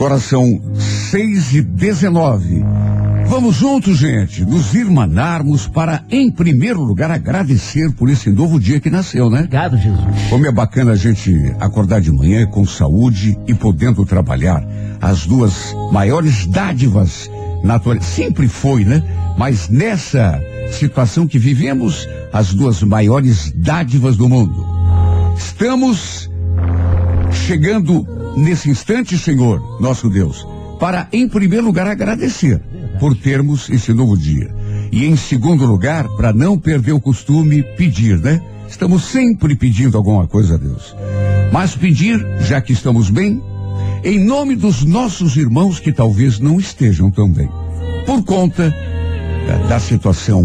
Agora 0.00 0.18
são 0.18 0.58
seis 1.10 1.52
e 1.52 1.60
dezenove. 1.60 2.64
Vamos 3.26 3.56
juntos, 3.56 3.98
gente, 3.98 4.46
nos 4.46 4.72
irmanarmos 4.72 5.68
para, 5.68 6.02
em 6.10 6.30
primeiro 6.30 6.82
lugar, 6.82 7.10
agradecer 7.10 7.92
por 7.92 8.08
esse 8.08 8.30
novo 8.30 8.58
dia 8.58 8.80
que 8.80 8.88
nasceu, 8.88 9.28
né? 9.28 9.40
Obrigado, 9.40 9.76
Jesus. 9.76 10.02
Como 10.30 10.46
é 10.46 10.50
bacana 10.50 10.92
a 10.92 10.96
gente 10.96 11.54
acordar 11.60 12.00
de 12.00 12.10
manhã 12.10 12.46
com 12.46 12.64
saúde 12.64 13.38
e 13.46 13.52
podendo 13.52 14.06
trabalhar. 14.06 14.66
As 15.02 15.26
duas 15.26 15.76
maiores 15.92 16.46
dádivas 16.46 17.30
naturais. 17.62 18.02
Sempre 18.02 18.48
foi, 18.48 18.86
né? 18.86 19.04
Mas 19.36 19.68
nessa 19.68 20.40
situação 20.72 21.26
que 21.26 21.38
vivemos, 21.38 22.08
as 22.32 22.54
duas 22.54 22.82
maiores 22.82 23.52
dádivas 23.54 24.16
do 24.16 24.30
mundo. 24.30 24.66
Estamos 25.36 26.30
chegando 27.30 28.19
nesse 28.40 28.70
instante, 28.70 29.18
Senhor, 29.18 29.80
nosso 29.80 30.08
Deus, 30.08 30.46
para, 30.78 31.08
em 31.12 31.28
primeiro 31.28 31.66
lugar, 31.66 31.86
agradecer 31.86 32.60
por 32.98 33.16
termos 33.16 33.68
esse 33.68 33.92
novo 33.92 34.16
dia. 34.16 34.54
E 34.90 35.04
em 35.04 35.16
segundo 35.16 35.64
lugar, 35.64 36.08
para 36.16 36.32
não 36.32 36.58
perder 36.58 36.92
o 36.92 37.00
costume, 37.00 37.62
pedir, 37.76 38.18
né? 38.18 38.40
Estamos 38.68 39.04
sempre 39.04 39.54
pedindo 39.54 39.96
alguma 39.96 40.26
coisa 40.26 40.54
a 40.54 40.58
Deus. 40.58 40.94
Mas 41.52 41.76
pedir, 41.76 42.24
já 42.40 42.60
que 42.60 42.72
estamos 42.72 43.10
bem, 43.10 43.42
em 44.02 44.18
nome 44.18 44.56
dos 44.56 44.84
nossos 44.84 45.36
irmãos 45.36 45.78
que 45.78 45.92
talvez 45.92 46.38
não 46.38 46.58
estejam 46.58 47.10
tão 47.10 47.30
bem. 47.30 47.48
Por 48.06 48.24
conta 48.24 48.74
da, 49.46 49.68
da 49.68 49.80
situação 49.80 50.42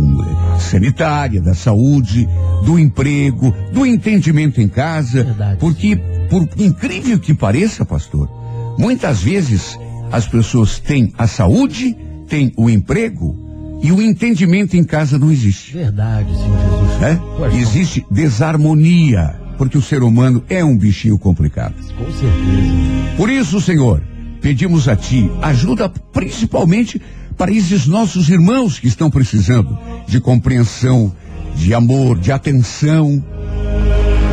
sanitária, 0.59 1.41
da 1.41 1.53
saúde, 1.53 2.27
do 2.63 2.79
emprego, 2.79 3.53
do 3.71 3.85
entendimento 3.85 4.61
em 4.61 4.67
casa. 4.67 5.23
Verdade. 5.23 5.59
Porque, 5.59 5.95
por 6.29 6.47
incrível 6.57 7.19
que 7.19 7.33
pareça, 7.33 7.85
pastor, 7.85 8.29
muitas 8.77 9.21
vezes 9.21 9.77
as 10.11 10.27
pessoas 10.27 10.79
têm 10.79 11.13
a 11.17 11.27
saúde, 11.27 11.95
têm 12.27 12.51
o 12.57 12.69
emprego 12.69 13.45
e 13.81 13.91
o 13.91 14.01
entendimento 14.01 14.75
em 14.75 14.83
casa 14.83 15.19
não 15.19 15.31
existe. 15.31 15.73
Verdade, 15.73 16.33
Senhor 16.33 16.57
Jesus. 16.59 17.19
Pois, 17.37 17.53
Existe 17.53 18.05
desarmonia, 18.09 19.35
porque 19.57 19.77
o 19.77 19.81
ser 19.81 20.01
humano 20.03 20.43
é 20.49 20.63
um 20.63 20.77
bichinho 20.77 21.17
complicado. 21.19 21.75
Com 21.97 22.05
certeza. 22.05 23.15
Por 23.17 23.29
isso, 23.29 23.61
Senhor, 23.61 24.01
pedimos 24.41 24.87
a 24.87 24.95
Ti 24.95 25.29
ajuda 25.41 25.89
principalmente 25.89 27.01
para 27.37 27.51
esses 27.51 27.85
nossos 27.85 28.29
irmãos 28.29 28.79
que 28.79 28.87
estão 28.87 29.09
precisando 29.09 29.77
de 30.07 30.19
compreensão, 30.19 31.13
de 31.55 31.73
amor, 31.73 32.17
de 32.17 32.31
atenção, 32.31 33.23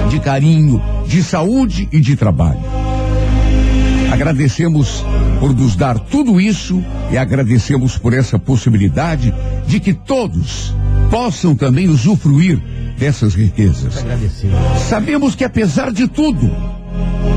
de 0.08 0.20
carinho, 0.20 0.80
de 1.06 1.22
saúde 1.22 1.88
e 1.90 2.00
de 2.00 2.16
trabalho. 2.16 2.60
Agradecemos 4.12 5.04
por 5.40 5.54
nos 5.54 5.74
dar 5.74 5.98
tudo 5.98 6.40
isso 6.40 6.84
e 7.10 7.18
agradecemos 7.18 7.98
por 7.98 8.12
essa 8.12 8.38
possibilidade 8.38 9.34
de 9.66 9.80
que 9.80 9.92
todos 9.92 10.74
possam 11.10 11.54
também 11.54 11.88
usufruir 11.88 12.60
dessas 12.98 13.34
riquezas. 13.34 14.04
Sabemos 14.88 15.34
que 15.34 15.44
apesar 15.44 15.90
de 15.90 16.06
tudo, 16.06 16.50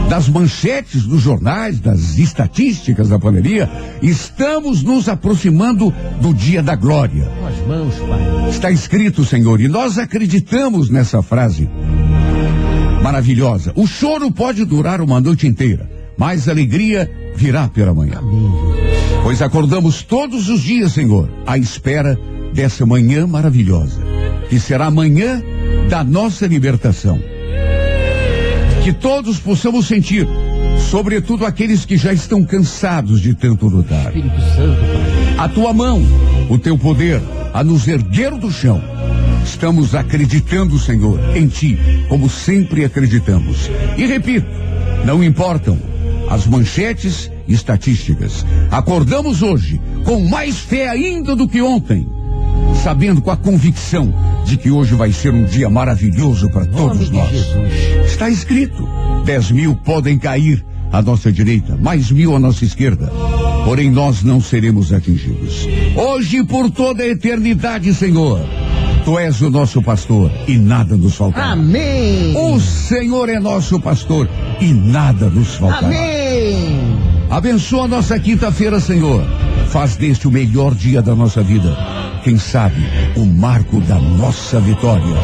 das 0.09 0.29
manchetes 0.29 1.03
dos 1.03 1.21
jornais, 1.21 1.79
das 1.79 2.17
estatísticas 2.17 3.09
da 3.09 3.17
pandemia, 3.17 3.69
estamos 4.01 4.83
nos 4.83 5.09
aproximando 5.09 5.93
do 6.21 6.33
dia 6.33 6.61
da 6.61 6.75
glória. 6.75 7.29
Mãos. 7.67 7.95
Está 8.49 8.69
escrito, 8.69 9.25
Senhor, 9.25 9.59
e 9.59 9.67
nós 9.67 9.97
acreditamos 9.97 10.89
nessa 10.89 11.21
frase 11.23 11.67
maravilhosa. 13.01 13.71
O 13.75 13.87
choro 13.87 14.31
pode 14.31 14.63
durar 14.65 15.01
uma 15.01 15.19
noite 15.19 15.47
inteira, 15.47 15.89
mas 16.17 16.47
a 16.47 16.51
alegria 16.51 17.09
virá 17.35 17.67
pela 17.67 17.93
manhã. 17.93 18.21
Pois 19.23 19.41
acordamos 19.41 20.03
todos 20.03 20.49
os 20.49 20.61
dias, 20.61 20.93
Senhor, 20.93 21.29
à 21.47 21.57
espera 21.57 22.17
dessa 22.53 22.85
manhã 22.85 23.25
maravilhosa, 23.25 23.99
que 24.49 24.59
será 24.59 24.85
a 24.85 24.91
manhã 24.91 25.41
da 25.89 26.03
nossa 26.03 26.45
libertação. 26.45 27.34
Que 28.85 28.93
todos 28.93 29.39
possamos 29.39 29.87
sentir, 29.87 30.27
sobretudo 30.91 31.43
aqueles 31.43 31.85
que 31.85 31.97
já 31.97 32.13
estão 32.13 32.45
cansados 32.45 33.19
de 33.19 33.33
tanto 33.33 33.65
lutar, 33.67 34.15
Espírito 34.15 34.39
Santo, 34.39 34.79
Pai. 34.79 35.35
a 35.39 35.49
tua 35.49 35.73
mão, 35.73 36.03
o 36.51 36.59
teu 36.59 36.77
poder, 36.77 37.19
a 37.51 37.63
nos 37.63 37.87
erguer 37.87 38.29
do 38.35 38.51
chão. 38.51 38.79
Estamos 39.43 39.95
acreditando, 39.95 40.77
Senhor, 40.77 41.19
em 41.35 41.47
ti, 41.47 41.79
como 42.07 42.29
sempre 42.29 42.85
acreditamos. 42.85 43.71
E 43.97 44.05
repito, 44.05 44.45
não 45.03 45.23
importam 45.23 45.79
as 46.29 46.45
manchetes 46.45 47.31
e 47.47 47.53
estatísticas. 47.55 48.45
Acordamos 48.69 49.41
hoje 49.41 49.81
com 50.03 50.19
mais 50.29 50.59
fé 50.59 50.87
ainda 50.89 51.35
do 51.35 51.47
que 51.47 51.59
ontem, 51.59 52.07
sabendo 52.83 53.21
com 53.21 53.31
a 53.31 53.37
convicção 53.37 54.13
de 54.45 54.57
que 54.57 54.69
hoje 54.69 54.95
vai 54.95 55.11
ser 55.11 55.33
um 55.33 55.45
dia 55.45 55.69
maravilhoso 55.69 56.49
para 56.49 56.65
todos 56.65 57.09
nós. 57.09 57.31
Está 58.05 58.29
escrito: 58.29 58.87
dez 59.25 59.51
mil 59.51 59.75
podem 59.75 60.17
cair 60.17 60.65
à 60.91 61.01
nossa 61.01 61.31
direita, 61.31 61.77
mais 61.77 62.11
mil 62.11 62.35
à 62.35 62.39
nossa 62.39 62.63
esquerda. 62.63 63.11
Porém, 63.65 63.89
nós 63.89 64.23
não 64.23 64.39
seremos 64.39 64.93
atingidos. 64.93 65.67
Hoje 65.95 66.37
e 66.37 66.45
por 66.45 66.69
toda 66.69 67.01
a 67.01 67.07
eternidade, 67.07 67.91
Senhor, 67.93 68.39
Tu 69.05 69.19
és 69.19 69.39
o 69.41 69.51
nosso 69.51 69.83
pastor 69.83 70.31
e 70.47 70.57
nada 70.57 70.97
nos 70.97 71.15
faltará. 71.15 71.51
Amém. 71.51 72.35
O 72.35 72.59
Senhor 72.59 73.29
é 73.29 73.39
nosso 73.39 73.79
pastor 73.79 74.27
e 74.59 74.73
nada 74.73 75.29
nos 75.29 75.53
faltará. 75.53 75.85
Amém. 75.85 76.97
Abençoa 77.29 77.85
a 77.85 77.87
nossa 77.87 78.19
quinta-feira, 78.19 78.79
Senhor. 78.79 79.23
Faz 79.67 79.95
deste 79.95 80.27
o 80.27 80.31
melhor 80.31 80.73
dia 80.73 81.03
da 81.03 81.13
nossa 81.13 81.43
vida. 81.43 81.77
Quem 82.25 82.39
sabe, 82.39 82.83
o 83.15 83.23
marco 83.23 83.79
da 83.81 83.99
nossa 83.99 84.59
vitória. 84.59 85.15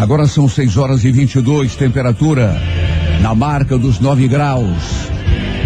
Agora 0.00 0.28
são 0.28 0.48
6 0.48 0.76
horas 0.76 1.02
e 1.02 1.10
22, 1.10 1.74
temperatura 1.74 2.56
na 3.20 3.34
marca 3.34 3.76
dos 3.76 3.98
9 3.98 4.28
graus. 4.28 5.10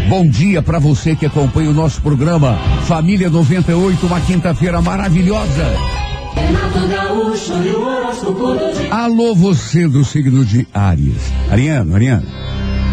Bom 0.08 0.26
dia 0.26 0.62
para 0.62 0.78
você 0.78 1.14
que 1.14 1.26
acompanha 1.26 1.68
o 1.68 1.74
nosso 1.74 2.00
programa 2.00 2.58
Família 2.86 3.28
98, 3.28 4.06
uma 4.06 4.20
quinta-feira 4.22 4.80
maravilhosa. 4.80 5.66
Gaúcho. 6.90 7.52
Alô, 8.90 9.34
você 9.34 9.86
do 9.86 10.02
signo 10.06 10.42
de 10.42 10.66
Áries. 10.72 11.20
Ariano, 11.50 11.94
Ariano, 11.94 12.26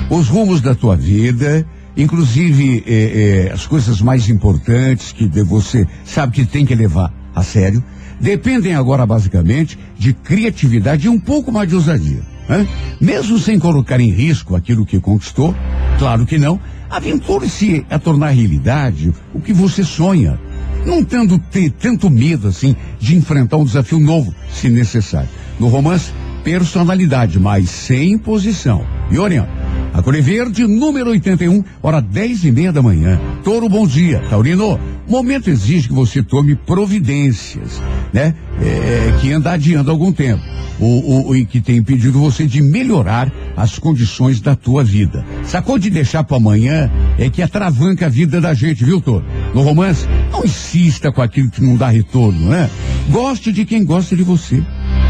os 0.09 0.27
rumos 0.27 0.59
da 0.59 0.75
tua 0.75 0.97
vida, 0.97 1.65
inclusive 1.95 2.83
eh, 2.85 3.47
eh, 3.47 3.51
as 3.53 3.65
coisas 3.65 4.01
mais 4.01 4.29
importantes 4.29 5.11
que 5.11 5.27
você 5.43 5.87
sabe 6.03 6.33
que 6.33 6.45
tem 6.45 6.65
que 6.65 6.75
levar 6.75 7.13
a 7.33 7.43
sério, 7.43 7.83
dependem 8.19 8.75
agora 8.75 9.05
basicamente 9.05 9.77
de 9.97 10.13
criatividade 10.13 11.07
e 11.07 11.09
um 11.09 11.19
pouco 11.19 11.51
mais 11.51 11.67
de 11.69 11.75
ousadia. 11.75 12.21
né? 12.47 12.67
Mesmo 12.99 13.39
sem 13.39 13.59
colocar 13.59 13.99
em 13.99 14.11
risco 14.11 14.55
aquilo 14.55 14.85
que 14.85 14.99
conquistou, 14.99 15.55
claro 15.97 16.25
que 16.25 16.37
não, 16.37 16.59
aventure-se 16.89 17.85
a 17.89 17.99
tornar 17.99 18.29
realidade 18.29 19.13
o 19.33 19.39
que 19.39 19.53
você 19.53 19.83
sonha 19.83 20.39
não 20.85 21.03
tendo 21.03 21.39
ter 21.39 21.71
tanto 21.71 22.09
medo 22.09 22.47
assim 22.47 22.75
de 22.99 23.15
enfrentar 23.15 23.57
um 23.57 23.65
desafio 23.65 23.99
novo, 23.99 24.33
se 24.51 24.69
necessário. 24.69 25.29
No 25.59 25.67
romance, 25.67 26.11
personalidade, 26.43 27.39
mas 27.39 27.69
sem 27.69 28.13
imposição. 28.13 28.85
E 29.09 29.17
Orião, 29.17 29.47
a 29.95 30.01
Verde, 30.21 30.67
número 30.67 31.11
81, 31.11 31.63
hora 31.81 32.01
10 32.01 32.43
e 32.43 32.51
meia 32.51 32.73
da 32.73 32.81
manhã. 32.81 33.17
Toro, 33.45 33.69
bom 33.69 33.87
dia. 33.87 34.21
Taurino, 34.29 34.77
momento 35.07 35.49
exige 35.49 35.87
que 35.87 35.93
você 35.93 36.21
tome 36.21 36.53
providências, 36.53 37.81
né? 38.11 38.35
É, 38.61 39.13
que 39.21 39.31
anda 39.31 39.53
adiando 39.53 39.89
algum 39.89 40.11
tempo. 40.11 40.43
O, 40.77 41.33
que 41.45 41.61
tem 41.61 41.77
impedido 41.77 42.19
você 42.19 42.45
de 42.45 42.61
melhorar 42.61 43.31
as 43.55 43.79
condições 43.79 44.41
da 44.41 44.53
tua 44.53 44.83
vida. 44.83 45.25
Sacou 45.45 45.79
de 45.79 45.89
deixar 45.89 46.25
para 46.25 46.35
amanhã 46.35 46.91
é 47.17 47.29
que 47.29 47.41
atravanca 47.41 48.07
a 48.07 48.09
vida 48.09 48.41
da 48.41 48.53
gente, 48.53 48.83
viu, 48.83 48.99
Toro? 48.99 49.23
No 49.53 49.61
romance, 49.61 50.05
não 50.29 50.43
insista 50.43 51.09
com 51.13 51.21
aquilo 51.21 51.49
que 51.49 51.63
não 51.63 51.77
dá 51.77 51.87
retorno, 51.87 52.49
né? 52.49 52.69
Goste 53.09 53.53
de 53.53 53.63
quem 53.63 53.85
gosta 53.85 54.13
de 54.17 54.23
você. 54.23 54.61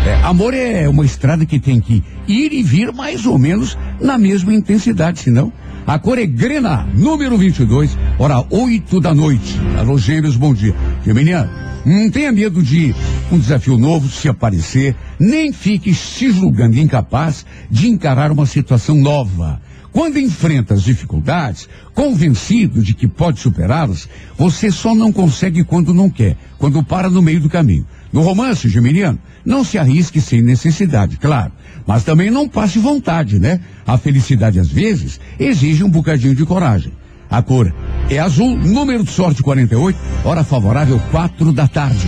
É, 0.06 0.14
amor 0.22 0.54
é 0.54 0.88
uma 0.88 1.04
estrada 1.04 1.48
que 1.48 1.60
tem 1.60 1.82
que 1.82 2.04
ir 2.28 2.54
e 2.54 2.62
vir 2.62 2.94
mais 2.94 3.26
ou 3.26 3.40
menos 3.40 3.76
na 4.00 4.20
mesma 4.20 4.54
intensidade, 4.54 5.20
senão. 5.20 5.52
A 5.88 5.98
cor 5.98 6.20
é 6.20 6.28
grena, 6.28 6.88
número 6.94 7.36
22, 7.36 7.98
hora 8.20 8.46
8 8.52 9.02
da 9.02 9.16
noite. 9.16 9.60
Alô, 9.80 9.98
gêmeos, 9.98 10.36
bom 10.36 10.54
dia. 10.54 10.76
Geminiano, 11.04 11.50
não 11.84 12.12
tenha 12.12 12.32
medo 12.32 12.62
de 12.62 12.94
um 13.32 13.40
desafio 13.40 13.80
novo 13.80 14.08
se 14.08 14.30
aparecer, 14.30 14.96
nem 15.20 15.52
fique 15.52 15.92
se 15.92 16.32
julgando 16.32 16.78
incapaz 16.78 17.44
de 17.72 17.88
encarar 17.88 18.32
uma 18.32 18.46
situação 18.46 18.96
nova. 18.96 19.60
Quando 19.92 20.20
enfrenta 20.20 20.74
as 20.76 20.84
dificuldades, 20.84 21.68
convencido 21.96 22.84
de 22.84 22.94
que 22.94 23.08
pode 23.08 23.40
superá-las, 23.40 24.08
você 24.38 24.70
só 24.70 24.94
não 24.94 25.12
consegue 25.12 25.64
quando 25.64 25.94
não 25.94 26.12
quer, 26.12 26.38
quando 26.60 26.84
para 26.84 27.10
no 27.10 27.22
meio 27.24 27.40
do 27.40 27.50
caminho. 27.50 27.88
No 28.12 28.22
romance, 28.22 28.70
Geminiano, 28.70 29.20
não 29.46 29.64
se 29.64 29.78
arrisque 29.78 30.20
sem 30.20 30.42
necessidade, 30.42 31.18
claro. 31.18 31.52
Mas 31.86 32.04
também 32.04 32.32
não 32.32 32.50
passe 32.50 32.80
vontade, 32.80 33.40
né? 33.40 33.60
A 33.86 33.98
felicidade, 33.98 34.60
às 34.60 34.68
vezes, 34.68 35.20
exige 35.40 35.84
um 35.84 35.90
bocadinho 35.90 36.36
de 36.36 36.46
coragem. 36.46 36.92
A 37.30 37.42
cor 37.42 37.74
é 38.10 38.20
azul, 38.20 38.58
número 38.58 39.04
de 39.04 39.12
sorte 39.12 39.44
48, 39.44 39.98
hora 40.24 40.44
favorável 40.44 41.00
4 41.12 41.52
da 41.52 41.68
tarde. 41.68 42.08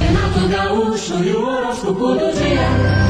Renato 0.00 0.48
Gaúcho 0.48 1.24
e 1.24 1.30
o 1.30 1.42
horóscopo 1.42 2.14
do 2.14 2.32
dia. 2.32 3.08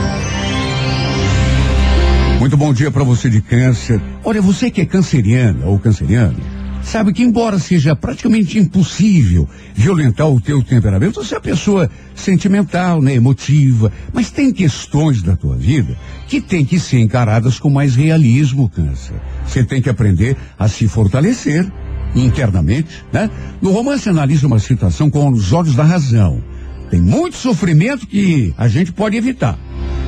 Muito 2.38 2.56
bom 2.56 2.72
dia 2.72 2.90
para 2.90 3.02
você 3.02 3.28
de 3.28 3.40
câncer. 3.40 4.00
Olha, 4.22 4.40
você 4.40 4.70
que 4.70 4.80
é 4.80 4.86
canceriana 4.86 5.66
ou 5.66 5.78
canceriano, 5.78 6.36
sabe 6.82 7.12
que 7.12 7.22
embora 7.22 7.58
seja 7.58 7.94
praticamente 7.94 8.58
impossível 8.58 9.48
violentar 9.74 10.28
o 10.28 10.40
teu 10.40 10.62
temperamento, 10.62 11.22
você 11.22 11.34
é 11.34 11.36
uma 11.36 11.42
pessoa 11.42 11.90
sentimental, 12.14 13.02
né, 13.02 13.14
emotiva, 13.14 13.92
mas 14.12 14.30
tem 14.30 14.52
questões 14.52 15.22
da 15.22 15.36
tua 15.36 15.56
vida 15.56 15.96
que 16.26 16.40
tem 16.40 16.64
que 16.64 16.78
ser 16.78 16.98
encaradas 16.98 17.58
com 17.58 17.70
mais 17.70 17.94
realismo, 17.94 18.68
câncer. 18.68 19.16
Você 19.46 19.64
tem 19.64 19.80
que 19.80 19.90
aprender 19.90 20.36
a 20.58 20.68
se 20.68 20.88
fortalecer 20.88 21.70
internamente, 22.14 23.04
né? 23.12 23.30
No 23.60 23.70
romance 23.70 24.08
analisa 24.08 24.46
uma 24.46 24.58
situação 24.58 25.10
com 25.10 25.28
os 25.30 25.52
olhos 25.52 25.74
da 25.74 25.84
razão. 25.84 26.42
Tem 26.90 27.00
muito 27.00 27.36
sofrimento 27.36 28.06
que 28.06 28.54
a 28.56 28.66
gente 28.66 28.92
pode 28.92 29.16
evitar. 29.16 29.58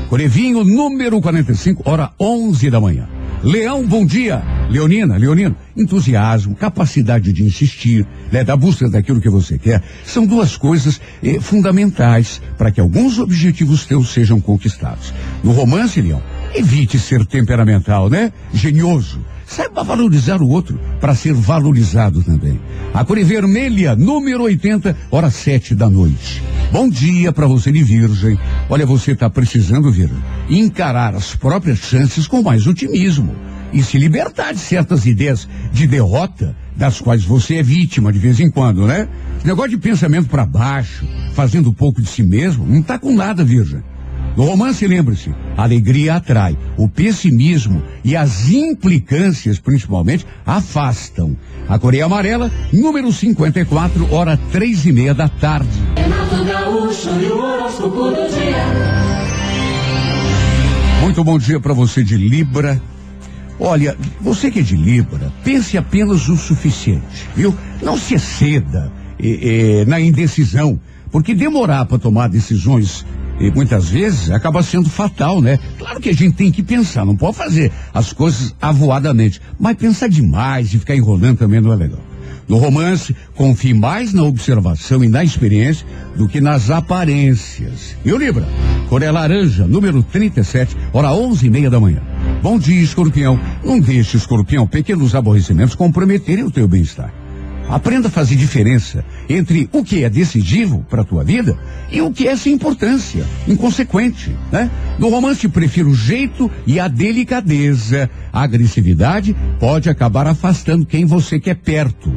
Corevinho, 0.08 0.64
número 0.64 1.20
45, 1.20 1.88
hora 1.88 2.10
11 2.18 2.70
da 2.70 2.80
manhã. 2.80 3.08
Leão, 3.42 3.86
bom 3.86 4.04
dia. 4.04 4.42
Leonina, 4.70 5.16
Leonino, 5.16 5.56
entusiasmo, 5.76 6.54
capacidade 6.54 7.32
de 7.32 7.42
insistir, 7.42 8.06
né, 8.30 8.44
da 8.44 8.56
busca 8.56 8.88
daquilo 8.88 9.20
que 9.20 9.28
você 9.28 9.58
quer, 9.58 9.82
são 10.04 10.24
duas 10.24 10.56
coisas 10.56 11.00
eh, 11.22 11.40
fundamentais 11.40 12.40
para 12.56 12.70
que 12.70 12.80
alguns 12.80 13.18
objetivos 13.18 13.84
teus 13.84 14.12
sejam 14.12 14.40
conquistados. 14.40 15.12
No 15.42 15.50
romance, 15.50 16.00
Leão, 16.00 16.22
evite 16.54 17.00
ser 17.00 17.26
temperamental, 17.26 18.08
né? 18.08 18.32
Genioso. 18.54 19.18
Saiba 19.44 19.82
valorizar 19.82 20.40
o 20.40 20.48
outro 20.48 20.78
para 21.00 21.16
ser 21.16 21.34
valorizado 21.34 22.22
também. 22.22 22.60
A 22.94 23.04
cor 23.04 23.18
vermelha, 23.24 23.96
número 23.96 24.44
80, 24.44 24.96
hora 25.10 25.28
7 25.28 25.74
da 25.74 25.90
noite. 25.90 26.40
Bom 26.70 26.88
dia 26.88 27.32
para 27.32 27.48
você 27.48 27.72
de 27.72 27.82
Virgem. 27.82 28.38
Olha, 28.68 28.86
você 28.86 29.10
está 29.10 29.28
precisando, 29.28 29.90
Virgem, 29.90 30.22
encarar 30.48 31.16
as 31.16 31.34
próprias 31.34 31.80
chances 31.80 32.28
com 32.28 32.40
mais 32.40 32.68
otimismo 32.68 33.34
e 33.72 33.82
se 33.82 33.98
libertar 33.98 34.52
de 34.52 34.60
certas 34.60 35.06
ideias 35.06 35.48
de 35.72 35.86
derrota 35.86 36.56
das 36.76 37.00
quais 37.00 37.24
você 37.24 37.56
é 37.56 37.62
vítima 37.62 38.12
de 38.12 38.18
vez 38.18 38.40
em 38.40 38.50
quando, 38.50 38.86
né? 38.86 39.08
Esse 39.38 39.46
negócio 39.46 39.70
de 39.70 39.78
pensamento 39.78 40.28
para 40.28 40.46
baixo, 40.46 41.06
fazendo 41.34 41.72
pouco 41.72 42.00
de 42.00 42.08
si 42.08 42.22
mesmo, 42.22 42.66
não 42.66 42.82
tá 42.82 42.98
com 42.98 43.14
nada, 43.14 43.44
Virgem. 43.44 43.82
No 44.36 44.44
romance, 44.44 44.86
lembre-se, 44.86 45.34
a 45.56 45.64
alegria 45.64 46.14
atrai, 46.14 46.56
o 46.76 46.88
pessimismo 46.88 47.82
e 48.04 48.16
as 48.16 48.48
implicâncias, 48.48 49.58
principalmente, 49.58 50.24
afastam. 50.46 51.36
A 51.68 51.78
Coreia 51.78 52.06
Amarela, 52.06 52.50
número 52.72 53.12
54, 53.12 54.12
hora 54.14 54.38
três 54.50 54.86
e 54.86 54.92
meia 54.92 55.12
da 55.12 55.28
tarde. 55.28 55.68
Renato 55.96 56.44
Gaúcho 56.44 57.10
e 57.20 57.26
o 57.26 57.38
horóscopo 57.38 58.10
do 58.10 58.28
dia. 58.30 59.10
Muito 61.02 61.24
bom 61.24 61.38
dia 61.38 61.58
para 61.58 61.74
você 61.74 62.04
de 62.04 62.16
Libra. 62.16 62.80
Olha, 63.60 63.94
você 64.22 64.50
que 64.50 64.60
é 64.60 64.62
de 64.62 64.74
Libra, 64.74 65.30
pense 65.44 65.76
apenas 65.76 66.28
o 66.30 66.36
suficiente, 66.36 67.26
viu? 67.36 67.54
Não 67.82 67.98
se 67.98 68.14
exceda 68.14 68.90
eh, 69.18 69.82
eh, 69.82 69.84
na 69.84 70.00
indecisão, 70.00 70.80
porque 71.12 71.34
demorar 71.34 71.84
para 71.84 71.98
tomar 71.98 72.28
decisões 72.28 73.04
e 73.38 73.50
muitas 73.50 73.90
vezes 73.90 74.30
acaba 74.30 74.62
sendo 74.62 74.88
fatal, 74.88 75.42
né? 75.42 75.58
Claro 75.78 76.00
que 76.00 76.08
a 76.08 76.14
gente 76.14 76.36
tem 76.36 76.50
que 76.50 76.62
pensar, 76.62 77.04
não 77.04 77.16
pode 77.16 77.36
fazer 77.36 77.70
as 77.92 78.14
coisas 78.14 78.54
avoadamente, 78.60 79.42
mas 79.58 79.76
pensar 79.76 80.08
demais 80.08 80.72
e 80.72 80.78
ficar 80.78 80.96
enrolando 80.96 81.38
também 81.38 81.60
não 81.60 81.72
é 81.72 81.76
legal. 81.76 82.09
No 82.50 82.58
romance, 82.58 83.14
confie 83.36 83.72
mais 83.72 84.12
na 84.12 84.24
observação 84.24 85.04
e 85.04 85.08
na 85.08 85.22
experiência 85.22 85.86
do 86.16 86.26
que 86.26 86.40
nas 86.40 86.68
aparências. 86.68 87.94
E 88.04 88.12
o 88.12 88.16
Libra? 88.16 88.44
Cor 88.88 89.04
é 89.04 89.08
laranja, 89.08 89.68
número 89.68 90.02
37, 90.02 90.76
hora 90.92 91.12
onze 91.12 91.46
e 91.46 91.48
meia 91.48 91.70
da 91.70 91.78
manhã. 91.78 92.02
Bom 92.42 92.58
dia, 92.58 92.82
escorpião. 92.82 93.38
Não 93.64 93.78
deixe, 93.78 94.16
escorpião, 94.16 94.66
pequenos 94.66 95.14
aborrecimentos 95.14 95.76
comprometerem 95.76 96.42
o 96.42 96.50
teu 96.50 96.66
bem-estar. 96.66 97.14
Aprenda 97.70 98.08
a 98.08 98.10
fazer 98.10 98.34
diferença 98.34 99.04
entre 99.28 99.68
o 99.72 99.84
que 99.84 100.02
é 100.02 100.10
decisivo 100.10 100.84
para 100.90 101.02
a 101.02 101.04
tua 101.04 101.22
vida 101.22 101.56
e 101.90 102.00
o 102.00 102.12
que 102.12 102.26
é 102.26 102.36
sem 102.36 102.54
importância, 102.54 103.24
inconsequente, 103.46 104.36
né? 104.50 104.68
No 104.98 105.08
romance 105.08 105.48
prefiro 105.48 105.90
o 105.90 105.94
jeito 105.94 106.50
e 106.66 106.80
a 106.80 106.88
delicadeza. 106.88 108.10
A 108.32 108.42
agressividade 108.42 109.36
pode 109.60 109.88
acabar 109.88 110.26
afastando 110.26 110.84
quem 110.84 111.04
você 111.04 111.38
quer 111.38 111.54
perto. 111.54 112.12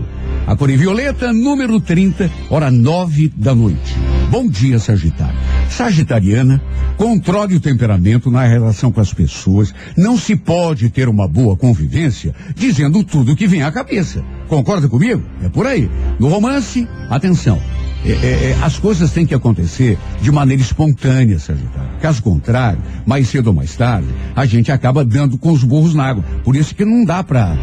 A 0.47 0.55
cor 0.55 0.69
violeta, 0.71 1.31
número 1.31 1.79
30, 1.79 2.29
hora 2.49 2.71
nove 2.71 3.31
da 3.37 3.53
noite. 3.53 3.95
Bom 4.29 4.47
dia, 4.47 4.79
Sagitário. 4.79 5.37
Sagitariana, 5.69 6.61
controle 6.97 7.55
o 7.55 7.59
temperamento 7.59 8.29
na 8.29 8.43
relação 8.43 8.91
com 8.91 8.99
as 8.99 9.13
pessoas. 9.13 9.73
Não 9.95 10.17
se 10.17 10.35
pode 10.35 10.89
ter 10.89 11.07
uma 11.07 11.27
boa 11.27 11.55
convivência 11.55 12.33
dizendo 12.55 13.03
tudo 13.03 13.35
que 13.35 13.47
vem 13.47 13.63
à 13.63 13.71
cabeça. 13.71 14.23
Concorda 14.53 14.87
comigo? 14.87 15.23
É 15.43 15.49
por 15.49 15.65
aí. 15.65 15.89
No 16.19 16.27
romance, 16.27 16.87
atenção. 17.09 17.59
É, 18.05 18.11
é, 18.11 18.13
é, 18.51 18.57
as 18.61 18.77
coisas 18.77 19.09
têm 19.09 19.25
que 19.25 19.33
acontecer 19.33 19.97
de 20.21 20.31
maneira 20.31 20.61
espontânea, 20.61 21.39
Sagitário. 21.39 21.89
Caso 21.99 22.21
contrário, 22.21 22.79
mais 23.03 23.29
cedo 23.29 23.47
ou 23.47 23.53
mais 23.53 23.75
tarde, 23.75 24.07
a 24.35 24.45
gente 24.45 24.71
acaba 24.71 25.03
dando 25.03 25.39
com 25.39 25.51
os 25.51 25.63
burros 25.63 25.95
na 25.95 26.05
água. 26.05 26.23
Por 26.43 26.55
isso 26.55 26.75
que 26.75 26.85
não 26.85 27.03
dá 27.03 27.23
para 27.23 27.57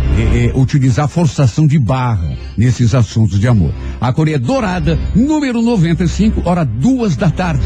utilizar 0.57 1.07
forçação 1.07 1.65
de 1.65 1.79
barra 1.79 2.37
nesses 2.59 2.93
assuntos 2.93 3.39
de 3.39 3.47
amor. 3.47 3.73
A 4.01 4.13
Coreia 4.13 4.39
Dourada, 4.39 4.99
número 5.15 5.63
95, 5.63 6.43
hora 6.45 6.65
duas 6.65 7.15
da 7.15 7.31
tarde. 7.31 7.63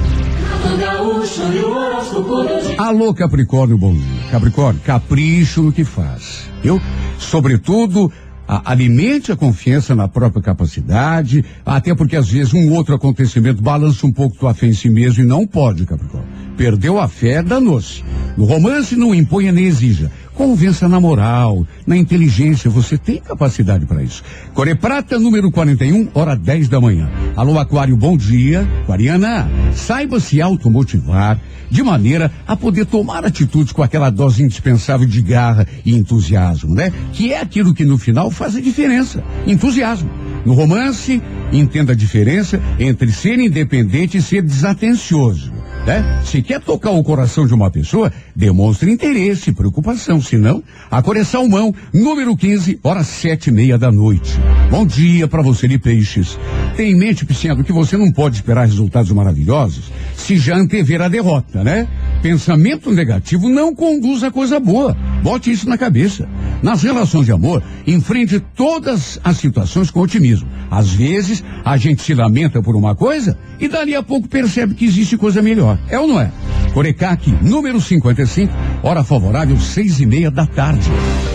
Alô, 2.76 3.14
Capricórnio, 3.14 3.78
bom 3.78 3.95
dia. 3.95 4.31
Capricórnio, 4.31 4.83
capricho 4.85 5.62
no 5.62 5.73
que 5.73 5.85
faz. 5.85 6.50
Eu, 6.62 6.81
sobretudo, 7.19 8.11
alimente 8.47 9.33
a 9.33 9.37
confiança 9.37 9.95
na 9.95 10.07
própria 10.09 10.43
capacidade, 10.43 11.45
até 11.65 11.95
porque 11.95 12.17
às 12.17 12.29
vezes 12.29 12.53
um 12.53 12.73
outro 12.73 12.95
acontecimento 12.95 13.63
balança 13.63 14.07
um 14.07 14.13
pouco 14.13 14.37
tua 14.37 14.55
fé 14.55 14.67
em 14.67 14.75
si 14.75 14.91
mesmo 14.91 15.23
e 15.23 15.27
não 15.27 15.47
pode, 15.47 15.87
Capricórnio. 15.87 16.29
Perdeu 16.57 17.01
a 17.01 17.09
fé, 17.09 17.43
danou-se. 17.43 18.05
No 18.37 18.45
romance, 18.45 18.95
não 18.95 19.15
imponha 19.15 19.51
nem 19.51 19.65
exija. 19.65 20.11
Convença 20.35 20.88
na 20.88 20.99
moral, 20.99 21.64
na 21.87 21.97
inteligência, 21.97 22.69
você 22.69 22.99
tem 22.99 23.21
capacidade 23.21 23.87
para 23.87 24.03
isso. 24.03 24.23
Core 24.53 24.75
Prata, 24.75 25.17
número 25.17 25.49
41, 25.50 26.09
hora 26.12 26.35
10 26.35 26.69
da 26.69 26.81
manhã. 26.81 27.09
Alô, 27.37 27.57
Aquário, 27.57 27.97
bom 27.97 28.17
dia. 28.17 28.69
Aquariana, 28.83 29.49
saiba 29.73 30.19
se 30.19 30.43
automotivar 30.43 31.41
de 31.71 31.83
maneira 31.85 32.33
a 32.47 32.57
poder 32.57 32.85
tomar 32.87 33.25
atitudes 33.25 33.73
com 33.73 33.83
aquela 33.83 34.11
dose 34.11 34.43
indispensável 34.43 35.07
de 35.07 35.23
garra 35.23 35.69
e 35.85 35.95
entusiasmo, 35.95 36.75
né? 36.75 36.93
Que 37.12 37.33
é 37.33 37.41
aquilo 37.41 37.73
que 37.73 37.85
no 37.85 37.97
final 37.97 38.29
faz 38.29 38.57
a 38.57 38.61
diferença. 38.61 39.23
Entusiasmo. 39.47 40.11
No 40.45 40.53
romance, 40.53 41.23
entenda 41.53 41.93
a 41.93 41.97
diferença 41.97 42.61
entre 42.79 43.12
ser 43.12 43.38
independente 43.38 44.19
e 44.19 44.23
ser 44.23 44.43
desatencioso. 44.43 45.53
Né? 45.87 46.23
Se 46.25 46.41
quer 46.41 46.61
tocar 46.62 46.93
o 46.93 47.05
coração 47.05 47.47
de 47.47 47.53
uma 47.53 47.71
pessoa, 47.71 48.11
demonstre 48.35 48.91
interesse 48.91 49.53
preocupação. 49.53 50.21
Senão, 50.21 50.62
a 50.91 51.03
cor 51.03 51.17
é 51.17 51.25
salmão, 51.25 51.75
número 51.93 52.35
15, 52.35 52.81
hora 52.83 53.05
sete 53.05 53.49
e 53.49 53.53
meia 53.53 53.76
da 53.76 53.93
noite. 53.93 54.33
Bom 54.71 54.87
dia 54.87 55.29
para 55.29 55.43
você 55.43 55.69
de 55.69 55.79
peixes. 55.79 56.38
Tenha 56.75 56.91
em 56.91 56.97
mente, 56.97 57.26
Pisciano, 57.26 57.62
que 57.62 57.73
você 57.73 57.99
não 57.99 58.11
pode 58.11 58.37
esperar 58.37 58.64
resultados 58.64 59.12
maravilhosos 59.12 59.93
se 60.17 60.38
já 60.38 60.57
antever 60.57 61.03
a 61.03 61.09
derrota, 61.09 61.62
né? 61.62 61.87
Pensamento 62.23 62.91
negativo 62.91 63.50
não 63.50 63.75
conduz 63.75 64.25
a 64.25 64.31
coisa 64.31 64.59
boa. 64.59 64.97
Bote 65.23 65.50
isso 65.50 65.69
na 65.69 65.76
cabeça. 65.76 66.26
Nas 66.62 66.83
relações 66.83 67.26
de 67.26 67.33
amor, 67.33 67.62
enfrente 67.87 68.41
todas 68.57 69.21
as 69.23 69.37
situações 69.37 69.91
com 69.91 70.00
otimismo. 70.00 70.49
Às 70.71 70.91
vezes, 70.91 71.45
a 71.62 71.76
gente 71.76 72.00
se 72.03 72.14
lamenta 72.14 72.62
por 72.62 72.75
uma 72.75 72.95
coisa 72.95 73.38
e 73.61 73.69
dali 73.69 73.95
a 73.95 74.03
pouco 74.03 74.26
percebe 74.26 74.75
que 74.75 74.87
existe 74.87 75.19
coisa 75.19 75.43
melhor. 75.43 75.74
É 75.88 75.99
ou 75.99 76.07
não 76.07 76.21
é? 76.21 76.31
Corecaque, 76.73 77.33
número 77.40 77.81
55, 77.81 78.52
hora 78.83 79.04
favorável, 79.04 79.59
seis 79.59 80.00
e 80.00 80.07
meia 80.07 80.31
da 80.31 80.47
tarde. 80.47 80.90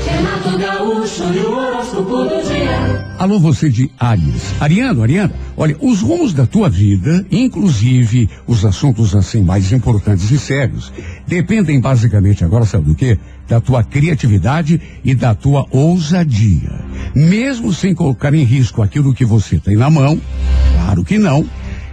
Renato 0.05 0.58
Gaúcho 0.58 1.24
e 1.34 1.39
o 1.39 1.58
horóscopo 1.58 2.24
do 2.25 2.43
dia. 2.48 3.10
Alô, 3.17 3.39
você 3.39 3.69
de 3.69 3.89
Aries. 4.00 4.53
Ariano, 4.60 5.03
Ariana, 5.03 5.34
olha, 5.55 5.75
os 5.81 6.01
rumos 6.01 6.34
da 6.34 6.46
tua 6.46 6.69
vida, 6.69 7.25
inclusive 7.31 8.29
os 8.48 8.65
assuntos 8.65 9.15
assim 9.15 9.41
mais 9.41 9.72
importantes 9.72 10.29
e 10.31 10.39
sérios, 10.39 10.91
dependem 11.27 11.79
basicamente 11.79 12.43
agora, 12.43 12.65
sabe 12.65 12.86
do 12.86 12.96
quê? 12.96 13.17
Da 13.48 13.62
tua 13.62 13.84
criatividade 13.84 14.81
e 15.03 15.15
da 15.15 15.34
tua 15.36 15.65
ousadia. 15.72 16.72
Mesmo 17.15 17.74
sem 17.74 17.93
colocar 17.93 18.34
em 18.34 18.43
risco 18.43 18.81
aquilo 18.81 19.13
que 19.13 19.25
você 19.25 19.60
tem 19.60 19.75
na 19.75 19.89
mão, 19.89 20.19
claro 20.75 21.03
que 21.03 21.17
não, 21.17 21.46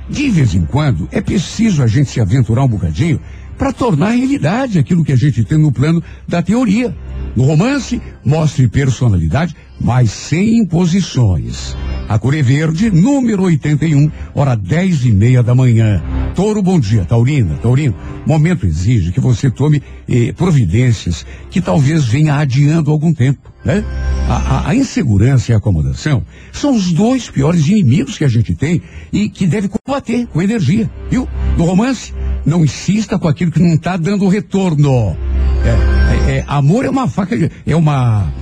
de 0.08 0.30
vez 0.30 0.54
em 0.54 0.64
quando 0.64 1.08
é 1.10 1.20
preciso 1.20 1.82
a 1.82 1.86
gente 1.86 2.10
se 2.10 2.20
aventurar 2.20 2.64
um 2.64 2.68
bocadinho 2.68 3.20
para 3.58 3.72
tornar 3.72 4.10
realidade 4.10 4.78
aquilo 4.78 5.04
que 5.04 5.12
a 5.12 5.16
gente 5.16 5.44
tem 5.44 5.58
no 5.58 5.72
plano 5.72 6.02
da 6.28 6.42
teoria. 6.42 6.94
No 7.34 7.44
romance, 7.44 8.00
mostre 8.24 8.68
personalidade, 8.68 9.54
mas 9.80 10.10
sem 10.10 10.58
imposições. 10.58 11.76
A 12.08 12.18
cor 12.18 12.34
é 12.34 12.42
verde, 12.42 12.90
número 12.90 13.42
81, 13.42 14.10
hora 14.34 14.54
dez 14.54 15.04
e 15.04 15.10
meia 15.10 15.42
da 15.42 15.54
manhã. 15.54 16.02
Touro, 16.34 16.62
bom 16.62 16.78
dia. 16.78 17.04
Taurina, 17.04 17.56
Taurino, 17.56 17.94
momento 18.26 18.66
exige 18.66 19.10
que 19.10 19.20
você 19.20 19.50
tome 19.50 19.82
eh, 20.08 20.32
providências 20.32 21.26
que 21.50 21.60
talvez 21.60 22.04
venha 22.04 22.36
adiando 22.36 22.90
algum 22.90 23.12
tempo, 23.12 23.40
né? 23.66 23.84
A, 24.28 24.34
a, 24.34 24.68
a, 24.70 24.74
insegurança 24.74 25.50
e 25.50 25.54
a 25.54 25.58
acomodação 25.58 26.24
são 26.52 26.74
os 26.74 26.92
dois 26.92 27.28
piores 27.28 27.66
inimigos 27.66 28.16
que 28.16 28.24
a 28.24 28.28
gente 28.28 28.54
tem 28.54 28.80
e 29.12 29.28
que 29.28 29.46
deve 29.46 29.68
combater 29.68 30.26
com 30.28 30.40
energia, 30.40 30.88
viu? 31.10 31.28
No 31.58 31.64
romance, 31.64 32.14
não 32.44 32.64
insista 32.64 33.18
com 33.18 33.26
aquilo 33.26 33.50
que 33.50 33.60
não 33.60 33.74
está 33.74 33.96
dando 33.96 34.28
retorno. 34.28 35.16
É, 35.64 36.30
é, 36.30 36.36
é, 36.36 36.44
amor 36.46 36.84
é 36.84 36.90
uma 36.90 37.08
faca, 37.08 37.36
é 37.66 37.76
uma 37.76 38.32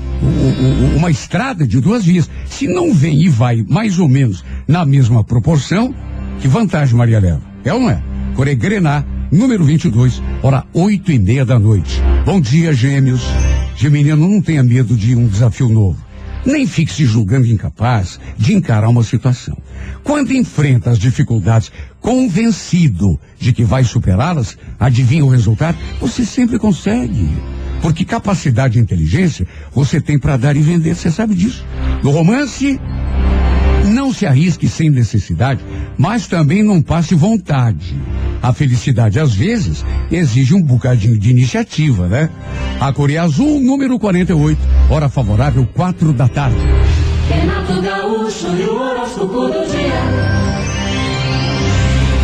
uma 0.96 1.10
estrada 1.10 1.66
de 1.66 1.80
duas 1.80 2.04
vias. 2.04 2.30
Se 2.46 2.66
não 2.66 2.94
vem 2.94 3.22
e 3.22 3.28
vai 3.28 3.64
mais 3.68 3.98
ou 3.98 4.08
menos 4.08 4.44
na 4.66 4.84
mesma 4.84 5.24
proporção, 5.24 5.94
que 6.40 6.48
vantagem 6.48 6.96
Maria 6.96 7.18
leva? 7.18 7.42
É 7.64 7.72
ou 7.72 7.80
não 7.80 7.90
é? 7.90 8.02
Coregrená, 8.34 9.04
número 9.34 9.64
22, 9.64 10.22
hora 10.42 10.64
oito 10.72 11.10
e 11.10 11.18
meia 11.18 11.44
da 11.44 11.58
noite. 11.58 12.00
Bom 12.24 12.40
dia, 12.40 12.72
gêmeos. 12.72 13.22
Geminiano, 13.76 14.28
não 14.28 14.40
tenha 14.40 14.62
medo 14.62 14.96
de 14.96 15.16
um 15.16 15.26
desafio 15.26 15.68
novo. 15.68 15.98
Nem 16.46 16.66
fique 16.66 16.92
se 16.92 17.04
julgando 17.04 17.46
incapaz 17.46 18.20
de 18.38 18.54
encarar 18.54 18.88
uma 18.88 19.02
situação. 19.02 19.56
Quando 20.04 20.32
enfrenta 20.32 20.90
as 20.90 20.98
dificuldades 20.98 21.72
convencido 22.00 23.18
de 23.38 23.52
que 23.52 23.64
vai 23.64 23.82
superá-las, 23.82 24.56
adivinha 24.78 25.24
o 25.24 25.30
resultado? 25.30 25.76
Você 26.00 26.24
sempre 26.24 26.58
consegue. 26.58 27.28
Porque 27.82 28.04
capacidade 28.04 28.78
e 28.78 28.82
inteligência 28.82 29.46
você 29.72 30.00
tem 30.00 30.18
para 30.18 30.36
dar 30.36 30.56
e 30.56 30.60
vender, 30.60 30.94
você 30.94 31.10
sabe 31.10 31.34
disso. 31.34 31.64
No 32.02 32.10
romance, 32.10 32.78
se 34.14 34.24
arrisque 34.24 34.68
sem 34.68 34.88
necessidade, 34.88 35.60
mas 35.98 36.26
também 36.26 36.62
não 36.62 36.80
passe 36.80 37.14
vontade. 37.14 37.94
A 38.42 38.52
felicidade, 38.52 39.18
às 39.18 39.34
vezes, 39.34 39.84
exige 40.10 40.54
um 40.54 40.62
bocadinho 40.62 41.18
de 41.18 41.30
iniciativa, 41.30 42.06
né? 42.08 42.30
A 42.80 42.92
Coreia 42.92 43.22
Azul, 43.22 43.60
número 43.60 43.98
48, 43.98 44.58
hora 44.88 45.08
favorável, 45.08 45.66
quatro 45.74 46.12
da 46.12 46.28
tarde. 46.28 46.56
Renato 47.28 47.80
Gaúcho 47.80 48.48
e 48.56 48.64
o 48.64 48.74
horóscopo 48.74 49.46
do 49.48 49.70
dia. 49.70 50.34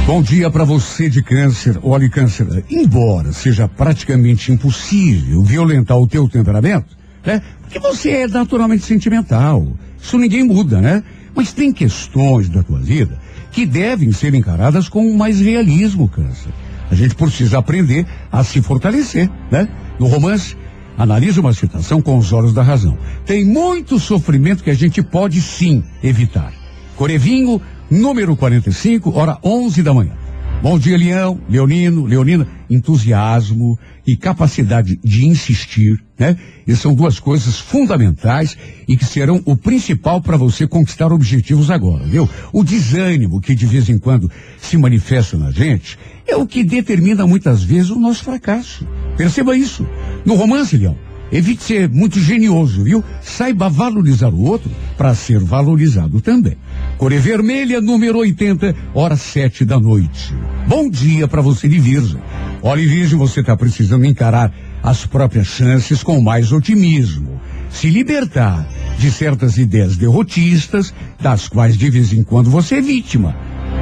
Bom 0.06 0.22
dia 0.22 0.50
para 0.50 0.64
você 0.64 1.08
de 1.08 1.22
câncer. 1.22 1.78
Olha, 1.82 2.08
câncer, 2.10 2.64
embora 2.68 3.32
seja 3.32 3.68
praticamente 3.68 4.50
impossível 4.50 5.42
violentar 5.42 5.96
o 5.96 6.06
teu 6.06 6.28
temperamento, 6.28 6.96
né? 7.24 7.40
Porque 7.62 7.78
você 7.78 8.10
é 8.10 8.26
naturalmente 8.26 8.84
sentimental. 8.84 9.66
Isso 10.02 10.18
ninguém 10.18 10.42
muda, 10.42 10.80
né? 10.80 11.02
Mas 11.34 11.52
tem 11.52 11.72
questões 11.72 12.48
da 12.48 12.62
tua 12.62 12.78
vida 12.78 13.18
que 13.52 13.66
devem 13.66 14.12
ser 14.12 14.34
encaradas 14.34 14.88
com 14.88 15.16
mais 15.16 15.40
realismo, 15.40 16.08
câncer. 16.08 16.52
A 16.90 16.94
gente 16.94 17.14
precisa 17.14 17.58
aprender 17.58 18.06
a 18.30 18.42
se 18.42 18.60
fortalecer, 18.60 19.30
né? 19.50 19.68
No 19.98 20.06
romance, 20.06 20.56
analise 20.98 21.38
uma 21.38 21.52
situação 21.52 22.02
com 22.02 22.18
os 22.18 22.32
olhos 22.32 22.52
da 22.52 22.62
razão. 22.62 22.98
Tem 23.24 23.44
muito 23.44 23.98
sofrimento 23.98 24.64
que 24.64 24.70
a 24.70 24.74
gente 24.74 25.02
pode 25.02 25.40
sim 25.40 25.84
evitar. 26.02 26.52
Corevinho, 26.96 27.60
número 27.90 28.36
45, 28.36 29.16
hora 29.16 29.38
11 29.42 29.82
da 29.82 29.94
manhã. 29.94 30.12
Bom 30.62 30.78
dia, 30.78 30.98
Leão, 30.98 31.40
Leonino, 31.48 32.04
Leonina. 32.04 32.46
Entusiasmo 32.68 33.78
e 34.06 34.14
capacidade 34.14 35.00
de 35.02 35.26
insistir, 35.26 35.98
né? 36.18 36.36
E 36.66 36.76
são 36.76 36.94
duas 36.94 37.18
coisas 37.18 37.58
fundamentais 37.58 38.58
e 38.86 38.94
que 38.94 39.06
serão 39.06 39.40
o 39.46 39.56
principal 39.56 40.20
para 40.20 40.36
você 40.36 40.66
conquistar 40.66 41.12
objetivos 41.12 41.70
agora, 41.70 42.04
viu? 42.04 42.28
O 42.52 42.62
desânimo 42.62 43.40
que 43.40 43.54
de 43.54 43.64
vez 43.64 43.88
em 43.88 43.98
quando 43.98 44.30
se 44.60 44.76
manifesta 44.76 45.38
na 45.38 45.50
gente 45.50 45.98
é 46.28 46.36
o 46.36 46.46
que 46.46 46.62
determina 46.62 47.26
muitas 47.26 47.62
vezes 47.62 47.88
o 47.88 47.98
nosso 47.98 48.22
fracasso. 48.22 48.86
Perceba 49.16 49.56
isso. 49.56 49.86
No 50.26 50.34
romance, 50.34 50.76
Leão, 50.76 50.96
evite 51.32 51.62
ser 51.62 51.88
muito 51.88 52.20
genioso, 52.20 52.84
viu? 52.84 53.02
Saiba 53.22 53.70
valorizar 53.70 54.28
o 54.28 54.42
outro 54.42 54.70
para 54.94 55.14
ser 55.14 55.40
valorizado 55.40 56.20
também. 56.20 56.58
Core 57.00 57.16
Vermelha, 57.16 57.80
número 57.80 58.18
80, 58.18 58.76
hora 58.92 59.16
sete 59.16 59.64
da 59.64 59.80
noite. 59.80 60.34
Bom 60.68 60.90
dia 60.90 61.26
para 61.26 61.40
você 61.40 61.66
de 61.66 61.78
Virgem. 61.78 62.20
Olha, 62.60 62.86
Virgem, 62.86 63.18
você 63.18 63.40
está 63.40 63.56
precisando 63.56 64.04
encarar 64.04 64.52
as 64.82 65.06
próprias 65.06 65.46
chances 65.46 66.02
com 66.02 66.20
mais 66.20 66.52
otimismo. 66.52 67.40
Se 67.70 67.88
libertar 67.88 68.68
de 68.98 69.10
certas 69.10 69.56
ideias 69.56 69.96
derrotistas, 69.96 70.92
das 71.18 71.48
quais 71.48 71.74
de 71.74 71.88
vez 71.88 72.12
em 72.12 72.22
quando 72.22 72.50
você 72.50 72.74
é 72.74 72.80
vítima. 72.82 73.34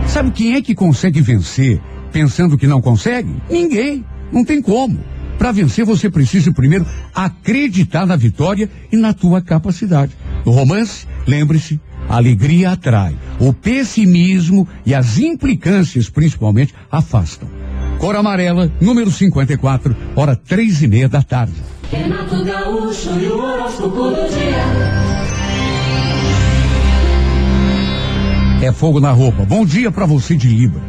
Sabe 0.06 0.30
quem 0.30 0.54
é 0.54 0.62
que 0.62 0.72
consegue 0.72 1.20
vencer 1.20 1.80
pensando 2.12 2.56
que 2.56 2.68
não 2.68 2.80
consegue? 2.80 3.34
Ninguém. 3.50 4.04
Não 4.30 4.44
tem 4.44 4.62
como. 4.62 4.96
Para 5.36 5.50
vencer, 5.50 5.84
você 5.84 6.08
precisa 6.08 6.52
primeiro 6.52 6.86
acreditar 7.12 8.06
na 8.06 8.14
vitória 8.14 8.70
e 8.92 8.96
na 8.96 9.12
tua 9.12 9.42
capacidade. 9.42 10.12
No 10.46 10.52
romance, 10.52 11.04
lembre-se, 11.26 11.80
a 12.08 12.16
alegria 12.16 12.72
atrai. 12.72 13.16
O 13.38 13.52
pessimismo 13.52 14.66
e 14.84 14.94
as 14.94 15.18
implicâncias, 15.18 16.08
principalmente, 16.08 16.74
afastam. 16.90 17.48
Cor 17.98 18.16
amarela, 18.16 18.72
número 18.80 19.10
54, 19.10 19.94
hora 20.16 20.34
três 20.36 20.82
e 20.82 20.88
meia 20.88 21.08
da 21.08 21.22
tarde. 21.22 21.54
Renato 21.90 22.44
Gaúcho 22.44 23.10
e 23.20 23.26
o 23.26 23.38
horóscopo 23.38 24.10
do 24.10 24.28
dia. 24.28 25.18
É 28.60 28.72
fogo 28.72 29.00
na 29.00 29.12
roupa. 29.12 29.44
Bom 29.44 29.64
dia 29.64 29.90
para 29.90 30.06
você 30.06 30.36
de 30.36 30.48
Libra. 30.48 30.82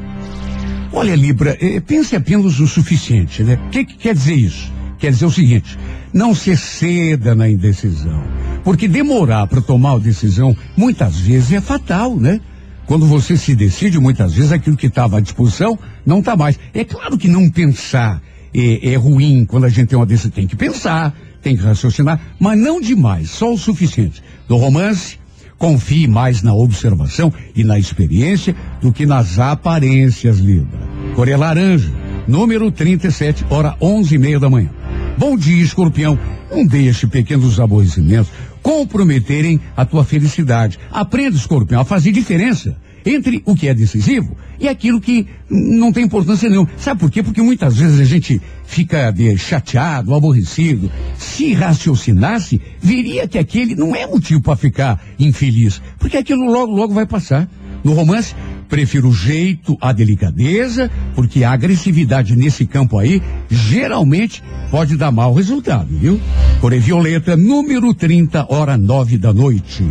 Olha, 0.91 1.15
Libra, 1.15 1.55
eh, 1.61 1.79
pense 1.79 2.15
apenas 2.15 2.59
o 2.59 2.67
suficiente, 2.67 3.43
né? 3.43 3.59
O 3.67 3.69
que, 3.69 3.85
que 3.85 3.95
quer 3.95 4.13
dizer 4.15 4.33
isso? 4.33 4.71
Quer 4.99 5.11
dizer 5.11 5.25
o 5.25 5.31
seguinte: 5.31 5.77
não 6.13 6.35
se 6.35 6.55
ceda 6.55 7.33
na 7.33 7.49
indecisão. 7.49 8.21
Porque 8.63 8.87
demorar 8.87 9.47
para 9.47 9.61
tomar 9.61 9.93
a 9.93 9.99
decisão 9.99 10.55
muitas 10.75 11.17
vezes 11.19 11.53
é 11.53 11.61
fatal, 11.61 12.15
né? 12.15 12.41
Quando 12.85 13.05
você 13.05 13.37
se 13.37 13.55
decide, 13.55 13.99
muitas 13.99 14.33
vezes 14.33 14.51
aquilo 14.51 14.75
que 14.75 14.87
estava 14.87 15.17
à 15.17 15.21
disposição 15.21 15.77
não 16.05 16.19
está 16.19 16.35
mais. 16.35 16.59
É 16.73 16.83
claro 16.83 17.17
que 17.17 17.27
não 17.27 17.49
pensar 17.49 18.21
é, 18.53 18.93
é, 18.93 18.95
ruim 18.95 19.45
quando 19.45 19.65
a 19.65 19.69
gente 19.69 19.89
tem 19.89 19.97
uma 19.97 20.05
decisão. 20.05 20.31
Tem 20.31 20.47
que 20.47 20.55
pensar, 20.55 21.15
tem 21.41 21.55
que 21.55 21.63
raciocinar, 21.63 22.19
mas 22.39 22.59
não 22.59 22.81
demais, 22.81 23.29
só 23.29 23.53
o 23.53 23.57
suficiente. 23.57 24.23
No 24.49 24.57
romance, 24.57 25.19
confie 25.57 26.07
mais 26.07 26.41
na 26.41 26.53
observação 26.53 27.31
e 27.55 27.63
na 27.63 27.77
experiência 27.77 28.55
do 28.81 28.91
que 28.91 29.05
nas 29.05 29.37
aparências, 29.37 30.39
Libra. 30.39 30.79
Coreia 31.15 31.37
Laranja, 31.37 31.91
número 32.27 32.71
37, 32.71 33.45
hora 33.49 33.75
onze 33.79 34.15
e 34.15 34.17
meia 34.17 34.39
da 34.39 34.49
manhã. 34.49 34.78
Bom 35.19 35.35
dia, 35.35 35.61
escorpião. 35.61 36.17
Não 36.49 36.65
deixe 36.65 37.05
pequenos 37.05 37.59
aborrecimentos 37.59 38.31
comprometerem 38.63 39.59
a 39.75 39.83
tua 39.83 40.05
felicidade. 40.05 40.79
Aprenda, 40.89 41.35
escorpião, 41.35 41.81
a 41.81 41.85
fazer 41.85 42.13
diferença 42.13 42.77
entre 43.05 43.41
o 43.45 43.53
que 43.53 43.67
é 43.67 43.73
decisivo 43.73 44.37
e 44.57 44.69
aquilo 44.69 45.01
que 45.01 45.27
não 45.49 45.91
tem 45.91 46.05
importância 46.05 46.49
nenhuma. 46.49 46.69
Sabe 46.77 47.01
por 47.01 47.11
quê? 47.11 47.21
Porque 47.21 47.41
muitas 47.41 47.75
vezes 47.75 47.99
a 47.99 48.05
gente 48.05 48.41
fica 48.63 49.11
de, 49.11 49.37
chateado, 49.37 50.15
aborrecido. 50.15 50.89
Se 51.17 51.51
raciocinasse, 51.51 52.61
veria 52.79 53.27
que 53.27 53.37
aquele 53.37 53.75
não 53.75 53.93
é 53.93 54.07
motivo 54.07 54.39
para 54.39 54.55
ficar 54.55 55.03
infeliz, 55.19 55.81
porque 55.99 56.15
aquilo 56.15 56.45
logo, 56.49 56.73
logo 56.73 56.93
vai 56.93 57.05
passar. 57.05 57.49
No 57.83 57.91
romance, 57.91 58.33
prefiro 58.69 59.09
o 59.09 59.13
jeito, 59.13 59.75
a 59.81 59.91
delicadeza, 59.91 60.89
porque 61.15 61.43
a 61.43 61.51
agressividade 61.51 62.35
nesse 62.35 62.65
campo 62.65 62.97
aí 62.97 63.21
geralmente 63.49 64.43
pode 64.69 64.95
dar 64.95 65.11
mau 65.11 65.33
resultado, 65.33 65.87
viu? 65.89 66.21
Coré 66.61 66.77
Violeta, 66.77 67.35
número 67.35 67.93
30, 67.93 68.45
hora 68.47 68.77
nove 68.77 69.17
da 69.17 69.33
noite. 69.33 69.83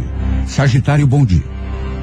Sagitário, 0.47 1.07
bom 1.07 1.25
dia. 1.25 1.45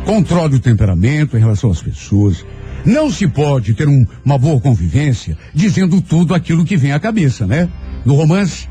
Controle 0.05 0.57
o 0.57 0.59
temperamento 0.59 1.35
em 1.35 1.39
relação 1.39 1.71
às 1.71 1.81
pessoas. 1.81 2.45
Não 2.85 3.09
se 3.09 3.27
pode 3.27 3.73
ter 3.73 3.87
um, 3.87 4.05
uma 4.23 4.37
boa 4.37 4.59
convivência 4.59 5.35
dizendo 5.53 6.01
tudo 6.01 6.35
aquilo 6.35 6.65
que 6.65 6.77
vem 6.77 6.91
à 6.91 6.99
cabeça, 6.99 7.47
né? 7.47 7.67
No 8.05 8.13
romance, 8.13 8.67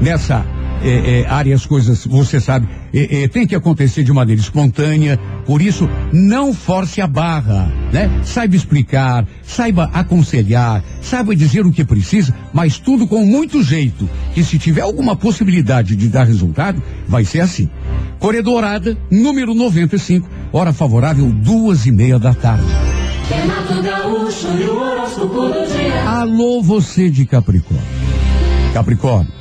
nessa 0.00 0.44
é, 0.82 1.20
é, 1.20 1.26
área 1.26 1.54
as 1.54 1.66
coisas, 1.66 2.04
você 2.06 2.40
sabe, 2.40 2.68
é, 2.92 3.22
é, 3.22 3.28
tem 3.28 3.46
que 3.46 3.54
acontecer 3.54 4.02
de 4.02 4.12
maneira 4.12 4.40
espontânea, 4.40 5.18
por 5.44 5.62
isso 5.62 5.88
não 6.12 6.52
force 6.52 7.00
a 7.00 7.06
barra, 7.06 7.72
né? 7.92 8.10
Saiba 8.24 8.56
explicar, 8.56 9.26
saiba 9.42 9.90
aconselhar, 9.92 10.82
saiba 11.00 11.34
dizer 11.34 11.66
o 11.66 11.72
que 11.72 11.84
precisa, 11.84 12.34
mas 12.52 12.78
tudo 12.78 13.06
com 13.06 13.24
muito 13.24 13.62
jeito, 13.62 14.08
que 14.34 14.42
se 14.42 14.58
tiver 14.58 14.82
alguma 14.82 15.16
possibilidade 15.16 15.96
de 15.96 16.08
dar 16.08 16.24
resultado, 16.24 16.82
vai 17.08 17.24
ser 17.24 17.40
assim. 17.40 17.70
Corredorada, 18.18 18.96
número 19.10 19.54
95, 19.54 20.28
hora 20.52 20.72
favorável, 20.72 21.30
duas 21.30 21.86
e 21.86 21.92
meia 21.92 22.18
da 22.18 22.34
tarde. 22.34 22.64
Renato 23.28 23.82
Gaúcho 23.82 24.46
e 24.56 24.64
o 24.64 24.80
horóscopo 24.80 25.48
do 25.48 25.66
dia. 25.66 26.08
Alô, 26.08 26.62
você 26.62 27.10
de 27.10 27.26
Capricórnio. 27.26 27.84
Capricórnio, 28.72 29.32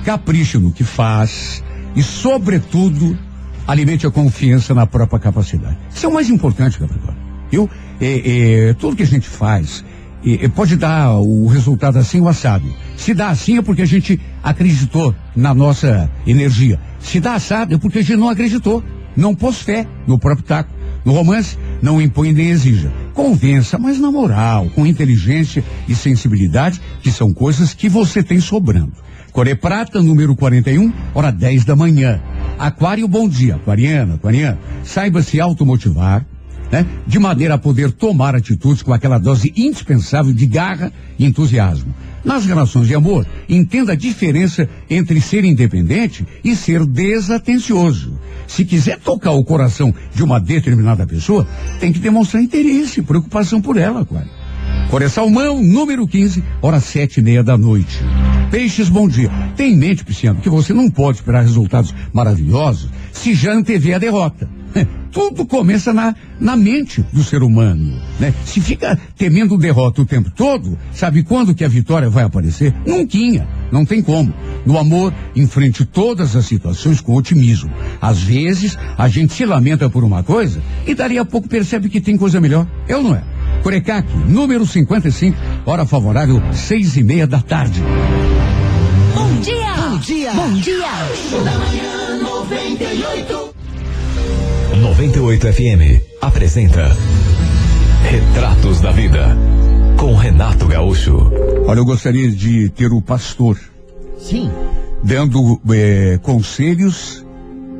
capriche 0.00 0.58
no 0.58 0.72
que 0.72 0.84
faz 0.84 1.62
e, 1.94 2.02
sobretudo, 2.02 3.18
alimente 3.66 4.06
a 4.06 4.10
confiança 4.10 4.74
na 4.74 4.86
própria 4.86 5.18
capacidade. 5.18 5.78
Isso 5.94 6.06
é 6.06 6.08
o 6.08 6.12
mais 6.12 6.28
importante, 6.28 6.78
Capricórnio. 6.78 7.20
Eu, 7.52 7.68
é, 8.00 8.68
é, 8.68 8.74
tudo 8.74 8.96
que 8.96 9.02
a 9.02 9.06
gente 9.06 9.28
faz 9.28 9.84
é, 10.24 10.48
pode 10.48 10.76
dar 10.76 11.14
o 11.14 11.46
resultado 11.46 11.98
assim 11.98 12.20
ou 12.20 12.28
assado. 12.28 12.66
Se 12.96 13.14
dá 13.14 13.28
assim 13.28 13.58
é 13.58 13.62
porque 13.62 13.82
a 13.82 13.86
gente 13.86 14.20
acreditou 14.42 15.14
na 15.34 15.54
nossa 15.54 16.10
energia. 16.26 16.78
Se 17.00 17.18
dá 17.20 17.34
assado 17.34 17.74
é 17.74 17.78
porque 17.78 17.98
a 17.98 18.02
gente 18.02 18.16
não 18.16 18.28
acreditou, 18.28 18.84
não 19.16 19.34
pôs 19.34 19.60
fé 19.60 19.86
no 20.06 20.18
próprio 20.18 20.46
taco. 20.46 20.80
No 21.02 21.12
romance, 21.12 21.56
não 21.80 22.00
impõe 22.00 22.30
nem 22.30 22.50
exija. 22.50 22.92
Convença, 23.14 23.78
mas 23.78 23.98
na 23.98 24.10
moral, 24.10 24.68
com 24.74 24.86
inteligência 24.86 25.64
e 25.88 25.94
sensibilidade, 25.94 26.80
que 27.02 27.10
são 27.10 27.32
coisas 27.32 27.72
que 27.72 27.88
você 27.88 28.22
tem 28.22 28.38
sobrando. 28.38 28.92
Coré 29.32 29.54
Prata, 29.54 30.02
número 30.02 30.34
41, 30.34 30.92
hora 31.14 31.30
10 31.30 31.64
da 31.64 31.76
manhã. 31.76 32.20
Aquário, 32.58 33.06
bom 33.06 33.28
dia. 33.28 33.56
Aquariana, 33.56 34.14
aquariana. 34.14 34.58
Saiba 34.82 35.22
se 35.22 35.40
automotivar, 35.40 36.26
né? 36.70 36.84
De 37.06 37.18
maneira 37.18 37.54
a 37.54 37.58
poder 37.58 37.92
tomar 37.92 38.34
atitudes 38.34 38.82
com 38.82 38.92
aquela 38.92 39.18
dose 39.18 39.52
indispensável 39.56 40.32
de 40.32 40.46
garra 40.46 40.92
e 41.18 41.24
entusiasmo. 41.24 41.94
Nas 42.24 42.44
relações 42.44 42.86
de 42.86 42.94
amor, 42.94 43.26
entenda 43.48 43.92
a 43.92 43.96
diferença 43.96 44.68
entre 44.90 45.20
ser 45.20 45.44
independente 45.44 46.26
e 46.44 46.54
ser 46.54 46.84
desatencioso. 46.84 48.12
Se 48.46 48.64
quiser 48.64 48.98
tocar 48.98 49.30
o 49.30 49.44
coração 49.44 49.94
de 50.14 50.22
uma 50.22 50.38
determinada 50.38 51.06
pessoa, 51.06 51.46
tem 51.78 51.92
que 51.92 51.98
demonstrar 51.98 52.42
interesse 52.42 53.00
preocupação 53.00 53.62
por 53.62 53.76
ela, 53.76 54.02
Aquário. 54.02 54.28
Coré 54.88 55.08
Salmão, 55.08 55.62
número 55.62 56.06
15, 56.06 56.42
hora 56.62 56.80
sete 56.80 57.20
e 57.20 57.22
meia 57.22 57.42
da 57.42 57.56
noite. 57.56 57.98
Peixes, 58.50 58.88
bom 58.88 59.08
dia. 59.08 59.30
Tem 59.56 59.72
em 59.72 59.76
mente, 59.76 60.04
Pisciano, 60.04 60.40
que 60.40 60.48
você 60.48 60.72
não 60.72 60.90
pode 60.90 61.18
esperar 61.18 61.42
resultados 61.42 61.94
maravilhosos 62.12 62.90
se 63.12 63.34
já 63.34 63.52
antevê 63.52 63.94
a 63.94 63.98
derrota. 63.98 64.48
Tudo 65.12 65.44
começa 65.44 65.92
na, 65.92 66.14
na 66.38 66.56
mente 66.56 67.04
do 67.12 67.24
ser 67.24 67.42
humano, 67.42 68.00
né? 68.18 68.32
Se 68.44 68.60
fica 68.60 68.98
temendo 69.16 69.58
derrota 69.58 70.02
o 70.02 70.06
tempo 70.06 70.30
todo, 70.30 70.78
sabe 70.92 71.24
quando 71.24 71.54
que 71.54 71.64
a 71.64 71.68
vitória 71.68 72.08
vai 72.08 72.22
aparecer? 72.22 72.72
Nunca, 72.86 73.46
não 73.72 73.84
tem 73.84 74.00
como. 74.00 74.32
No 74.64 74.78
amor, 74.78 75.12
enfrente 75.34 75.84
todas 75.84 76.36
as 76.36 76.46
situações 76.46 77.00
com 77.00 77.14
otimismo. 77.16 77.70
Às 78.00 78.22
vezes, 78.22 78.78
a 78.96 79.08
gente 79.08 79.32
se 79.32 79.44
lamenta 79.44 79.90
por 79.90 80.04
uma 80.04 80.22
coisa 80.22 80.62
e 80.86 80.94
dali 80.94 81.18
a 81.18 81.24
pouco 81.24 81.48
percebe 81.48 81.88
que 81.88 82.00
tem 82.00 82.16
coisa 82.16 82.40
melhor. 82.40 82.66
É 82.86 82.96
ou 82.96 83.02
não 83.02 83.14
é? 83.14 83.22
Corecac, 83.62 84.06
número 84.28 84.64
55, 84.64 85.36
hora 85.66 85.84
favorável, 85.84 86.40
seis 86.52 86.96
e 86.96 87.02
meia 87.02 87.26
da 87.26 87.42
tarde. 87.42 87.82
Bom 89.14 89.40
dia! 89.40 89.74
Bom 89.74 89.98
dia! 89.98 90.32
Bom 90.32 90.52
dia! 90.52 90.88
Da 91.44 91.58
manhã 91.58 92.22
98. 92.22 93.49
98 94.80 95.52
FM 95.52 96.00
apresenta 96.22 96.96
Retratos 98.02 98.80
da 98.80 98.90
Vida 98.90 99.36
com 99.98 100.14
Renato 100.14 100.66
Gaúcho. 100.66 101.30
Olha, 101.66 101.80
eu 101.80 101.84
gostaria 101.84 102.30
de 102.30 102.70
ter 102.70 102.90
o 102.90 103.02
pastor 103.02 103.58
Sim. 104.18 104.50
dando 105.04 105.60
eh, 105.70 106.18
conselhos 106.22 107.22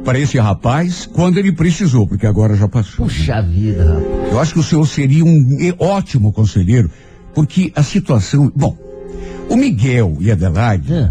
para 0.04 0.18
esse 0.18 0.38
rapaz 0.38 1.06
quando 1.06 1.38
ele 1.38 1.52
precisou, 1.52 2.06
porque 2.06 2.26
agora 2.26 2.54
já 2.54 2.68
passou. 2.68 3.06
Puxa 3.06 3.40
vida, 3.40 3.94
rapaz. 3.94 4.32
Eu 4.32 4.38
acho 4.38 4.52
que 4.52 4.60
o 4.60 4.62
senhor 4.62 4.86
seria 4.86 5.24
um 5.24 5.58
ótimo 5.78 6.34
conselheiro, 6.34 6.90
porque 7.34 7.72
a 7.74 7.82
situação. 7.82 8.52
Bom, 8.54 8.76
o 9.48 9.56
Miguel 9.56 10.18
e 10.20 10.30
a 10.30 10.34
Adelaide, 10.34 11.10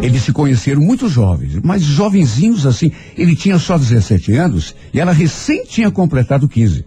eles 0.00 0.22
se 0.22 0.32
conheceram 0.32 0.80
muito 0.80 1.06
jovens, 1.08 1.58
mas 1.62 1.82
jovenzinhos 1.82 2.64
assim. 2.66 2.90
Ele 3.16 3.36
tinha 3.36 3.58
só 3.58 3.76
17 3.76 4.32
anos 4.32 4.74
e 4.92 5.00
ela 5.00 5.12
recém 5.12 5.64
tinha 5.64 5.90
completado 5.90 6.48
15. 6.48 6.86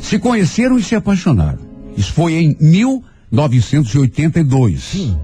Se 0.00 0.18
conheceram 0.18 0.78
e 0.78 0.82
se 0.82 0.94
apaixonaram. 0.94 1.58
Isso 1.96 2.12
foi 2.12 2.34
em 2.34 2.54
1982. 2.60 4.82
Sim. 4.82 5.16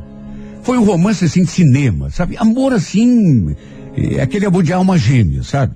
Foi 0.63 0.79
um 0.79 0.85
romance 0.85 1.25
assim 1.25 1.43
de 1.43 1.51
cinema, 1.51 2.11
sabe? 2.11 2.37
Amor 2.37 2.73
assim, 2.73 3.57
é 3.97 4.21
aquele 4.21 4.47
amor 4.47 4.63
de 4.63 4.73
alma 4.73 4.97
gêmea, 4.99 5.43
sabe? 5.43 5.75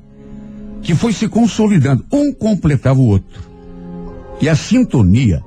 Que 0.83 0.95
foi 0.95 1.13
se 1.13 1.27
consolidando. 1.29 2.05
Um 2.13 2.33
completava 2.33 3.01
o 3.01 3.07
outro. 3.07 3.43
E 4.41 4.49
a 4.49 4.57
sintonia 4.57 5.43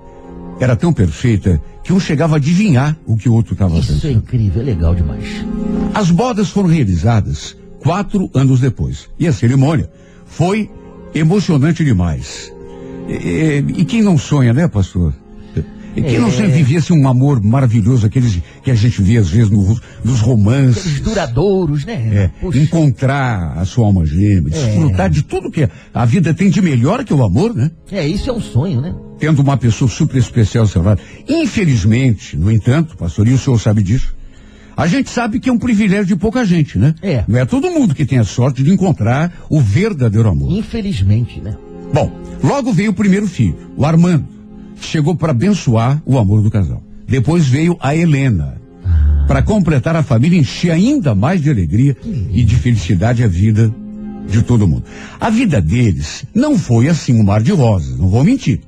era 0.59 0.75
tão 0.75 0.91
perfeita 0.93 1.61
que 1.83 1.91
um 1.93 1.99
chegava 1.99 2.35
a 2.35 2.37
adivinhar 2.37 2.97
o 3.05 3.15
que 3.17 3.27
o 3.29 3.33
outro 3.33 3.53
estava 3.53 3.77
Isso 3.77 4.07
é 4.07 4.11
incrível, 4.11 4.61
é 4.61 4.65
legal 4.65 4.95
demais. 4.95 5.23
As 5.93 6.09
bodas 6.09 6.49
foram 6.49 6.69
realizadas 6.69 7.55
quatro 7.79 8.29
anos 8.33 8.59
depois. 8.59 9.07
E 9.19 9.27
a 9.27 9.33
cerimônia 9.33 9.89
foi 10.25 10.69
emocionante 11.13 11.83
demais. 11.83 12.51
E, 13.07 13.13
e- 13.13 13.81
e 13.81 13.85
quem 13.85 14.01
não 14.01 14.17
sonha, 14.17 14.53
né, 14.53 14.67
pastor? 14.67 15.13
E 15.95 16.01
quem 16.01 16.19
não 16.19 16.27
É. 16.27 16.31
sonha 16.31 16.49
vivesse 16.49 16.91
um 16.91 17.07
amor 17.07 17.41
maravilhoso, 17.41 18.05
aqueles 18.05 18.41
que 18.61 18.69
a 18.69 18.75
gente 18.75 19.01
vê 19.01 19.15
às 19.17 19.29
vezes 19.29 19.49
no- 19.49 19.79
nos 20.03 20.19
romances. 20.19 20.79
Aqueles 20.85 20.99
duradouros, 21.01 21.85
né? 21.85 21.93
É, 22.43 22.47
encontrar 22.57 23.53
a 23.57 23.63
sua 23.63 23.85
alma 23.85 24.05
gêmea, 24.05 24.49
desfrutar 24.49 25.09
de 25.09 25.21
tudo 25.23 25.49
que 25.49 25.69
a 25.93 26.05
vida 26.05 26.33
tem 26.33 26.49
de 26.49 26.61
melhor 26.61 27.05
que 27.05 27.13
o 27.13 27.23
amor, 27.23 27.55
né? 27.55 27.71
É, 27.91 28.05
isso 28.05 28.29
é 28.29 28.33
um 28.33 28.41
sonho, 28.41 28.81
né? 28.81 28.93
Tendo 29.17 29.41
uma 29.41 29.57
pessoa 29.57 29.89
super 29.89 30.17
especial 30.17 30.67
seu 30.67 30.81
lado. 30.81 31.01
Infelizmente, 31.27 32.35
no 32.35 32.51
entanto, 32.51 32.97
pastor, 32.97 33.27
e 33.27 33.33
o 33.33 33.37
senhor 33.37 33.59
sabe 33.59 33.81
disso, 33.81 34.13
a 34.75 34.87
gente 34.87 35.09
sabe 35.09 35.39
que 35.39 35.49
é 35.49 35.53
um 35.53 35.57
privilégio 35.57 36.05
de 36.05 36.15
pouca 36.15 36.43
gente, 36.45 36.77
né? 36.77 36.93
É. 37.01 37.23
Não 37.27 37.39
é 37.39 37.45
todo 37.45 37.71
mundo 37.71 37.95
que 37.95 38.05
tem 38.05 38.19
a 38.19 38.25
sorte 38.25 38.61
de 38.61 38.71
encontrar 38.71 39.31
o 39.49 39.61
verdadeiro 39.61 40.27
amor. 40.27 40.51
Infelizmente, 40.51 41.39
né? 41.39 41.55
Bom, 41.93 42.11
logo 42.43 42.73
veio 42.73 42.91
o 42.91 42.93
primeiro 42.93 43.27
filho, 43.27 43.55
o 43.77 43.85
Armando, 43.85 44.27
que 44.75 44.85
chegou 44.85 45.15
para 45.15 45.31
abençoar 45.31 46.01
o 46.05 46.17
amor 46.17 46.41
do 46.41 46.51
casal. 46.51 46.83
Depois 47.07 47.47
veio 47.47 47.77
a 47.79 47.95
Helena, 47.95 48.59
para 49.27 49.41
completar 49.41 49.95
a 49.95 50.03
família 50.03 50.39
encher 50.39 50.71
ainda 50.71 51.15
mais 51.15 51.41
de 51.41 51.49
alegria 51.49 51.95
e 52.31 52.43
de 52.43 52.55
felicidade 52.55 53.23
a 53.23 53.27
vida 53.27 53.73
de 54.27 54.41
todo 54.41 54.67
mundo. 54.67 54.83
A 55.19 55.29
vida 55.29 55.61
deles 55.61 56.25
não 56.33 56.57
foi 56.57 56.89
assim 56.89 57.13
um 57.13 57.23
mar 57.23 57.41
de 57.41 57.51
rosas, 57.51 57.97
não 57.97 58.09
vou 58.09 58.23
mentir. 58.23 58.61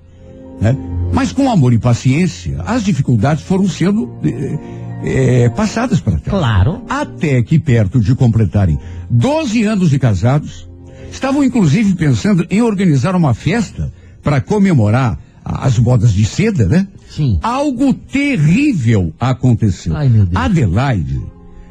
Né? 0.59 0.75
Mas 1.13 1.31
com 1.31 1.49
amor 1.49 1.73
e 1.73 1.79
paciência, 1.79 2.61
as 2.65 2.83
dificuldades 2.83 3.43
foram 3.43 3.67
sendo 3.67 4.11
eh, 4.23 4.59
eh, 5.03 5.49
passadas 5.49 5.99
para 5.99 6.19
trás. 6.19 6.37
Claro. 6.37 6.81
Até 6.89 7.41
que 7.41 7.57
perto 7.57 7.99
de 7.99 8.13
completarem 8.15 8.77
12 9.09 9.63
anos 9.63 9.89
de 9.89 9.99
casados, 9.99 10.67
estavam 11.11 11.43
inclusive 11.43 11.95
pensando 11.95 12.45
em 12.49 12.61
organizar 12.61 13.15
uma 13.15 13.33
festa 13.33 13.91
para 14.21 14.41
comemorar 14.41 15.17
as 15.43 15.79
bodas 15.79 16.13
de 16.13 16.25
seda, 16.25 16.67
né? 16.67 16.87
Sim. 17.09 17.39
Algo 17.41 17.93
terrível 17.93 19.13
aconteceu. 19.17 19.95
Ai, 19.95 20.09
meu 20.09 20.25
Deus. 20.25 20.43
Adelaide 20.43 21.21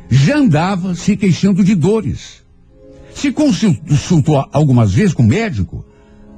já 0.08 0.38
andava 0.38 0.94
se 0.94 1.16
queixando 1.16 1.62
de 1.62 1.74
dores. 1.74 2.42
Se 3.14 3.32
consultou 3.32 4.46
algumas 4.52 4.92
vezes 4.92 5.14
com 5.14 5.22
o 5.22 5.26
médico, 5.26 5.84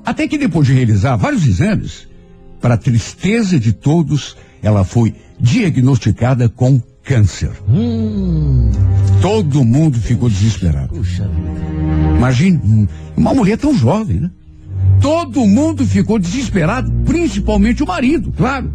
até 0.05 0.27
que 0.27 0.39
depois 0.39 0.67
de 0.67 0.73
realizar 0.73 1.17
vários 1.17 1.47
exames, 1.47 2.08
para 2.61 2.75
a 2.75 2.79
tristeza 2.79 3.59
de 3.59 3.73
todos, 3.73 4.37
ela 4.63 4.85
foi 4.85 5.15
diagnosticada 5.41 6.49
com 6.49 6.81
câncer. 7.03 7.51
Hum, 7.69 8.71
Todo 9.23 9.65
mundo 9.65 9.99
ficou 9.99 10.29
desesperado. 10.29 10.89
puxa 10.89 11.27
vida. 11.27 12.17
Imagine, 12.17 12.61
hum, 12.65 12.87
uma 13.17 13.33
mulher 13.35 13.57
tão 13.57 13.75
jovem, 13.75 14.21
né? 14.21 14.31
Todo 15.01 15.47
mundo 15.47 15.87
ficou 15.87 16.19
desesperado, 16.19 16.91
principalmente 17.05 17.83
o 17.83 17.87
marido, 17.87 18.33
claro. 18.37 18.73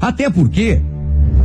Até 0.00 0.30
porque 0.30 0.80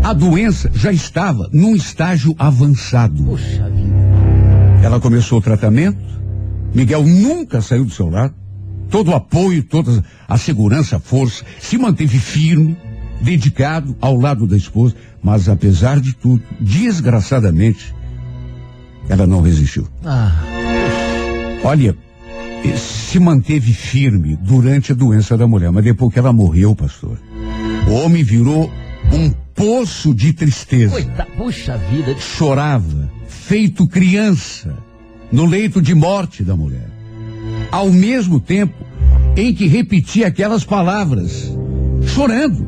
a 0.04 0.13
doença 0.13 0.69
já 0.73 0.91
estava 0.91 1.49
num 1.51 1.75
estágio 1.75 2.36
avançado. 2.38 3.23
Puxa 3.23 3.69
vida. 3.69 3.95
Ela 4.84 4.99
começou 4.99 5.39
o 5.39 5.41
tratamento, 5.41 5.97
Miguel 6.73 7.04
nunca 7.04 7.62
saiu 7.62 7.84
do 7.86 7.91
seu 7.91 8.10
lado, 8.10 8.34
todo 8.89 9.12
o 9.12 9.15
apoio, 9.15 9.63
toda 9.63 10.04
a 10.28 10.38
segurança, 10.38 10.98
a 10.98 11.00
força, 11.00 11.43
se 11.60 11.78
manteve 11.78 12.17
firme, 12.19 12.78
dedicado 13.21 13.95
ao 14.02 14.15
lado 14.15 14.45
da 14.45 14.56
esposa, 14.58 14.95
mas 15.24 15.48
apesar 15.50 16.00
de 16.00 16.13
tudo, 16.13 16.43
desgraçadamente, 16.60 17.93
ela 19.10 19.26
não 19.26 19.41
resistiu. 19.41 19.88
Ah, 20.04 20.32
Olha, 21.63 21.95
se 22.78 23.19
manteve 23.19 23.74
firme 23.74 24.36
durante 24.41 24.91
a 24.91 24.95
doença 24.95 25.36
da 25.38 25.48
mulher, 25.48 25.71
mas 25.71 25.84
depois 25.84 26.13
que 26.13 26.19
ela 26.19 26.32
morreu, 26.34 26.76
pastor, 26.76 27.17
o 27.88 27.91
homem 27.93 28.24
virou 28.24 28.71
um 29.12 29.32
poço 29.56 30.13
de 30.13 30.34
tristeza. 30.34 30.91
coitado. 30.93 31.32
Puxa 31.38 31.78
vida. 31.78 32.15
Chorava, 32.19 33.10
feito 33.28 33.88
criança, 33.88 34.76
no 35.32 35.45
leito 35.45 35.82
de 35.82 35.95
morte 35.95 36.43
da 36.43 36.56
mulher. 36.56 36.89
Ao 37.71 37.89
mesmo 37.89 38.39
tempo 38.39 38.73
em 39.36 39.53
que 39.53 39.67
repetia 39.67 40.27
aquelas 40.27 40.63
palavras 40.63 41.51
chorando. 42.08 42.65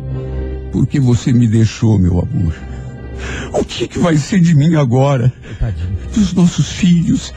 Porque 0.71 0.99
você 0.99 1.31
me 1.31 1.47
deixou, 1.47 1.97
meu 1.97 2.19
amor. 2.19 2.53
O 3.53 3.63
que, 3.63 3.87
que 3.87 3.99
vai 3.99 4.17
ser 4.17 4.39
de 4.39 4.53
mim 4.53 4.75
agora? 4.75 5.33
Dos 6.13 6.33
nossos 6.33 6.71
filhos. 6.71 7.33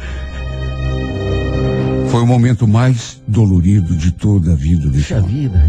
Foi 2.11 2.23
o 2.23 2.27
momento 2.27 2.67
mais 2.67 3.23
dolorido 3.27 3.97
de 3.97 4.11
toda 4.11 4.53
a 4.53 4.57
vida 4.57 4.89
desse 4.89 5.15
Puxa 5.15 5.23
vida. 5.23 5.65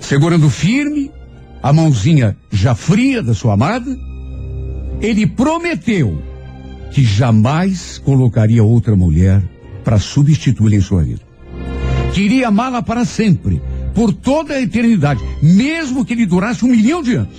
Segurando 0.00 0.48
firme, 0.48 1.10
a 1.62 1.72
mãozinha 1.72 2.36
já 2.50 2.74
fria 2.74 3.22
da 3.22 3.34
sua 3.34 3.54
amada, 3.54 3.96
ele 5.00 5.26
prometeu 5.26 6.20
que 6.90 7.04
jamais 7.04 7.98
colocaria 7.98 8.64
outra 8.64 8.96
mulher 8.96 9.42
para 9.82 9.98
substituir 9.98 10.74
em 10.74 10.80
sua 10.80 11.02
vida. 11.02 11.20
Queria 12.12 12.48
amá-la 12.48 12.82
para 12.82 13.04
sempre, 13.04 13.62
por 13.94 14.12
toda 14.12 14.54
a 14.54 14.60
eternidade, 14.60 15.22
mesmo 15.42 16.04
que 16.04 16.12
ele 16.12 16.26
durasse 16.26 16.64
um 16.64 16.68
milhão 16.68 17.02
de 17.02 17.14
anos. 17.14 17.36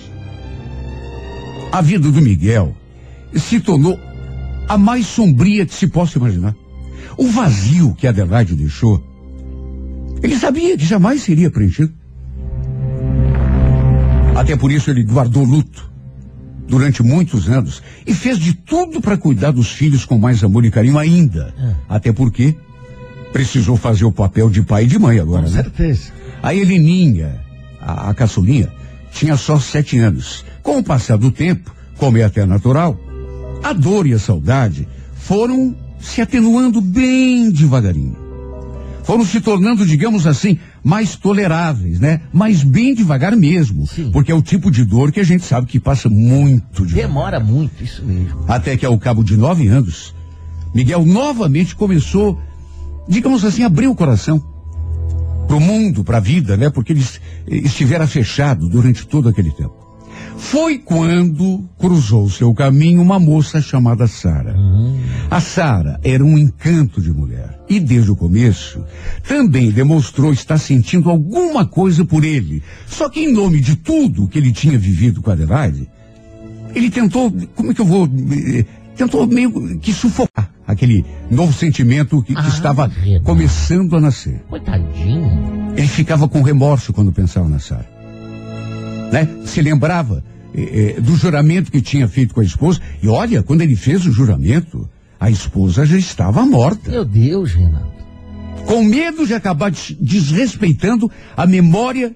A 1.72 1.80
vida 1.80 2.10
do 2.10 2.22
Miguel 2.22 2.76
se 3.34 3.60
tornou 3.60 3.98
a 4.68 4.78
mais 4.78 5.06
sombria 5.06 5.66
que 5.66 5.74
se 5.74 5.86
possa 5.86 6.18
imaginar. 6.18 6.54
O 7.16 7.28
vazio 7.28 7.94
que 7.94 8.06
Adelaide 8.06 8.54
deixou, 8.54 9.02
ele 10.22 10.36
sabia 10.36 10.76
que 10.76 10.84
jamais 10.84 11.22
seria 11.22 11.50
preenchido. 11.50 11.92
Até 14.34 14.56
por 14.56 14.72
isso 14.72 14.90
ele 14.90 15.04
guardou 15.04 15.44
luto 15.44 15.93
durante 16.66 17.02
muitos 17.02 17.48
anos 17.48 17.82
e 18.06 18.14
fez 18.14 18.38
de 18.38 18.54
tudo 18.54 19.00
para 19.00 19.16
cuidar 19.16 19.50
dos 19.50 19.70
filhos 19.70 20.04
com 20.04 20.18
mais 20.18 20.42
amor 20.42 20.64
e 20.64 20.70
carinho 20.70 20.98
ainda. 20.98 21.54
Até 21.88 22.12
porque 22.12 22.56
precisou 23.32 23.76
fazer 23.76 24.04
o 24.04 24.12
papel 24.12 24.48
de 24.48 24.62
pai 24.62 24.84
e 24.84 24.86
de 24.86 24.98
mãe 24.98 25.18
agora, 25.18 25.42
Com 25.44 25.50
né? 25.50 25.62
certeza. 25.62 26.12
A 26.42 26.54
Heleninha, 26.54 27.40
a, 27.80 28.10
a 28.10 28.14
caçulinha, 28.14 28.72
tinha 29.12 29.36
só 29.36 29.58
sete 29.58 29.98
anos. 29.98 30.44
Com 30.62 30.78
o 30.78 30.84
passar 30.84 31.18
do 31.18 31.30
tempo, 31.30 31.74
como 31.98 32.16
é 32.18 32.22
até 32.24 32.46
natural, 32.46 32.98
a 33.62 33.72
dor 33.72 34.06
e 34.06 34.12
a 34.12 34.18
saudade 34.18 34.86
foram 35.14 35.74
se 36.00 36.20
atenuando 36.20 36.80
bem 36.80 37.50
devagarinho. 37.50 38.16
Foram 39.04 39.24
se 39.24 39.40
tornando, 39.40 39.86
digamos 39.86 40.26
assim, 40.26 40.58
mais 40.84 41.16
toleráveis, 41.16 41.98
né? 41.98 42.20
Mas 42.30 42.62
bem 42.62 42.94
devagar 42.94 43.34
mesmo. 43.34 43.86
Sim. 43.86 44.10
Porque 44.12 44.30
é 44.30 44.34
o 44.34 44.42
tipo 44.42 44.70
de 44.70 44.84
dor 44.84 45.10
que 45.10 45.18
a 45.18 45.24
gente 45.24 45.44
sabe 45.44 45.66
que 45.66 45.80
passa 45.80 46.10
muito 46.10 46.84
devagar. 46.84 47.08
Demora 47.08 47.40
muito, 47.40 47.82
isso 47.82 48.04
mesmo. 48.04 48.44
Até 48.46 48.76
que 48.76 48.84
ao 48.84 48.98
cabo 48.98 49.24
de 49.24 49.34
nove 49.36 49.66
anos, 49.66 50.14
Miguel 50.74 51.06
novamente 51.06 51.74
começou, 51.74 52.38
digamos 53.08 53.44
assim, 53.44 53.62
a 53.62 53.66
abrir 53.66 53.86
o 53.86 53.94
coração 53.94 54.44
para 55.46 55.56
o 55.56 55.60
mundo, 55.60 56.04
para 56.04 56.18
a 56.18 56.20
vida, 56.20 56.56
né? 56.56 56.68
Porque 56.68 56.92
ele 56.92 57.00
es- 57.00 57.20
estivera 57.46 58.06
fechado 58.06 58.68
durante 58.68 59.06
todo 59.06 59.28
aquele 59.28 59.50
tempo. 59.52 59.74
Foi 60.36 60.78
quando 60.78 61.64
cruzou 61.78 62.28
seu 62.28 62.52
caminho 62.54 63.00
uma 63.00 63.18
moça 63.18 63.60
chamada 63.60 64.06
Sara. 64.06 64.54
A 65.30 65.40
Sara 65.40 65.98
era 66.02 66.24
um 66.24 66.36
encanto 66.38 67.00
de 67.00 67.12
mulher 67.12 67.58
e 67.68 67.80
desde 67.80 68.10
o 68.10 68.16
começo 68.16 68.84
também 69.26 69.70
demonstrou 69.70 70.32
estar 70.32 70.58
sentindo 70.58 71.08
alguma 71.10 71.64
coisa 71.64 72.04
por 72.04 72.24
ele. 72.24 72.62
Só 72.86 73.08
que 73.08 73.20
em 73.20 73.32
nome 73.32 73.60
de 73.60 73.76
tudo 73.76 74.28
que 74.28 74.38
ele 74.38 74.52
tinha 74.52 74.78
vivido 74.78 75.22
com 75.22 75.30
a 75.30 75.32
Adelaide, 75.32 75.88
ele 76.74 76.90
tentou, 76.90 77.32
como 77.54 77.70
é 77.70 77.74
que 77.74 77.80
eu 77.80 77.86
vou, 77.86 78.04
eh, 78.06 78.64
tentou 78.96 79.26
meio 79.26 79.78
que 79.78 79.92
sufocar 79.92 80.50
aquele 80.66 81.04
novo 81.30 81.52
sentimento 81.52 82.22
que, 82.22 82.34
que 82.34 82.40
Ah, 82.40 82.48
estava 82.48 82.90
começando 83.22 83.96
a 83.96 84.00
nascer. 84.00 84.42
Coitadinho. 84.48 85.72
Ele 85.76 85.88
ficava 85.88 86.28
com 86.28 86.42
remorso 86.42 86.92
quando 86.92 87.12
pensava 87.12 87.48
na 87.48 87.58
Sara. 87.58 87.93
Né? 89.12 89.28
Se 89.44 89.60
lembrava 89.62 90.24
eh, 90.54 90.94
eh, 90.96 91.00
do 91.00 91.16
juramento 91.16 91.70
que 91.70 91.80
tinha 91.80 92.08
feito 92.08 92.34
com 92.34 92.40
a 92.40 92.44
esposa. 92.44 92.80
E 93.02 93.08
olha, 93.08 93.42
quando 93.42 93.62
ele 93.62 93.76
fez 93.76 94.04
o 94.06 94.12
juramento, 94.12 94.88
a 95.20 95.30
esposa 95.30 95.86
já 95.86 95.96
estava 95.96 96.44
morta. 96.44 96.90
Meu 96.90 97.04
Deus, 97.04 97.52
Renato. 97.52 97.94
Com 98.66 98.82
medo 98.82 99.26
de 99.26 99.34
acabar 99.34 99.70
des- 99.70 99.96
desrespeitando 100.00 101.10
a 101.36 101.46
memória 101.46 102.14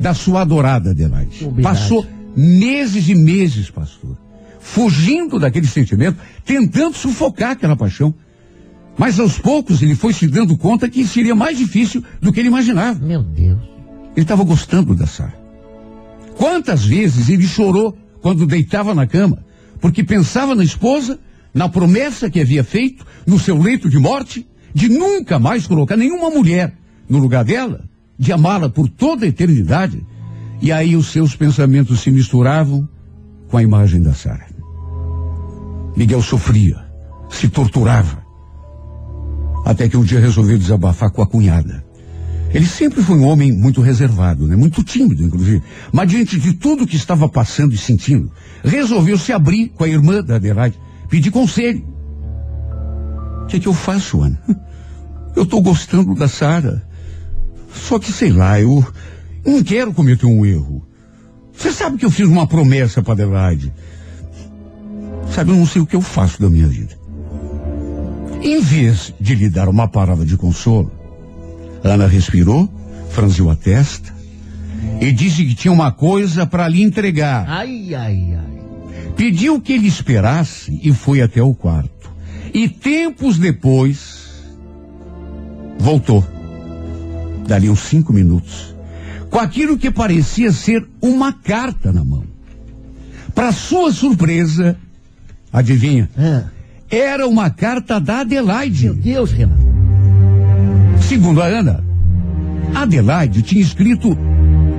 da 0.00 0.14
sua 0.14 0.40
adorada 0.42 0.90
Adelaide. 0.90 1.44
Passou 1.62 2.06
meses 2.36 3.08
e 3.08 3.14
meses, 3.14 3.68
pastor, 3.70 4.16
fugindo 4.60 5.38
daquele 5.38 5.66
sentimento, 5.66 6.16
tentando 6.44 6.96
sufocar 6.96 7.50
aquela 7.52 7.76
paixão. 7.76 8.14
Mas 8.96 9.18
aos 9.18 9.38
poucos 9.38 9.82
ele 9.82 9.94
foi 9.94 10.12
se 10.12 10.26
dando 10.28 10.56
conta 10.56 10.88
que 10.88 11.04
seria 11.06 11.34
mais 11.34 11.58
difícil 11.58 12.02
do 12.20 12.32
que 12.32 12.40
ele 12.40 12.48
imaginava. 12.48 12.98
Meu 13.04 13.22
Deus. 13.22 13.58
Ele 14.14 14.22
estava 14.24 14.44
gostando 14.44 14.94
da 14.94 15.06
Sara. 15.06 15.34
Quantas 16.42 16.84
vezes 16.84 17.28
ele 17.28 17.46
chorou 17.46 17.96
quando 18.20 18.44
deitava 18.44 18.96
na 18.96 19.06
cama, 19.06 19.44
porque 19.80 20.02
pensava 20.02 20.56
na 20.56 20.64
esposa, 20.64 21.20
na 21.54 21.68
promessa 21.68 22.28
que 22.28 22.40
havia 22.40 22.64
feito, 22.64 23.06
no 23.24 23.38
seu 23.38 23.56
leito 23.56 23.88
de 23.88 23.96
morte, 23.96 24.44
de 24.74 24.88
nunca 24.88 25.38
mais 25.38 25.68
colocar 25.68 25.96
nenhuma 25.96 26.30
mulher 26.30 26.76
no 27.08 27.18
lugar 27.18 27.44
dela, 27.44 27.84
de 28.18 28.32
amá-la 28.32 28.68
por 28.68 28.88
toda 28.88 29.24
a 29.24 29.28
eternidade. 29.28 30.04
E 30.60 30.72
aí 30.72 30.96
os 30.96 31.12
seus 31.12 31.36
pensamentos 31.36 32.00
se 32.00 32.10
misturavam 32.10 32.88
com 33.46 33.56
a 33.56 33.62
imagem 33.62 34.02
da 34.02 34.12
Sara. 34.12 34.48
Miguel 35.96 36.22
sofria, 36.22 36.84
se 37.30 37.48
torturava, 37.48 38.20
até 39.64 39.88
que 39.88 39.96
um 39.96 40.02
dia 40.02 40.18
resolveu 40.18 40.58
desabafar 40.58 41.12
com 41.12 41.22
a 41.22 41.26
cunhada. 41.26 41.84
Ele 42.54 42.66
sempre 42.66 43.02
foi 43.02 43.16
um 43.16 43.24
homem 43.24 43.50
muito 43.50 43.80
reservado, 43.80 44.46
né? 44.46 44.54
Muito 44.54 44.84
tímido, 44.84 45.22
inclusive. 45.22 45.62
Mas 45.90 46.10
diante 46.10 46.38
de 46.38 46.52
tudo 46.52 46.86
que 46.86 46.96
estava 46.96 47.28
passando 47.28 47.74
e 47.74 47.78
sentindo, 47.78 48.30
resolveu 48.62 49.16
se 49.16 49.32
abrir 49.32 49.68
com 49.70 49.84
a 49.84 49.88
irmã 49.88 50.22
da 50.22 50.36
Adelaide, 50.36 50.78
pedir 51.08 51.30
conselho. 51.30 51.82
O 53.42 53.46
que, 53.46 53.56
é 53.56 53.60
que 53.60 53.68
eu 53.68 53.74
faço, 53.74 54.20
Ana? 54.20 54.38
Eu 55.34 55.44
estou 55.44 55.62
gostando 55.62 56.14
da 56.14 56.28
Sara. 56.28 56.86
Só 57.72 57.98
que, 57.98 58.12
sei 58.12 58.30
lá, 58.30 58.60
eu 58.60 58.86
não 59.46 59.62
quero 59.62 59.94
cometer 59.94 60.26
um 60.26 60.44
erro. 60.44 60.86
Você 61.56 61.72
sabe 61.72 61.96
que 61.96 62.04
eu 62.04 62.10
fiz 62.10 62.28
uma 62.28 62.46
promessa 62.46 63.02
para 63.02 63.14
Adelaide. 63.14 63.72
Sabe, 65.34 65.52
eu 65.52 65.56
não 65.56 65.66
sei 65.66 65.80
o 65.80 65.86
que 65.86 65.96
eu 65.96 66.02
faço 66.02 66.38
da 66.38 66.50
minha 66.50 66.68
vida. 66.68 66.98
Em 68.42 68.60
vez 68.60 69.14
de 69.18 69.34
lhe 69.34 69.48
dar 69.48 69.70
uma 69.70 69.88
palavra 69.88 70.26
de 70.26 70.36
consolo, 70.36 70.92
Ana 71.84 72.06
respirou, 72.06 72.72
franziu 73.10 73.50
a 73.50 73.56
testa 73.56 74.12
e 75.00 75.12
disse 75.12 75.44
que 75.44 75.54
tinha 75.54 75.72
uma 75.72 75.90
coisa 75.92 76.46
para 76.46 76.66
lhe 76.68 76.82
entregar. 76.82 77.44
Ai, 77.48 77.94
ai, 77.94 78.34
ai. 78.36 78.52
Pediu 79.16 79.60
que 79.60 79.72
ele 79.72 79.88
esperasse 79.88 80.78
e 80.82 80.92
foi 80.92 81.20
até 81.20 81.42
o 81.42 81.54
quarto. 81.54 82.10
E 82.54 82.68
tempos 82.68 83.38
depois, 83.38 84.30
voltou. 85.78 86.24
Dali 87.46 87.68
uns 87.68 87.80
cinco 87.80 88.12
minutos. 88.12 88.74
Com 89.30 89.38
aquilo 89.38 89.78
que 89.78 89.90
parecia 89.90 90.52
ser 90.52 90.86
uma 91.00 91.32
carta 91.32 91.90
na 91.92 92.04
mão. 92.04 92.24
Para 93.34 93.50
sua 93.50 93.92
surpresa, 93.92 94.76
adivinha? 95.52 96.08
Ah, 96.18 96.44
Era 96.90 97.26
uma 97.26 97.48
carta 97.50 97.98
da 97.98 98.20
Adelaide. 98.20 98.84
meu 98.84 98.94
Deus, 98.94 99.32
Renato. 99.32 99.71
Segundo 101.12 101.42
a 101.42 101.46
Ana, 101.46 101.84
Adelaide 102.74 103.42
tinha 103.42 103.60
escrito 103.60 104.16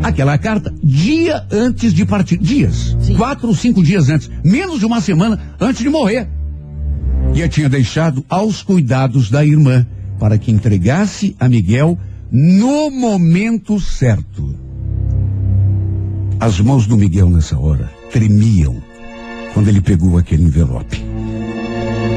aquela 0.02 0.36
carta 0.36 0.74
dia 0.84 1.46
antes 1.52 1.94
de 1.94 2.04
partir. 2.08 2.40
Dias. 2.40 2.98
Sim. 3.02 3.16
Quatro 3.16 3.50
ou 3.50 3.56
cinco 3.56 3.84
dias 3.84 4.10
antes. 4.10 4.32
Menos 4.44 4.80
de 4.80 4.86
uma 4.88 5.00
semana 5.00 5.40
antes 5.62 5.84
de 5.84 5.90
morrer. 5.90 6.28
E 7.36 7.44
a 7.44 7.48
tinha 7.48 7.70
deixado 7.70 8.26
aos 8.28 8.64
cuidados 8.64 9.30
da 9.30 9.46
irmã 9.46 9.86
para 10.20 10.40
que 10.40 10.52
entregasse 10.52 11.36
a 11.40 11.48
Miguel 11.48 12.00
no 12.32 12.90
momento 12.90 13.80
certo. 13.80 14.56
As 16.40 16.60
mãos 16.60 16.88
do 16.88 16.98
Miguel 16.98 17.30
nessa 17.30 17.60
hora 17.60 17.92
tremiam 18.12 18.82
quando 19.54 19.68
ele 19.68 19.82
pegou 19.82 20.18
aquele 20.18 20.46
envelope. 20.46 21.00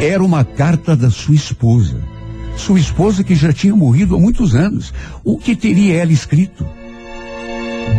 Era 0.00 0.24
uma 0.24 0.42
carta 0.42 0.96
da 0.96 1.10
sua 1.10 1.34
esposa. 1.34 2.15
Sua 2.56 2.80
esposa 2.80 3.22
que 3.22 3.34
já 3.34 3.52
tinha 3.52 3.74
morrido 3.74 4.16
há 4.16 4.18
muitos 4.18 4.54
anos. 4.54 4.92
O 5.22 5.38
que 5.38 5.54
teria 5.54 5.94
ela 5.94 6.12
escrito? 6.12 6.66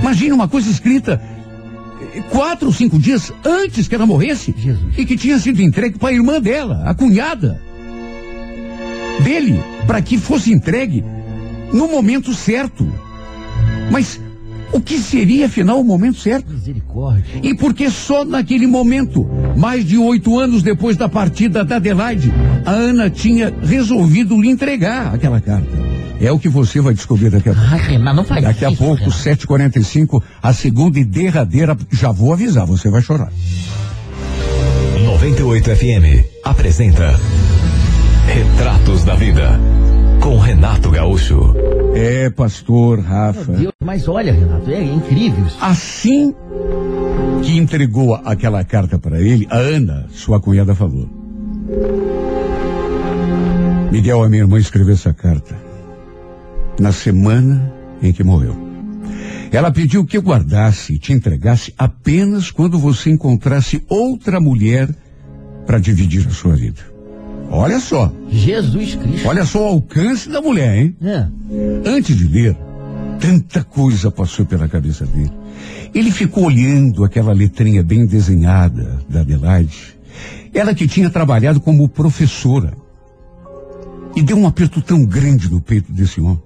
Imagina 0.02 0.36
uma 0.36 0.48
coisa 0.48 0.70
escrita 0.70 1.22
eh, 2.16 2.22
quatro 2.30 2.68
ou 2.68 2.74
cinco 2.74 3.00
dias 3.00 3.32
antes 3.46 3.88
que 3.88 3.96
ela 3.96 4.06
morresse. 4.06 4.54
Jesus. 4.58 4.98
E 4.98 5.06
que 5.06 5.16
tinha 5.16 5.40
sido 5.40 5.62
entregue 5.62 5.98
para 5.98 6.10
a 6.10 6.14
irmã 6.14 6.42
dela, 6.42 6.84
a 6.86 6.94
cunhada 6.94 7.62
dele, 9.24 9.60
para 9.86 10.02
que 10.02 10.18
fosse 10.18 10.52
entregue 10.52 11.04
no 11.72 11.88
momento 11.88 12.34
certo. 12.34 12.88
Mas 13.92 14.20
o 14.72 14.82
que 14.82 14.98
seria 14.98 15.46
afinal 15.46 15.80
o 15.80 15.84
momento 15.84 16.20
certo? 16.20 16.52
Misericórdia. 16.52 17.42
E 17.42 17.56
porque 17.56 17.90
só 17.90 18.26
naquele 18.26 18.68
momento, 18.68 19.28
mais 19.56 19.86
de 19.86 19.98
oito 19.98 20.38
anos 20.40 20.62
depois 20.62 20.98
da 20.98 21.08
partida 21.08 21.64
da 21.64 21.78
Adelaide, 21.78 22.34
a 22.66 22.72
Ana 22.72 23.10
tinha 23.10 23.54
resolvido 23.62 24.40
lhe 24.40 24.50
entregar 24.50 25.14
aquela 25.14 25.40
carta. 25.40 25.68
É 26.20 26.32
o 26.32 26.40
que 26.40 26.50
você 26.50 26.82
vai 26.82 26.94
descobrir 26.94 27.30
daqui 27.30 27.50
a 27.50 27.54
pouco. 27.54 27.70
Ai, 27.70 27.80
Renato, 27.80 28.16
não 28.16 28.24
faz 28.24 28.44
Daqui 28.44 28.66
a 28.66 28.70
isso, 28.70 28.78
pouco, 28.78 29.04
Renato. 29.04 29.18
7h45, 29.18 30.24
a 30.42 30.52
segunda 30.52 31.00
e 31.00 31.04
derradeira, 31.04 31.78
já 31.92 32.12
vou 32.12 32.34
avisar, 32.34 32.66
você 32.66 32.90
vai 32.90 33.02
chorar. 33.02 33.32
98 35.04 35.76
FM 35.76 36.26
apresenta 36.44 37.20
Retratos 38.28 39.04
da 39.04 39.16
Vida 39.16 39.60
com 40.28 40.38
Renato 40.40 40.92
Gaúcho. 40.92 41.56
É, 41.96 42.30
pastor 42.30 43.00
Rafa. 43.00 43.50
Meu 43.50 43.60
Deus, 43.62 43.74
mas 43.82 44.10
olha, 44.10 44.34
Renato, 44.34 44.70
é 44.70 44.84
incrível 44.84 45.46
isso. 45.46 45.58
Assim 45.62 46.36
que 47.42 47.58
entregou 47.58 48.14
aquela 48.14 48.62
carta 48.66 49.00
para 49.00 49.22
ele, 49.22 49.48
a 49.50 49.56
Ana, 49.56 50.06
sua 50.10 50.42
cunhada, 50.42 50.76
falou: 50.76 51.08
Miguel, 53.90 54.22
a 54.22 54.28
minha 54.28 54.42
irmã 54.42 54.60
escreveu 54.60 54.96
essa 54.96 55.14
carta 55.14 55.56
na 56.78 56.92
semana 56.92 57.74
em 58.04 58.12
que 58.12 58.22
morreu. 58.22 58.54
Ela 59.50 59.72
pediu 59.72 60.04
que 60.04 60.18
eu 60.18 60.22
guardasse 60.22 60.96
e 60.96 61.00
te 61.00 61.14
entregasse 61.14 61.74
apenas 61.78 62.52
quando 62.52 62.78
você 62.78 63.10
encontrasse 63.10 63.82
outra 63.88 64.42
mulher 64.42 64.90
para 65.66 65.80
dividir 65.80 66.28
a 66.28 66.32
sua 66.32 66.54
vida. 66.54 66.97
Olha 67.50 67.80
só, 67.80 68.12
Jesus 68.30 68.96
Cristo. 68.96 69.28
olha 69.28 69.46
só 69.46 69.62
o 69.64 69.68
alcance 69.76 70.30
da 70.30 70.42
mulher, 70.42 70.78
hein? 70.78 70.96
É. 71.02 71.28
Antes 71.86 72.16
de 72.16 72.28
ler, 72.28 72.58
tanta 73.20 73.64
coisa 73.64 74.12
passou 74.12 74.46
pela 74.46 74.68
cabeça 74.68 75.06
dele. 75.06 75.32
Ele 75.94 76.12
ficou 76.12 76.46
olhando 76.46 77.04
aquela 77.04 77.34
letrinha 77.34 77.82
bem 77.82 78.06
desenhada 78.06 79.00
da 79.10 79.22
Adelaide. 79.22 79.98
Ela 80.54 80.76
que 80.76 80.88
tinha 80.88 81.10
trabalhado 81.10 81.60
como 81.60 81.88
professora. 81.88 82.74
E 84.16 84.22
deu 84.22 84.38
um 84.38 84.48
aperto 84.48 84.82
tão 84.82 85.06
grande 85.06 85.50
no 85.50 85.62
peito 85.62 85.92
desse 85.92 86.20
homem. 86.20 86.42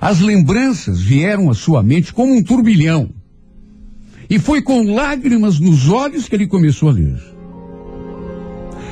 As 0.00 0.20
lembranças 0.20 1.00
vieram 1.00 1.50
à 1.50 1.54
sua 1.54 1.82
mente 1.82 2.12
como 2.12 2.34
um 2.34 2.42
turbilhão. 2.42 3.10
E 4.28 4.38
foi 4.38 4.62
com 4.62 4.94
lágrimas 4.94 5.60
nos 5.60 5.88
olhos 5.88 6.28
que 6.28 6.34
ele 6.34 6.46
começou 6.46 6.88
a 6.88 6.92
ler. 6.92 7.20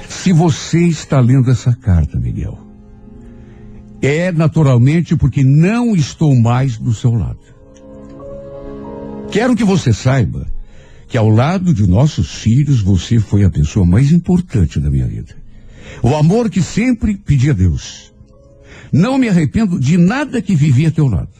Se 0.09 0.33
você 0.33 0.87
está 0.87 1.21
lendo 1.21 1.51
essa 1.51 1.73
carta, 1.75 2.19
Miguel, 2.19 2.59
é 4.01 4.33
naturalmente 4.33 5.15
porque 5.15 5.45
não 5.45 5.95
estou 5.95 6.35
mais 6.35 6.79
do 6.79 6.95
seu 6.95 7.13
lado. 7.13 7.39
Quero 9.31 9.55
que 9.55 9.65
você 9.65 9.93
saiba 9.93 10.47
que 11.07 11.19
ao 11.19 11.29
lado 11.29 11.75
de 11.75 11.87
nossos 11.87 12.35
filhos 12.35 12.81
você 12.81 13.19
foi 13.19 13.45
a 13.45 13.51
pessoa 13.51 13.85
mais 13.85 14.11
importante 14.11 14.81
da 14.81 14.91
minha 14.91 15.07
vida. 15.07 15.37
O 16.03 16.15
amor 16.17 16.49
que 16.49 16.63
sempre 16.63 17.17
pedi 17.17 17.51
a 17.51 17.53
Deus. 17.55 18.13
Não 18.91 19.19
me 19.19 19.29
arrependo 19.29 19.79
de 19.79 19.99
nada 19.99 20.41
que 20.41 20.55
vivi 20.55 20.87
a 20.87 20.91
teu 20.91 21.07
lado. 21.07 21.33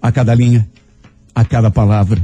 A 0.00 0.10
cada 0.10 0.34
linha, 0.34 0.68
a 1.34 1.44
cada 1.44 1.70
palavra. 1.70 2.20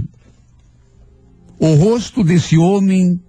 O 1.58 1.74
rosto 1.74 2.24
desse 2.24 2.56
homem 2.56 3.20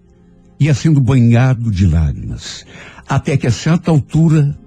ia 0.60 0.74
sendo 0.74 1.02
banhado 1.02 1.72
de 1.72 1.86
lágrimas. 1.86 2.66
Até 3.08 3.38
que 3.38 3.48
a 3.48 3.52
certa 3.52 3.92
altura, 3.92 4.58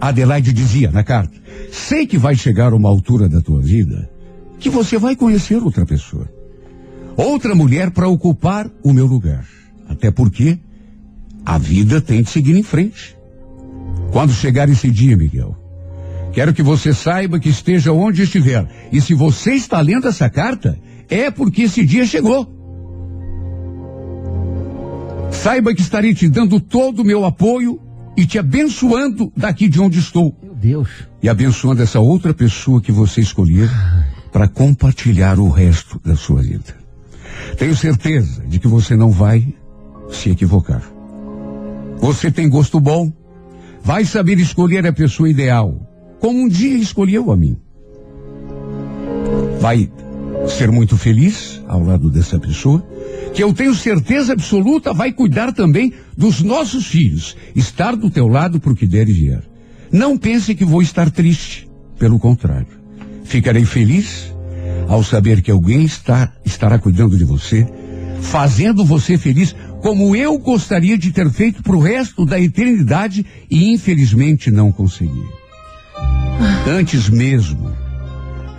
Adelaide 0.00 0.52
dizia 0.52 0.90
na 0.90 1.04
carta: 1.04 1.36
Sei 1.70 2.06
que 2.06 2.18
vai 2.18 2.34
chegar 2.34 2.72
uma 2.72 2.88
altura 2.88 3.28
da 3.28 3.40
tua 3.40 3.60
vida 3.60 4.10
que 4.58 4.70
você 4.70 4.98
vai 4.98 5.14
conhecer 5.14 5.62
outra 5.62 5.84
pessoa. 5.84 6.28
Outra 7.16 7.54
mulher 7.54 7.90
para 7.90 8.08
ocupar 8.08 8.70
o 8.82 8.92
meu 8.92 9.06
lugar. 9.06 9.46
Até 9.88 10.10
porque 10.10 10.58
a 11.44 11.58
vida 11.58 12.00
tem 12.00 12.22
de 12.22 12.30
seguir 12.30 12.56
em 12.56 12.62
frente. 12.62 13.16
Quando 14.10 14.32
chegar 14.32 14.68
esse 14.68 14.90
dia, 14.90 15.16
Miguel, 15.16 15.56
quero 16.32 16.52
que 16.52 16.62
você 16.62 16.92
saiba 16.92 17.38
que 17.38 17.48
esteja 17.48 17.92
onde 17.92 18.22
estiver. 18.22 18.66
E 18.92 19.00
se 19.00 19.14
você 19.14 19.52
está 19.52 19.80
lendo 19.80 20.08
essa 20.08 20.28
carta, 20.28 20.78
é 21.08 21.30
porque 21.30 21.62
esse 21.62 21.84
dia 21.84 22.06
chegou. 22.06 22.55
Saiba 25.30 25.74
que 25.74 25.80
estarei 25.80 26.14
te 26.14 26.28
dando 26.28 26.60
todo 26.60 27.02
o 27.02 27.04
meu 27.04 27.24
apoio 27.24 27.80
e 28.16 28.26
te 28.26 28.38
abençoando 28.38 29.32
daqui 29.36 29.68
de 29.68 29.80
onde 29.80 29.98
estou. 29.98 30.34
Meu 30.42 30.54
Deus. 30.54 30.88
E 31.22 31.28
abençoando 31.28 31.82
essa 31.82 32.00
outra 32.00 32.32
pessoa 32.32 32.80
que 32.80 32.90
você 32.90 33.20
escolher 33.20 33.70
para 34.32 34.48
compartilhar 34.48 35.38
o 35.38 35.48
resto 35.48 36.00
da 36.04 36.16
sua 36.16 36.42
vida. 36.42 36.74
Tenho 37.58 37.76
certeza 37.76 38.44
de 38.46 38.58
que 38.58 38.68
você 38.68 38.96
não 38.96 39.10
vai 39.10 39.54
se 40.10 40.30
equivocar. 40.30 40.82
Você 41.98 42.30
tem 42.30 42.48
gosto 42.48 42.78
bom, 42.80 43.12
vai 43.82 44.04
saber 44.04 44.38
escolher 44.38 44.86
a 44.86 44.92
pessoa 44.92 45.30
ideal, 45.30 45.80
como 46.20 46.38
um 46.38 46.48
dia 46.48 46.76
escolheu 46.76 47.30
a 47.30 47.36
mim. 47.36 47.56
Vai 49.60 49.90
ser 50.48 50.70
muito 50.70 50.96
feliz 50.96 51.60
ao 51.68 51.82
lado 51.82 52.08
dessa 52.10 52.38
pessoa, 52.38 52.86
que 53.34 53.42
eu 53.42 53.52
tenho 53.52 53.74
certeza 53.74 54.32
absoluta 54.32 54.92
vai 54.94 55.12
cuidar 55.12 55.52
também 55.52 55.92
dos 56.16 56.42
nossos 56.42 56.86
filhos, 56.86 57.36
estar 57.54 57.94
do 57.94 58.10
teu 58.10 58.28
lado 58.28 58.58
para 58.58 58.72
o 58.72 58.76
que 58.76 58.86
der 58.86 59.08
e 59.08 59.12
vier. 59.12 59.42
Não 59.92 60.16
pense 60.16 60.54
que 60.54 60.64
vou 60.64 60.82
estar 60.82 61.10
triste, 61.10 61.68
pelo 61.98 62.18
contrário. 62.18 62.66
Ficarei 63.24 63.64
feliz 63.64 64.34
ao 64.88 65.02
saber 65.02 65.42
que 65.42 65.50
alguém 65.50 65.84
está, 65.84 66.32
estará 66.44 66.78
cuidando 66.78 67.16
de 67.16 67.24
você, 67.24 67.66
fazendo 68.20 68.84
você 68.84 69.18
feliz 69.18 69.54
como 69.82 70.16
eu 70.16 70.38
gostaria 70.38 70.96
de 70.96 71.12
ter 71.12 71.30
feito 71.30 71.62
para 71.62 71.76
o 71.76 71.80
resto 71.80 72.24
da 72.24 72.40
eternidade 72.40 73.24
e 73.50 73.72
infelizmente 73.72 74.50
não 74.50 74.72
consegui. 74.72 75.24
Antes 76.66 77.08
mesmo 77.08 77.85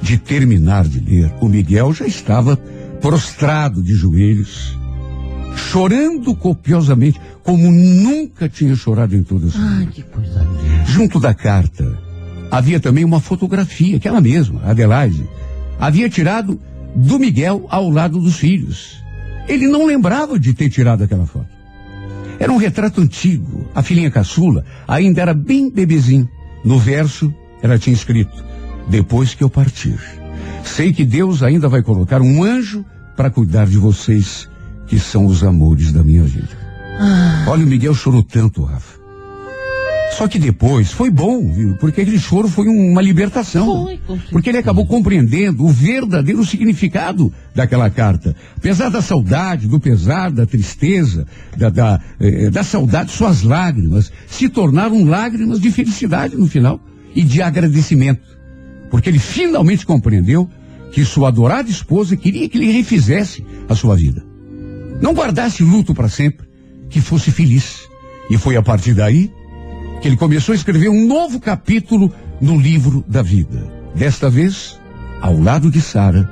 de 0.02 0.18
terminar 0.18 0.88
de 0.88 1.00
ler, 1.00 1.34
o 1.42 1.48
Miguel 1.48 1.94
já 1.94 2.06
estava 2.06 2.58
prostrado 3.02 3.82
de 3.82 3.94
joelhos, 3.94 4.78
chorando 5.56 6.36
copiosamente, 6.36 7.20
como 7.44 7.72
nunca 7.72 8.50
tinha 8.50 8.76
chorado 8.76 9.16
em 9.16 9.24
toda 9.24 9.48
a 9.48 9.52
sua 9.52 9.70
vida. 9.80 9.92
que 9.92 10.04
coisa 10.04 10.40
linda. 10.42 10.86
Junto 10.86 11.20
da 11.20 11.34
carta 11.34 11.98
havia 12.52 12.80
também 12.80 13.04
uma 13.04 13.20
fotografia 13.20 14.00
que 14.00 14.08
ela 14.08 14.22
mesma, 14.22 14.62
Adelaide, 14.64 15.28
havia 15.80 16.10
tirado 16.10 16.60
do 16.96 17.20
Miguel 17.20 17.66
ao 17.70 17.90
lado 17.90 18.20
dos 18.20 18.38
filhos. 18.38 19.04
Ele 19.48 19.68
não 19.68 19.86
lembrava 19.86 20.40
de 20.40 20.54
ter 20.54 20.70
tirado 20.70 21.04
aquela 21.04 21.26
foto. 21.26 21.58
Era 22.40 22.52
um 22.52 22.58
retrato 22.58 23.02
antigo. 23.02 23.68
A 23.74 23.82
filhinha 23.82 24.12
caçula 24.12 24.64
ainda 24.88 25.22
era 25.22 25.34
bem 25.34 25.70
bebezinho. 25.70 26.30
No 26.64 26.78
verso, 26.78 27.34
ela 27.62 27.78
tinha 27.78 27.94
escrito: 27.94 28.44
Depois 28.90 29.34
que 29.34 29.44
eu 29.44 29.50
partir, 29.50 30.00
sei 30.64 30.94
que 30.94 31.04
Deus 31.04 31.44
ainda 31.44 31.68
vai 31.68 31.82
colocar 31.82 32.22
um 32.22 32.44
anjo 32.44 32.86
para 33.16 33.30
cuidar 33.30 33.68
de 33.68 33.78
vocês, 33.78 34.50
que 34.88 35.00
são 35.00 35.26
os 35.26 35.44
amores 35.44 35.92
da 35.92 36.04
minha 36.04 36.24
vida. 36.24 36.68
Olha, 37.48 37.64
o 37.64 37.68
Miguel 37.68 37.94
chorou 37.94 38.24
tanto, 38.24 38.64
Rafa. 38.64 38.98
Só 40.18 40.28
que 40.28 40.40
depois 40.40 40.92
foi 40.92 41.12
bom, 41.12 41.52
viu? 41.52 41.76
Porque 41.76 42.02
aquele 42.02 42.18
choro 42.18 42.48
foi 42.48 42.68
uma 42.68 43.02
libertação. 43.02 43.84
Foi, 43.84 44.00
porque 44.32 44.50
ele 44.50 44.58
acabou 44.58 44.86
compreendendo 44.88 45.64
o 45.64 45.70
verdadeiro 45.70 46.44
significado 46.44 47.32
daquela 47.54 47.90
carta. 47.90 48.36
Apesar 48.56 48.90
da 48.90 49.02
saudade, 49.02 49.68
do 49.68 49.80
pesar, 49.80 50.32
da 50.32 50.46
tristeza, 50.46 51.28
da, 51.56 51.70
da, 51.70 52.02
eh, 52.20 52.50
da 52.50 52.64
saudade, 52.64 53.12
suas 53.12 53.44
lágrimas 53.44 54.12
se 54.28 54.50
tornaram 54.50 55.06
lágrimas 55.06 55.60
de 55.60 55.70
felicidade 55.70 56.36
no 56.36 56.48
final 56.48 56.80
e 57.14 57.22
de 57.22 57.42
agradecimento. 57.42 58.37
Porque 58.90 59.10
ele 59.10 59.20
finalmente 59.20 59.86
compreendeu 59.86 60.50
que 60.92 61.04
sua 61.04 61.28
adorada 61.28 61.70
esposa 61.70 62.16
queria 62.16 62.48
que 62.48 62.58
ele 62.58 62.72
refizesse 62.72 63.46
a 63.68 63.76
sua 63.76 63.96
vida. 63.96 64.26
Não 65.02 65.14
guardasse 65.14 65.64
luto 65.64 65.94
para 65.94 66.10
sempre, 66.10 66.48
que 66.90 67.02
fosse 67.02 67.32
feliz. 67.32 67.88
E 68.30 68.38
foi 68.38 68.56
a 68.56 68.62
partir 68.62 68.94
daí 68.94 69.32
que 70.02 70.08
ele 70.08 70.18
começou 70.18 70.54
a 70.54 70.56
escrever 70.56 70.90
um 70.90 71.08
novo 71.08 71.40
capítulo 71.40 72.12
no 72.40 72.60
livro 72.60 73.04
da 73.08 73.22
vida. 73.22 73.72
Desta 73.96 74.30
vez, 74.30 74.80
ao 75.22 75.40
lado 75.40 75.72
de 75.72 75.82
Sara, 75.82 76.30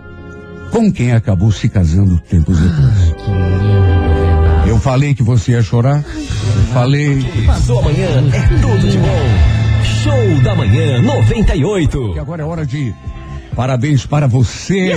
com 0.71 0.91
quem 0.91 1.13
acabou 1.13 1.51
se 1.51 1.69
casando 1.69 2.19
tempos 2.19 2.59
depois. 2.59 3.15
Que 3.23 3.31
lindo, 3.31 3.81
Renato. 3.81 4.69
Eu 4.69 4.79
falei 4.79 5.13
que 5.13 5.23
você 5.23 5.51
ia 5.53 5.61
chorar? 5.61 6.03
Falei. 6.73 7.19
Sua 7.65 7.81
manhã 7.81 8.07
é 8.33 8.47
tudo 8.61 8.89
de 8.89 8.97
bom. 8.97 9.54
Show 10.05 10.39
da 10.43 10.53
manhã 10.53 11.01
98. 11.01 12.13
Que 12.13 12.19
agora 12.19 12.43
é 12.43 12.45
hora 12.45 12.63
de 12.63 12.93
Parabéns 13.55 14.05
para 14.05 14.27
você. 14.27 14.91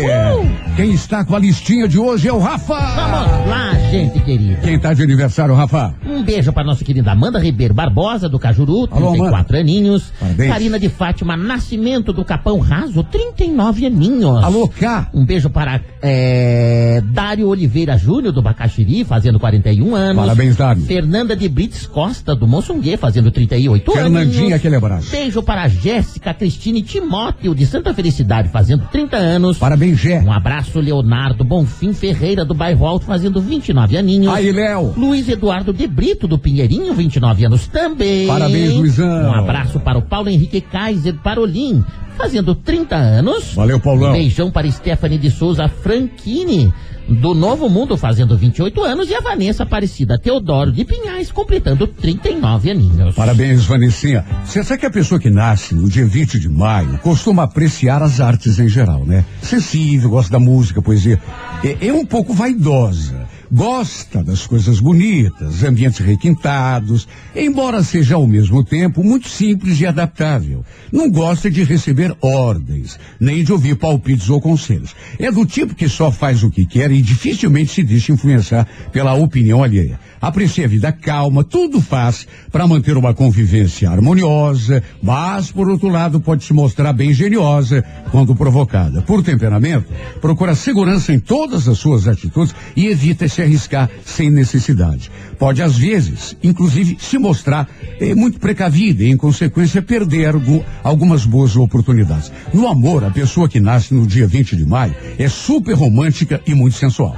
Quem 0.76 0.90
está 0.92 1.24
com 1.24 1.36
a 1.36 1.38
listinha 1.38 1.86
de 1.86 1.98
hoje 1.98 2.26
é 2.28 2.32
o 2.32 2.38
Rafa. 2.38 2.74
Vamos 2.74 3.48
lá, 3.48 3.72
gente 3.90 4.18
querida. 4.20 4.60
Quem 4.62 4.78
tá 4.78 4.92
de 4.92 5.02
aniversário, 5.02 5.54
Rafa? 5.54 5.94
Um 6.04 6.24
beijo 6.24 6.52
pra 6.52 6.64
nossa 6.64 6.84
querida 6.84 7.12
Amanda 7.12 7.38
Ribeiro 7.38 7.72
Barbosa, 7.72 8.28
do 8.28 8.38
Cajuru, 8.38 8.88
Alô, 8.90 9.12
34 9.12 9.58
aninhos. 9.58 10.12
Parabéns. 10.18 10.52
Karina 10.52 10.78
de 10.78 10.88
Fátima 10.88 11.36
Nascimento, 11.36 12.12
do 12.12 12.24
Capão 12.24 12.58
Raso, 12.58 13.04
39 13.04 13.86
aninhos. 13.86 14.42
Alô, 14.42 14.68
Cá. 14.68 15.08
Um 15.14 15.24
beijo 15.24 15.48
para 15.50 15.80
é, 16.02 17.00
Dário 17.12 17.46
Oliveira 17.48 17.96
Júnior, 17.96 18.32
do 18.32 18.42
Bacaxiri, 18.42 19.04
fazendo 19.04 19.38
41 19.38 19.94
anos. 19.94 20.22
Parabéns, 20.22 20.56
Dário. 20.56 20.82
Fernanda 20.82 21.36
de 21.36 21.48
Brits 21.48 21.86
Costa, 21.86 22.34
do 22.34 22.46
Moçonguê, 22.46 22.96
fazendo 22.96 23.30
38 23.30 23.92
Fernandinha, 23.92 24.40
anos. 24.46 24.52
aquele 24.54 24.76
abraço. 24.76 25.10
Beijo 25.10 25.42
para 25.42 25.68
Jéssica 25.68 26.34
Cristine 26.34 26.82
Timóteo, 26.82 27.54
de 27.54 27.64
Santa 27.64 27.94
Felicidade, 27.94 28.47
fazendo 28.48 28.88
30 28.90 29.16
anos. 29.16 29.58
Parabéns, 29.58 29.98
Gé. 29.98 30.20
Um 30.20 30.32
abraço, 30.32 30.80
Leonardo 30.80 31.44
Bonfim 31.44 31.92
Ferreira, 31.92 32.44
do 32.44 32.54
Bairro 32.54 32.86
Alto, 32.86 33.06
fazendo 33.06 33.40
29 33.40 33.96
aninhos. 33.96 34.32
Aí, 34.34 34.50
Léo. 34.52 34.94
Luiz 34.96 35.28
Eduardo 35.28 35.72
de 35.72 35.86
Brito, 35.86 36.26
do 36.26 36.38
Pinheirinho, 36.38 36.94
29 36.94 37.46
anos 37.46 37.66
também. 37.66 38.26
Parabéns, 38.26 38.74
Luizão. 38.74 39.06
Um 39.06 39.34
abraço 39.34 39.80
para 39.80 39.98
o 39.98 40.02
Paulo 40.02 40.28
Henrique 40.28 40.60
Kaiser 40.60 41.14
Parolim, 41.14 41.84
fazendo 42.16 42.54
30 42.54 42.96
anos. 42.96 43.54
Valeu, 43.54 43.78
Paulão. 43.78 44.12
Beijão 44.12 44.50
para 44.50 44.70
Stephanie 44.70 45.18
de 45.18 45.30
Souza 45.30 45.68
Franchini, 45.68 46.72
do 47.08 47.34
Novo 47.34 47.68
Mundo, 47.68 47.96
fazendo 47.96 48.36
28 48.36 48.82
anos. 48.82 49.08
E 49.08 49.14
a 49.14 49.20
Vanessa 49.20 49.62
Aparecida 49.62 50.18
Teodoro 50.18 50.70
de 50.70 50.84
Pinhais, 50.84 51.32
completando 51.32 51.86
39 51.86 52.70
aninhos. 52.70 53.14
Parabéns, 53.14 53.64
Vanessinha. 53.64 54.24
Você 54.44 54.62
sabe 54.62 54.80
que 54.80 54.86
a 54.86 54.90
pessoa 54.90 55.18
que 55.18 55.30
nasce 55.30 55.74
no 55.74 55.88
dia 55.88 56.06
20 56.06 56.38
de 56.38 56.48
maio 56.48 56.98
costuma 56.98 57.44
apreciar 57.44 58.02
as 58.02 58.20
artes 58.20 58.58
em 58.58 58.68
geral, 58.68 59.04
né? 59.04 59.24
Sensível, 59.40 60.10
gosta 60.10 60.30
da 60.32 60.38
música, 60.38 60.82
poesia. 60.82 61.20
É, 61.64 61.88
é 61.88 61.92
um 61.92 62.04
pouco 62.04 62.32
vaidosa. 62.32 63.26
Gosta 63.50 64.22
das 64.22 64.46
coisas 64.46 64.78
bonitas, 64.78 65.64
ambientes 65.64 66.00
requintados, 66.00 67.08
embora 67.34 67.82
seja 67.82 68.16
ao 68.16 68.26
mesmo 68.26 68.62
tempo 68.62 69.02
muito 69.02 69.26
simples 69.26 69.80
e 69.80 69.86
adaptável. 69.86 70.62
Não 70.92 71.10
gosta 71.10 71.50
de 71.50 71.64
receber 71.64 72.14
ordens, 72.20 72.98
nem 73.18 73.42
de 73.42 73.50
ouvir 73.50 73.76
palpites 73.76 74.28
ou 74.28 74.38
conselhos. 74.38 74.94
É 75.18 75.32
do 75.32 75.46
tipo 75.46 75.74
que 75.74 75.88
só 75.88 76.12
faz 76.12 76.42
o 76.42 76.50
que 76.50 76.66
quer 76.66 76.90
e 76.90 77.00
dificilmente 77.00 77.72
se 77.72 77.82
deixa 77.82 78.12
influenciar 78.12 78.68
pela 78.92 79.14
opinião 79.14 79.62
alheia. 79.62 79.98
Aprecia 80.20 80.64
a 80.64 80.68
vida 80.68 80.90
calma, 80.92 81.44
tudo 81.44 81.80
faz 81.80 82.26
para 82.50 82.66
manter 82.66 82.96
uma 82.96 83.14
convivência 83.14 83.90
harmoniosa, 83.90 84.82
mas 85.02 85.50
por 85.52 85.68
outro 85.68 85.88
lado 85.88 86.20
pode 86.20 86.44
se 86.44 86.52
mostrar 86.52 86.92
bem 86.92 87.12
geniosa 87.12 87.84
quando 88.10 88.34
provocada. 88.34 89.00
Por 89.02 89.22
temperamento, 89.22 89.86
procura 90.20 90.54
segurança 90.54 91.12
em 91.12 91.20
todas 91.20 91.68
as 91.68 91.78
suas 91.78 92.08
atitudes 92.08 92.54
e 92.74 92.86
evita 92.86 93.28
se 93.28 93.42
arriscar 93.42 93.88
sem 94.04 94.30
necessidade. 94.30 95.10
Pode 95.38 95.62
às 95.62 95.76
vezes, 95.78 96.36
inclusive, 96.42 96.96
se 97.00 97.16
mostrar 97.16 97.68
eh, 98.00 98.14
muito 98.14 98.40
precavida 98.40 99.04
e 99.04 99.10
em 99.10 99.16
consequência 99.16 99.80
perder 99.80 100.34
algu- 100.34 100.64
algumas 100.82 101.24
boas 101.24 101.54
oportunidades. 101.56 102.32
No 102.52 102.66
amor, 102.66 103.04
a 103.04 103.10
pessoa 103.10 103.48
que 103.48 103.60
nasce 103.60 103.94
no 103.94 104.04
dia 104.06 104.26
20 104.26 104.56
de 104.56 104.66
maio 104.66 104.94
é 105.16 105.28
super 105.28 105.74
romântica 105.74 106.40
e 106.46 106.54
muito 106.54 106.76
sensual. 106.76 107.16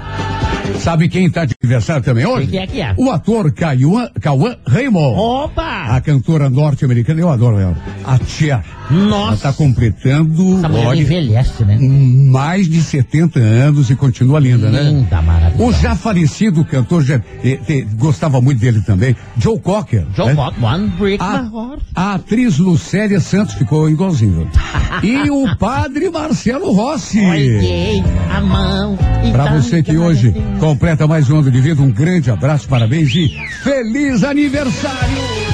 Sabe 0.79 1.09
quem 1.09 1.27
está 1.27 1.45
de 1.45 1.55
aniversário 1.63 2.03
também 2.03 2.25
hoje? 2.27 2.47
Quem 2.47 2.61
é 2.61 2.67
que 2.67 2.81
é? 2.81 2.89
O 2.96 3.11
ator 3.11 3.53
Cauã 3.53 4.09
Cauã 4.20 4.57
Raymond. 4.66 5.18
Opa! 5.18 5.96
A 5.96 6.00
cantora 6.00 6.48
norte-americana, 6.50 7.20
eu 7.20 7.29
adoro 7.31 7.59
ela. 7.59 7.76
A 8.05 8.18
Cher. 8.24 8.64
Ela 8.90 9.07
Nossa! 9.07 9.35
está 9.35 9.53
completando 9.53 10.59
Essa 10.59 10.68
mulher 10.68 10.87
olha, 10.87 11.00
envelhece, 11.00 11.64
né? 11.64 11.79
mais 11.79 12.68
de 12.68 12.83
70 12.83 13.38
anos 13.38 13.88
e 13.90 13.94
continua 13.94 14.40
linda, 14.40 14.68
né? 14.70 14.83
Linda, 14.83 15.22
maravilhosa. 15.22 15.62
O 15.64 15.72
já 15.81 15.94
falecido 15.94 16.64
cantor, 16.64 17.05
já, 17.05 17.20
eh, 17.44 17.57
te- 17.64 17.83
gostava 17.96 18.40
muito 18.40 18.59
dele 18.61 18.81
também, 18.81 19.14
Joe 19.38 19.59
Cocker. 19.61 20.05
Joe 20.16 20.26
né? 20.26 20.35
Cocker, 20.35 20.64
One 20.64 20.88
Brick 20.98 21.22
A, 21.22 21.42
My 21.42 21.48
Heart. 21.57 21.83
a 21.94 22.14
atriz 22.14 22.59
Lucélia 22.59 23.20
Santos 23.20 23.55
ficou 23.55 23.88
igualzinho. 23.88 24.48
e 25.03 25.31
o 25.31 25.57
padre 25.57 26.11
Marcelo 26.11 26.72
Rossi. 26.72 27.20
Olhei 27.20 28.03
a 28.35 28.40
mão. 28.40 28.98
Pra 29.33 29.44
tá 29.44 29.53
você 29.55 29.83
que 29.83 29.96
hoje 29.96 30.35
completa 30.59 31.07
mais 31.07 31.31
um 31.31 31.38
ano 31.38 31.50
de 31.50 31.61
vida, 31.61 31.81
um 31.81 31.90
grande 31.90 32.31
abraço, 32.31 32.66
parabéns 32.68 33.14
e 33.14 33.29
feliz 33.62 34.24
aniversário! 34.24 35.50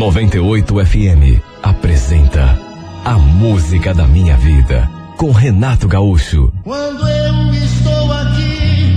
98 0.00 0.86
FM 0.86 1.42
apresenta 1.62 2.58
A 3.04 3.18
Música 3.18 3.92
da 3.92 4.06
Minha 4.06 4.34
Vida 4.34 4.90
com 5.18 5.30
Renato 5.30 5.86
Gaúcho. 5.86 6.50
Quando 6.64 7.06
eu 7.06 7.52
estou 7.52 8.10
aqui, 8.10 8.94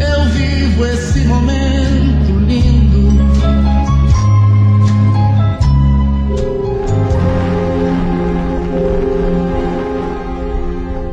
eu 0.00 0.24
vivo 0.30 0.86
esse 0.86 1.20
momento 1.26 2.38
lindo. 2.38 3.10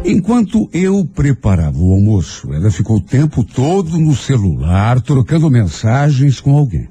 Enquanto 0.06 0.70
eu 0.72 1.04
preparava 1.04 1.78
o 1.78 1.92
almoço, 1.92 2.54
ela 2.54 2.72
ficou 2.72 2.96
o 2.96 3.02
tempo 3.02 3.44
todo 3.44 4.00
no 4.00 4.16
celular 4.16 5.02
trocando 5.02 5.52
mensagens 5.52 6.40
com 6.40 6.58
alguém. 6.58 6.91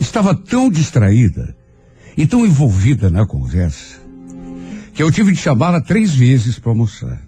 Estava 0.00 0.34
tão 0.34 0.70
distraída 0.70 1.54
e 2.16 2.26
tão 2.26 2.44
envolvida 2.46 3.10
na 3.10 3.26
conversa 3.26 4.00
que 4.94 5.02
eu 5.02 5.10
tive 5.10 5.32
de 5.32 5.38
chamá-la 5.38 5.80
três 5.80 6.14
vezes 6.14 6.58
para 6.58 6.72
almoçar. 6.72 7.20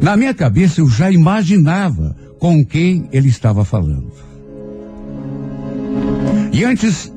Na 0.00 0.16
minha 0.16 0.34
cabeça 0.34 0.80
eu 0.80 0.88
já 0.88 1.10
imaginava 1.10 2.16
com 2.38 2.64
quem 2.64 3.08
ele 3.12 3.28
estava 3.28 3.64
falando. 3.64 4.12
E 6.52 6.64
antes 6.64 7.12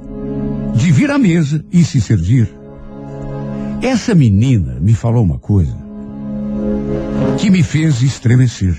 de 0.76 0.92
vir 0.92 1.12
à 1.12 1.18
mesa 1.18 1.64
e 1.72 1.84
se 1.84 2.02
servir, 2.02 2.50
essa 3.82 4.16
menina 4.16 4.80
me 4.80 4.94
falou 4.94 5.24
uma 5.24 5.40
coisa 5.40 5.78
que 7.38 7.50
me 7.50 7.64
fez 7.64 8.02
estremecer. 8.02 8.78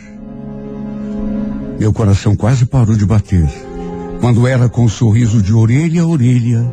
Meu 1.78 1.92
coração 1.92 2.34
quase 2.36 2.64
parou 2.66 2.96
de 2.96 3.04
bater 3.04 3.48
quando 4.24 4.46
ela, 4.46 4.70
com 4.70 4.84
um 4.84 4.88
sorriso 4.88 5.42
de 5.42 5.52
orelha 5.52 6.00
a 6.00 6.06
orelha, 6.06 6.64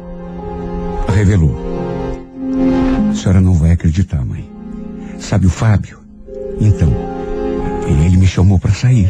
revelou: 1.14 1.54
A 3.12 3.14
senhora 3.14 3.42
não 3.42 3.54
vai 3.56 3.72
acreditar, 3.72 4.24
mãe. 4.24 4.50
Sabe 5.20 5.48
o 5.48 5.50
Fábio? 5.50 6.00
Então, 6.62 6.90
ele 7.86 8.16
me 8.16 8.26
chamou 8.26 8.58
para 8.58 8.72
sair. 8.72 9.10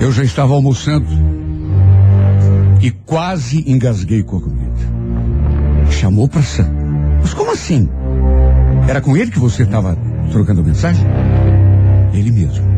Eu 0.00 0.10
já 0.10 0.24
estava 0.24 0.54
almoçando 0.54 1.06
e 2.80 2.90
quase 2.90 3.62
engasguei 3.70 4.24
com 4.24 4.38
a 4.38 4.40
comida. 4.40 5.92
Chamou 5.92 6.26
para 6.26 6.42
sair. 6.42 6.66
Mas 7.20 7.32
como 7.32 7.52
assim? 7.52 7.88
Era 8.88 9.00
com 9.00 9.16
ele 9.16 9.30
que 9.30 9.38
você 9.38 9.62
estava 9.62 9.96
trocando 10.32 10.64
mensagem? 10.64 11.06
Ele 12.12 12.32
mesmo. 12.32 12.71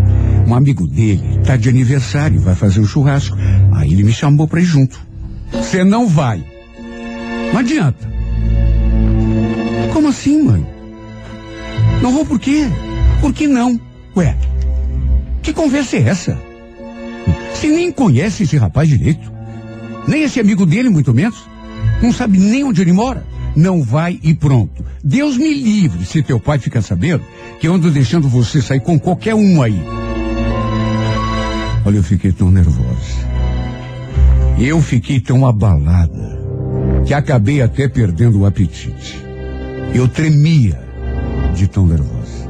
Um 0.46 0.54
amigo 0.54 0.86
dele 0.86 1.38
está 1.40 1.56
de 1.56 1.68
aniversário, 1.68 2.40
vai 2.40 2.54
fazer 2.54 2.80
um 2.80 2.86
churrasco. 2.86 3.36
Aí 3.74 3.92
ele 3.92 4.04
me 4.04 4.12
chamou 4.12 4.46
para 4.46 4.60
ir 4.60 4.64
junto. 4.64 5.00
Você 5.52 5.82
não 5.82 6.06
vai. 6.06 6.44
Não 7.52 7.60
adianta. 7.60 8.12
Como 9.92 10.08
assim, 10.08 10.42
mãe? 10.42 10.66
Não 12.02 12.12
vou 12.12 12.26
por 12.26 12.38
quê? 12.38 12.66
Por 13.20 13.32
que 13.32 13.46
não? 13.46 13.80
Ué, 14.16 14.36
que 15.42 15.52
conversa 15.52 15.96
é 15.96 16.02
essa? 16.02 16.38
Você 17.52 17.68
nem 17.68 17.90
conhece 17.90 18.42
esse 18.42 18.56
rapaz 18.56 18.88
direito. 18.88 19.32
Nem 20.06 20.22
esse 20.22 20.38
amigo 20.38 20.66
dele, 20.66 20.90
muito 20.90 21.14
menos. 21.14 21.46
Não 22.02 22.12
sabe 22.12 22.38
nem 22.38 22.64
onde 22.64 22.82
ele 22.82 22.92
mora. 22.92 23.24
Não 23.56 23.82
vai 23.82 24.18
e 24.22 24.34
pronto. 24.34 24.84
Deus 25.02 25.36
me 25.36 25.54
livre 25.54 26.04
se 26.04 26.22
teu 26.22 26.38
pai 26.40 26.58
ficar 26.58 26.82
sabendo 26.82 27.24
que 27.60 27.68
eu 27.68 27.74
ando 27.74 27.90
deixando 27.90 28.28
você 28.28 28.60
sair 28.60 28.80
com 28.80 28.98
qualquer 28.98 29.34
um 29.34 29.62
aí. 29.62 29.80
Olha, 31.84 31.96
eu 31.96 32.02
fiquei 32.02 32.32
tão 32.32 32.50
nervosa. 32.50 33.34
Eu 34.58 34.80
fiquei 34.80 35.20
tão 35.20 35.46
abalada 35.46 36.42
que 37.04 37.12
acabei 37.12 37.60
até 37.60 37.86
perdendo 37.88 38.40
o 38.40 38.46
apetite. 38.46 39.22
Eu 39.94 40.08
tremia 40.08 40.80
de 41.54 41.68
tão 41.68 41.86
nervosa. 41.86 42.48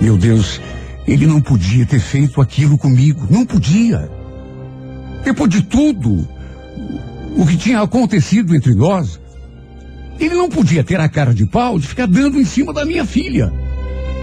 Meu 0.00 0.18
Deus, 0.18 0.60
ele 1.06 1.26
não 1.26 1.40
podia 1.40 1.86
ter 1.86 2.00
feito 2.00 2.40
aquilo 2.40 2.76
comigo. 2.76 3.26
Não 3.30 3.46
podia. 3.46 4.10
Depois 5.24 5.48
de 5.48 5.62
tudo 5.62 6.28
o 7.36 7.46
que 7.46 7.56
tinha 7.56 7.80
acontecido 7.80 8.56
entre 8.56 8.74
nós, 8.74 9.20
ele 10.18 10.34
não 10.34 10.48
podia 10.48 10.82
ter 10.82 10.98
a 10.98 11.08
cara 11.08 11.32
de 11.32 11.46
pau 11.46 11.78
de 11.78 11.86
ficar 11.86 12.06
dando 12.06 12.40
em 12.40 12.44
cima 12.44 12.72
da 12.72 12.84
minha 12.84 13.04
filha, 13.04 13.52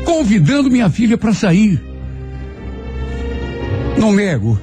convidando 0.04 0.70
minha 0.70 0.90
filha 0.90 1.18
para 1.18 1.34
sair. 1.34 1.93
Não 3.98 4.12
nego. 4.12 4.60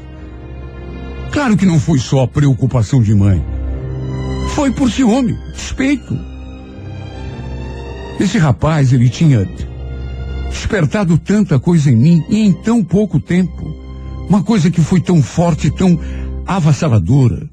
Claro 1.33 1.57
que 1.57 1.65
não 1.65 1.79
foi 1.79 1.99
só 1.99 2.27
preocupação 2.27 3.03
de 3.03 3.15
mãe. 3.15 3.45
Foi 4.55 4.71
por 4.71 4.91
ciúme, 4.91 5.39
despeito. 5.53 6.19
Esse 8.19 8.37
rapaz, 8.37 8.93
ele 8.93 9.09
tinha 9.09 9.49
despertado 10.51 11.17
tanta 11.17 11.59
coisa 11.59 11.91
em 11.91 11.97
mim 11.97 12.25
e 12.29 12.39
em 12.41 12.53
tão 12.53 12.83
pouco 12.83 13.21
tempo. 13.21 13.75
Uma 14.29 14.43
coisa 14.43 14.71
que 14.71 14.81
foi 14.81 15.01
tão 15.01 15.23
forte, 15.23 15.71
tão 15.71 15.99
avassaladora, 16.47 17.49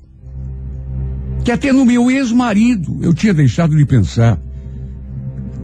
que 1.44 1.52
até 1.52 1.72
no 1.72 1.86
meu 1.86 2.12
ex-marido 2.12 3.00
eu 3.02 3.14
tinha 3.14 3.34
deixado 3.34 3.78
de 3.78 3.86
pensar. 3.86 4.40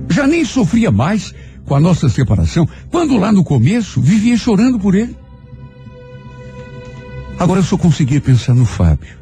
Já 0.10 0.28
nem 0.28 0.46
sofria 0.46 0.92
mais 0.92 1.34
com 1.66 1.76
a 1.76 1.80
nossa 1.80 2.08
separação, 2.10 2.68
quando 2.92 3.18
lá 3.18 3.32
no 3.32 3.44
começo 3.44 4.02
vivia 4.02 4.38
chorando 4.38 4.80
por 4.80 4.96
ele. 4.96 5.16
Agora 7.44 7.60
eu 7.60 7.64
só 7.66 7.78
conseguia 7.78 8.22
pensar 8.22 8.54
no 8.54 8.66
Fábio. 8.66 9.18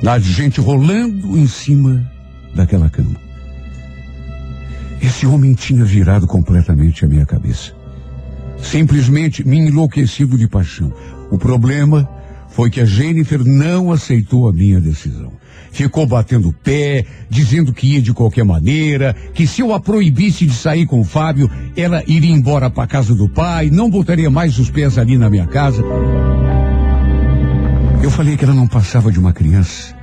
Na 0.00 0.20
gente 0.20 0.60
rolando 0.60 1.36
em 1.36 1.48
cima 1.48 2.08
daquela 2.54 2.88
cama. 2.88 3.16
Esse 5.02 5.26
homem 5.26 5.52
tinha 5.52 5.84
virado 5.84 6.28
completamente 6.28 7.04
a 7.04 7.08
minha 7.08 7.26
cabeça. 7.26 7.72
Simplesmente 8.62 9.44
me 9.44 9.58
enlouquecido 9.58 10.38
de 10.38 10.46
paixão. 10.46 10.92
O 11.28 11.36
problema 11.36 12.08
foi 12.50 12.70
que 12.70 12.80
a 12.80 12.84
Jennifer 12.84 13.44
não 13.44 13.90
aceitou 13.90 14.48
a 14.48 14.52
minha 14.52 14.80
decisão. 14.80 15.32
Ficou 15.72 16.06
batendo 16.06 16.52
pé, 16.52 17.04
dizendo 17.28 17.72
que 17.72 17.94
ia 17.94 18.00
de 18.00 18.12
qualquer 18.12 18.44
maneira, 18.44 19.12
que 19.34 19.44
se 19.44 19.60
eu 19.60 19.74
a 19.74 19.80
proibisse 19.80 20.46
de 20.46 20.54
sair 20.54 20.86
com 20.86 21.00
o 21.00 21.04
Fábio, 21.04 21.50
ela 21.76 22.04
iria 22.06 22.32
embora 22.32 22.70
para 22.70 22.86
casa 22.86 23.12
do 23.12 23.28
pai, 23.28 23.70
não 23.70 23.90
botaria 23.90 24.30
mais 24.30 24.56
os 24.56 24.70
pés 24.70 24.96
ali 24.98 25.18
na 25.18 25.28
minha 25.28 25.48
casa. 25.48 25.82
Falei 28.16 28.34
que 28.34 28.44
ela 28.46 28.54
não 28.54 28.66
passava 28.66 29.12
de 29.12 29.20
uma 29.20 29.30
criança, 29.30 29.94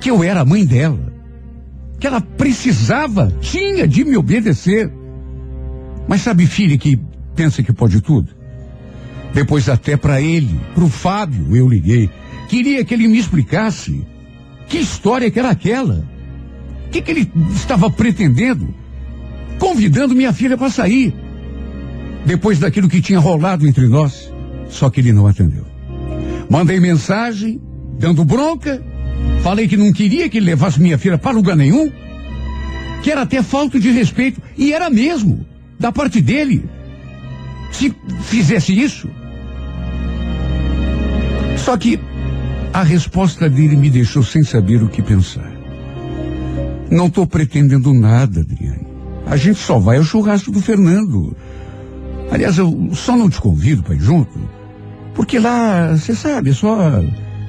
que 0.00 0.10
eu 0.10 0.24
era 0.24 0.40
a 0.40 0.44
mãe 0.46 0.64
dela, 0.64 1.12
que 2.00 2.06
ela 2.06 2.22
precisava, 2.22 3.30
tinha 3.42 3.86
de 3.86 4.02
me 4.02 4.16
obedecer. 4.16 4.90
Mas 6.08 6.22
sabe, 6.22 6.46
filha, 6.46 6.78
que 6.78 6.98
pensa 7.36 7.62
que 7.62 7.70
pode 7.70 8.00
tudo? 8.00 8.30
Depois 9.34 9.68
até 9.68 9.94
para 9.94 10.22
ele, 10.22 10.58
para 10.74 10.82
o 10.82 10.88
Fábio, 10.88 11.54
eu 11.54 11.68
liguei. 11.68 12.08
Queria 12.48 12.82
que 12.82 12.94
ele 12.94 13.06
me 13.06 13.18
explicasse 13.18 14.06
que 14.66 14.78
história 14.78 15.30
que 15.30 15.38
era 15.38 15.50
aquela. 15.50 16.02
O 16.86 16.90
que, 16.90 17.02
que 17.02 17.10
ele 17.10 17.30
estava 17.54 17.90
pretendendo? 17.90 18.74
Convidando 19.58 20.14
minha 20.14 20.32
filha 20.32 20.56
para 20.56 20.70
sair. 20.70 21.14
Depois 22.24 22.58
daquilo 22.58 22.88
que 22.88 23.02
tinha 23.02 23.18
rolado 23.18 23.68
entre 23.68 23.86
nós. 23.86 24.32
Só 24.70 24.88
que 24.88 25.02
ele 25.02 25.12
não 25.12 25.26
atendeu. 25.26 25.77
Mandei 26.48 26.80
mensagem, 26.80 27.60
dando 27.98 28.24
bronca. 28.24 28.82
Falei 29.42 29.68
que 29.68 29.76
não 29.76 29.92
queria 29.92 30.28
que 30.28 30.38
ele 30.38 30.46
levasse 30.46 30.80
minha 30.80 30.98
filha 30.98 31.18
para 31.18 31.32
lugar 31.32 31.56
nenhum. 31.56 31.90
Que 33.02 33.10
era 33.10 33.22
até 33.22 33.42
falta 33.42 33.78
de 33.78 33.90
respeito. 33.90 34.40
E 34.56 34.72
era 34.72 34.88
mesmo. 34.88 35.44
Da 35.78 35.92
parte 35.92 36.20
dele. 36.20 36.64
Se 37.70 37.94
fizesse 38.22 38.78
isso. 38.78 39.08
Só 41.56 41.76
que 41.76 42.00
a 42.72 42.82
resposta 42.82 43.48
dele 43.48 43.76
me 43.76 43.90
deixou 43.90 44.22
sem 44.22 44.42
saber 44.42 44.82
o 44.82 44.88
que 44.88 45.02
pensar. 45.02 45.52
Não 46.90 47.06
estou 47.06 47.26
pretendendo 47.26 47.92
nada, 47.92 48.40
Adriane. 48.40 48.86
A 49.26 49.36
gente 49.36 49.58
só 49.58 49.78
vai 49.78 49.98
ao 49.98 50.04
churrasco 50.04 50.50
do 50.50 50.62
Fernando. 50.62 51.36
Aliás, 52.30 52.56
eu 52.56 52.90
só 52.94 53.16
não 53.16 53.28
te 53.28 53.40
convido 53.40 53.82
para 53.82 53.94
ir 53.94 54.00
junto, 54.00 54.38
porque 55.18 55.36
lá, 55.40 55.96
você 55.96 56.14
sabe, 56.14 56.50
é 56.50 56.52
só 56.52 57.02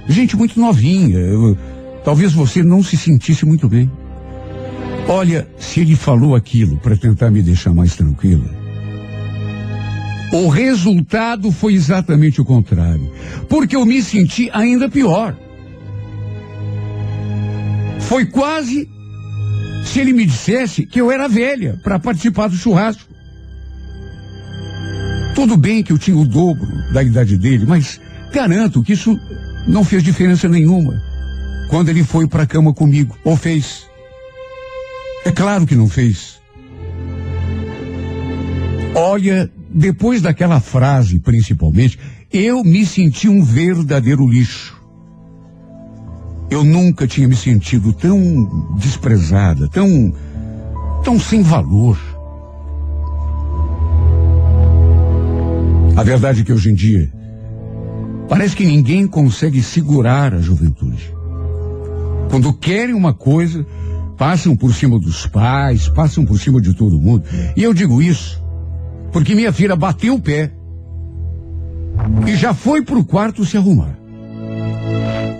gente 0.08 0.36
muito 0.36 0.60
novinha. 0.60 1.20
Eu, 1.20 1.56
talvez 2.04 2.34
você 2.34 2.64
não 2.64 2.82
se 2.82 2.98
sentisse 2.98 3.46
muito 3.46 3.70
bem. 3.70 3.92
Olha, 5.08 5.48
se 5.60 5.80
ele 5.80 5.96
falou 5.96 6.36
aquilo 6.36 6.78
para 6.78 6.98
tentar 6.98 7.30
me 7.30 7.44
deixar 7.44 7.72
mais 7.72 7.96
tranquila, 7.96 8.44
o 10.34 10.48
resultado 10.48 11.52
foi 11.52 11.76
exatamente 11.76 12.42
o 12.42 12.44
contrário, 12.44 13.08
porque 13.48 13.76
eu 13.76 13.86
me 13.86 14.02
senti 14.02 14.50
ainda 14.52 14.90
pior. 14.90 15.38
Foi 18.00 18.26
quase 18.26 18.90
se 19.86 20.00
ele 20.00 20.12
me 20.12 20.26
dissesse 20.26 20.88
que 20.88 21.00
eu 21.00 21.12
era 21.12 21.28
velha 21.28 21.80
para 21.84 22.00
participar 22.00 22.48
do 22.48 22.56
churrasco. 22.56 23.09
Tudo 25.40 25.56
bem 25.56 25.82
que 25.82 25.94
eu 25.94 25.98
tinha 25.98 26.18
o 26.18 26.26
dobro 26.26 26.68
da 26.92 27.02
idade 27.02 27.38
dele, 27.38 27.66
mas 27.66 27.98
garanto 28.34 28.84
que 28.84 28.92
isso 28.92 29.18
não 29.66 29.86
fez 29.86 30.04
diferença 30.04 30.50
nenhuma 30.50 31.02
quando 31.70 31.88
ele 31.88 32.04
foi 32.04 32.28
para 32.28 32.44
a 32.44 32.46
cama 32.46 32.74
comigo. 32.74 33.18
Ou 33.24 33.38
fez? 33.38 33.88
É 35.24 35.32
claro 35.32 35.66
que 35.66 35.78
não 35.78 35.88
fez. 35.88 36.42
Olha, 38.94 39.50
depois 39.74 40.22
daquela 40.22 40.60
frase, 40.60 41.22
principalmente, 41.22 41.98
eu 42.34 42.62
me 42.62 42.86
senti 42.86 43.30
um 43.30 43.42
verdadeiro 43.42 44.28
lixo. 44.28 44.78
Eu 46.52 46.66
nunca 46.66 47.08
tinha 47.08 47.30
me 47.30 47.36
sentido 47.38 47.94
tão 47.94 48.76
desprezada, 48.78 49.70
tão, 49.70 50.14
tão 51.02 51.18
sem 51.18 51.42
valor. 51.42 51.98
A 56.00 56.04
verdade 56.04 56.40
é 56.40 56.44
que 56.46 56.54
hoje 56.54 56.72
em 56.72 56.74
dia, 56.74 57.12
parece 58.30 58.56
que 58.56 58.66
ninguém 58.66 59.06
consegue 59.06 59.62
segurar 59.62 60.34
a 60.34 60.40
juventude. 60.40 61.14
Quando 62.30 62.54
querem 62.54 62.96
uma 62.96 63.14
coisa, 63.14 63.66
passam 64.18 64.56
por 64.56 64.74
cima 64.74 64.98
dos 64.98 65.28
pais, 65.28 65.90
passam 65.90 66.24
por 66.24 66.40
cima 66.40 66.62
de 66.62 66.74
todo 66.74 66.98
mundo. 66.98 67.26
E 67.54 67.62
eu 67.62 67.74
digo 67.74 68.02
isso 68.02 68.42
porque 69.12 69.36
minha 69.36 69.52
filha 69.52 69.76
bateu 69.76 70.14
o 70.14 70.22
pé 70.22 70.54
e 72.26 72.34
já 72.38 72.54
foi 72.54 72.82
para 72.82 72.98
o 72.98 73.04
quarto 73.04 73.44
se 73.44 73.58
arrumar. 73.58 74.00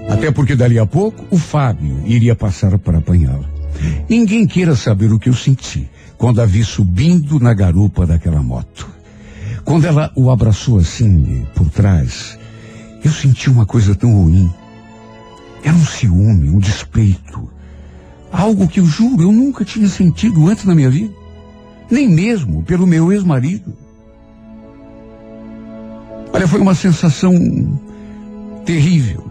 Até 0.10 0.30
porque 0.30 0.58
dali 0.58 0.78
a 0.78 0.86
pouco 0.86 1.24
o 1.32 1.38
Fábio 1.38 2.02
iria 2.06 2.36
passar 2.36 2.78
para 2.78 2.98
apanhá-la. 2.98 3.50
Ninguém 4.10 4.46
queira 4.46 4.76
saber 4.76 5.10
o 5.14 5.20
que 5.20 5.30
eu 5.30 5.34
senti 5.34 5.90
quando 6.18 6.42
a 6.42 6.46
vi 6.46 6.66
subindo 6.66 7.40
na 7.40 7.54
garupa 7.54 8.06
daquela 8.06 8.44
moto. 8.44 8.99
Quando 9.70 9.86
ela 9.86 10.12
o 10.16 10.32
abraçou 10.32 10.80
assim, 10.80 11.46
por 11.54 11.70
trás, 11.70 12.40
eu 13.04 13.12
senti 13.12 13.52
uma 13.52 13.68
coisa 13.68 13.94
tão 13.94 14.12
ruim. 14.12 14.52
Era 15.64 15.76
um 15.76 15.86
ciúme, 15.86 16.50
um 16.50 16.58
despeito. 16.58 17.48
Algo 18.32 18.68
que 18.68 18.80
eu 18.80 18.86
juro 18.88 19.22
eu 19.22 19.32
nunca 19.32 19.64
tinha 19.64 19.88
sentido 19.88 20.48
antes 20.48 20.66
na 20.66 20.74
minha 20.74 20.90
vida 20.90 21.14
nem 21.88 22.10
mesmo 22.10 22.64
pelo 22.64 22.88
meu 22.88 23.12
ex-marido. 23.12 23.72
Olha, 26.34 26.48
foi 26.48 26.60
uma 26.60 26.74
sensação 26.74 27.32
terrível. 28.66 29.30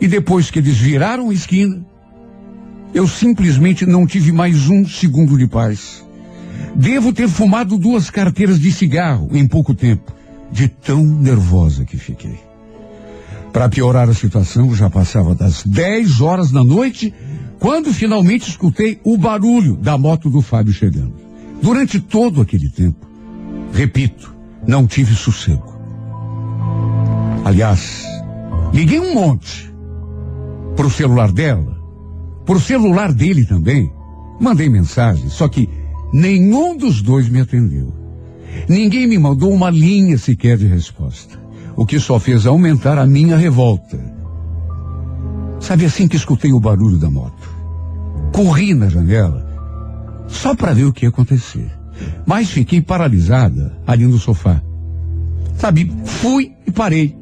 E 0.00 0.08
depois 0.08 0.50
que 0.50 0.58
eles 0.58 0.78
viraram 0.78 1.28
a 1.28 1.34
esquina, 1.34 1.84
eu 2.94 3.06
simplesmente 3.06 3.84
não 3.84 4.06
tive 4.06 4.32
mais 4.32 4.70
um 4.70 4.88
segundo 4.88 5.36
de 5.36 5.46
paz. 5.46 6.03
Devo 6.76 7.12
ter 7.12 7.28
fumado 7.28 7.78
duas 7.78 8.10
carteiras 8.10 8.58
de 8.58 8.72
cigarro 8.72 9.28
em 9.32 9.46
pouco 9.46 9.74
tempo, 9.74 10.12
de 10.50 10.68
tão 10.68 11.04
nervosa 11.04 11.84
que 11.84 11.96
fiquei. 11.96 12.38
Para 13.52 13.68
piorar 13.68 14.08
a 14.08 14.14
situação, 14.14 14.74
já 14.74 14.90
passava 14.90 15.34
das 15.34 15.62
10 15.64 16.20
horas 16.20 16.50
da 16.50 16.64
noite, 16.64 17.14
quando 17.60 17.92
finalmente 17.92 18.50
escutei 18.50 19.00
o 19.04 19.16
barulho 19.16 19.76
da 19.76 19.96
moto 19.96 20.28
do 20.28 20.42
Fábio 20.42 20.72
chegando. 20.72 21.14
Durante 21.62 22.00
todo 22.00 22.40
aquele 22.40 22.68
tempo, 22.68 23.06
repito, 23.72 24.34
não 24.66 24.86
tive 24.86 25.14
sossego. 25.14 25.72
Aliás, 27.44 28.04
liguei 28.72 28.98
um 28.98 29.14
monte 29.14 29.72
para 30.74 30.86
o 30.86 30.90
celular 30.90 31.30
dela, 31.30 31.80
para 32.44 32.56
o 32.56 32.60
celular 32.60 33.12
dele 33.12 33.46
também. 33.46 33.92
Mandei 34.40 34.68
mensagem, 34.68 35.28
só 35.28 35.46
que 35.46 35.68
nenhum 36.14 36.76
dos 36.76 37.02
dois 37.02 37.28
me 37.28 37.40
atendeu. 37.40 37.92
Ninguém 38.68 39.06
me 39.06 39.18
mandou 39.18 39.52
uma 39.52 39.68
linha 39.68 40.16
sequer 40.16 40.56
de 40.56 40.66
resposta, 40.66 41.38
o 41.76 41.84
que 41.84 42.00
só 42.00 42.18
fez 42.18 42.46
aumentar 42.46 42.96
a 42.98 43.06
minha 43.06 43.36
revolta 43.36 44.14
Sabe 45.64 45.86
assim 45.86 46.06
que 46.06 46.16
escutei 46.16 46.52
o 46.52 46.60
barulho 46.60 46.98
da 46.98 47.10
moto. 47.10 47.48
Corri 48.34 48.74
na 48.74 48.90
janela, 48.90 49.46
só 50.28 50.54
para 50.54 50.74
ver 50.74 50.84
o 50.84 50.92
que 50.92 51.06
ia 51.06 51.08
acontecer. 51.08 51.70
Mas 52.26 52.50
fiquei 52.50 52.82
paralisada 52.82 53.74
ali 53.86 54.04
no 54.04 54.18
sofá. 54.18 54.60
Sabe, 55.56 55.90
fui 56.04 56.52
e 56.66 56.70
parei. 56.70 57.16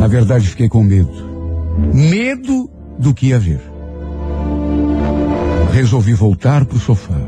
Na 0.00 0.08
verdade, 0.08 0.48
fiquei 0.48 0.68
com 0.68 0.82
medo. 0.82 1.14
Medo 1.94 2.68
do 2.98 3.14
que 3.14 3.28
ia 3.28 3.38
ver. 3.38 3.60
Resolvi 5.74 6.14
voltar 6.14 6.64
para 6.64 6.76
o 6.76 6.80
sofá. 6.80 7.18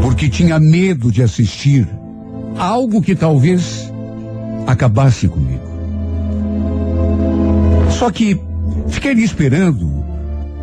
Porque 0.00 0.26
tinha 0.26 0.58
medo 0.58 1.12
de 1.12 1.22
assistir 1.22 1.86
algo 2.56 3.02
que 3.02 3.14
talvez 3.14 3.92
acabasse 4.66 5.28
comigo. 5.28 5.60
Só 7.90 8.10
que 8.10 8.40
fiquei 8.88 9.10
ali 9.10 9.22
esperando 9.22 10.02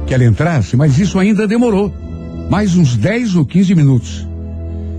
que 0.07 0.15
ela 0.15 0.25
entrasse, 0.25 0.75
mas 0.75 0.97
isso 0.97 1.19
ainda 1.19 1.47
demorou. 1.47 1.93
Mais 2.49 2.75
uns 2.75 2.97
10 2.97 3.35
ou 3.35 3.45
15 3.45 3.75
minutos. 3.75 4.27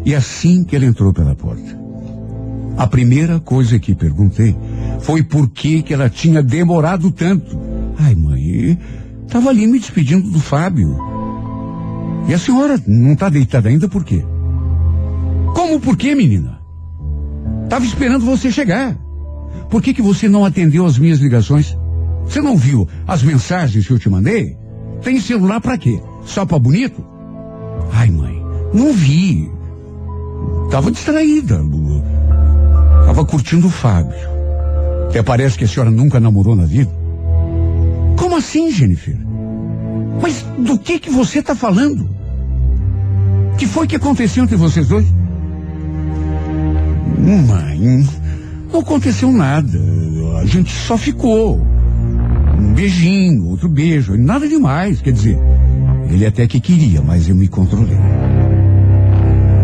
E 0.05 0.15
assim 0.15 0.63
que 0.63 0.77
ela 0.77 0.87
entrou 0.87 1.13
pela 1.13 1.35
porta. 1.35 1.77
A 2.79 2.87
primeira 2.87 3.41
coisa 3.41 3.81
que 3.81 3.97
perguntei 3.97 4.55
foi 5.01 5.25
por 5.25 5.51
que, 5.51 5.83
que 5.83 5.93
ela 5.93 6.09
tinha 6.09 6.41
demorado 6.41 7.11
tanto. 7.11 7.59
Ai, 7.99 8.15
mãe, 8.15 8.79
estava 9.27 9.51
ali 9.51 9.67
me 9.67 9.81
despedindo 9.81 10.31
do 10.31 10.39
Fábio. 10.39 11.14
E 12.29 12.35
a 12.35 12.39
senhora 12.39 12.81
não 12.87 13.13
está 13.13 13.29
deitada 13.29 13.69
ainda 13.69 13.89
por 13.89 14.05
quê? 14.05 14.25
Como 15.55 15.79
por 15.81 15.97
quê, 15.97 16.15
menina? 16.15 16.61
Tava 17.69 17.85
esperando 17.85 18.25
você 18.25 18.51
chegar. 18.51 18.97
Por 19.69 19.83
que, 19.83 19.93
que 19.93 20.03
você 20.03 20.29
não 20.29 20.45
atendeu 20.45 20.87
as 20.87 20.99
minhas 20.99 21.19
ligações? 21.19 21.77
Você 22.25 22.41
não 22.41 22.57
viu 22.57 22.89
as 23.07 23.23
mensagens 23.23 23.87
que 23.87 23.93
eu 23.93 23.99
te 23.99 24.09
mandei? 24.09 24.57
Tem 25.03 25.21
celular 25.21 25.61
para 25.61 25.77
quê? 25.77 26.01
Só 26.25 26.47
para 26.47 26.59
bonito? 26.59 27.05
Ai, 27.93 28.11
mãe, 28.11 28.43
não 28.73 28.93
vi. 28.93 29.51
Tava 30.71 30.91
distraída. 30.91 31.61
Tava 33.07 33.25
curtindo 33.25 33.67
o 33.67 33.71
Fábio. 33.71 34.17
Até 35.09 35.23
parece 35.23 35.59
que 35.59 35.65
a 35.65 35.69
senhora 35.69 35.91
nunca 35.91 36.19
namorou 36.19 36.57
na 36.57 36.65
vida. 36.65 36.91
Como 38.17 38.37
assim, 38.37 38.71
Jennifer? 38.71 39.17
Mas 40.21 40.43
do 40.59 40.79
que 40.79 40.99
que 40.99 41.11
você 41.11 41.41
está 41.41 41.55
falando? 41.55 42.09
O 43.55 43.57
que 43.57 43.67
foi 43.67 43.87
que 43.87 43.95
aconteceu 43.95 44.43
entre 44.43 44.57
vocês 44.57 44.89
dois? 44.89 45.07
Mãe, 47.19 48.05
não 48.73 48.81
aconteceu 48.81 49.31
nada. 49.31 49.79
A 50.41 50.45
gente 50.45 50.73
só 50.73 50.99
ficou. 50.99 51.65
Um 52.59 52.75
beijinho, 52.75 53.47
outro 53.47 53.69
beijo, 53.69 54.17
nada 54.17 54.49
demais. 54.49 55.01
Quer 55.01 55.13
dizer, 55.13 55.39
ele 56.11 56.27
até 56.27 56.49
que 56.49 56.59
queria, 56.59 57.01
mas 57.01 57.29
eu 57.29 57.37
me 57.37 57.47
controlei. 57.47 57.97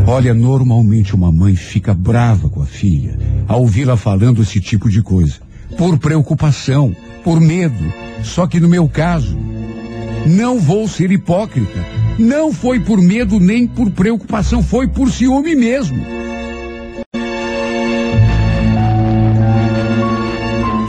Olha, 0.06 0.32
normalmente 0.32 1.14
uma 1.14 1.32
mãe 1.32 1.56
fica 1.56 1.92
brava 1.92 2.48
com 2.48 2.62
a 2.62 2.66
filha 2.66 3.18
ao 3.48 3.62
ouvi-la 3.62 3.96
falando 3.96 4.40
esse 4.40 4.60
tipo 4.60 4.88
de 4.88 5.02
coisa. 5.02 5.34
Por 5.76 5.98
preocupação, 5.98 6.94
por 7.24 7.40
medo. 7.40 7.92
Só 8.22 8.46
que 8.46 8.60
no 8.60 8.68
meu 8.68 8.88
caso, 8.88 9.36
não 10.24 10.60
vou 10.60 10.86
ser 10.86 11.10
hipócrita. 11.10 11.99
Não 12.20 12.52
foi 12.52 12.78
por 12.78 13.00
medo 13.00 13.40
nem 13.40 13.66
por 13.66 13.90
preocupação, 13.92 14.62
foi 14.62 14.86
por 14.86 15.10
ciúme 15.10 15.56
mesmo. 15.56 16.04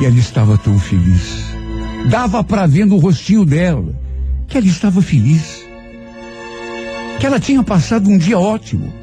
E 0.01 0.05
ela 0.05 0.19
estava 0.19 0.57
tão 0.57 0.77
feliz. 0.77 1.45
Dava 2.09 2.43
para 2.43 2.67
ver 2.67 2.85
no 2.85 2.97
rostinho 2.97 3.45
dela 3.45 3.97
que 4.45 4.57
ela 4.57 4.67
estava 4.67 5.01
feliz. 5.01 5.65
Que 7.17 7.25
ela 7.25 7.39
tinha 7.39 7.63
passado 7.63 8.09
um 8.09 8.17
dia 8.17 8.37
ótimo 8.37 8.93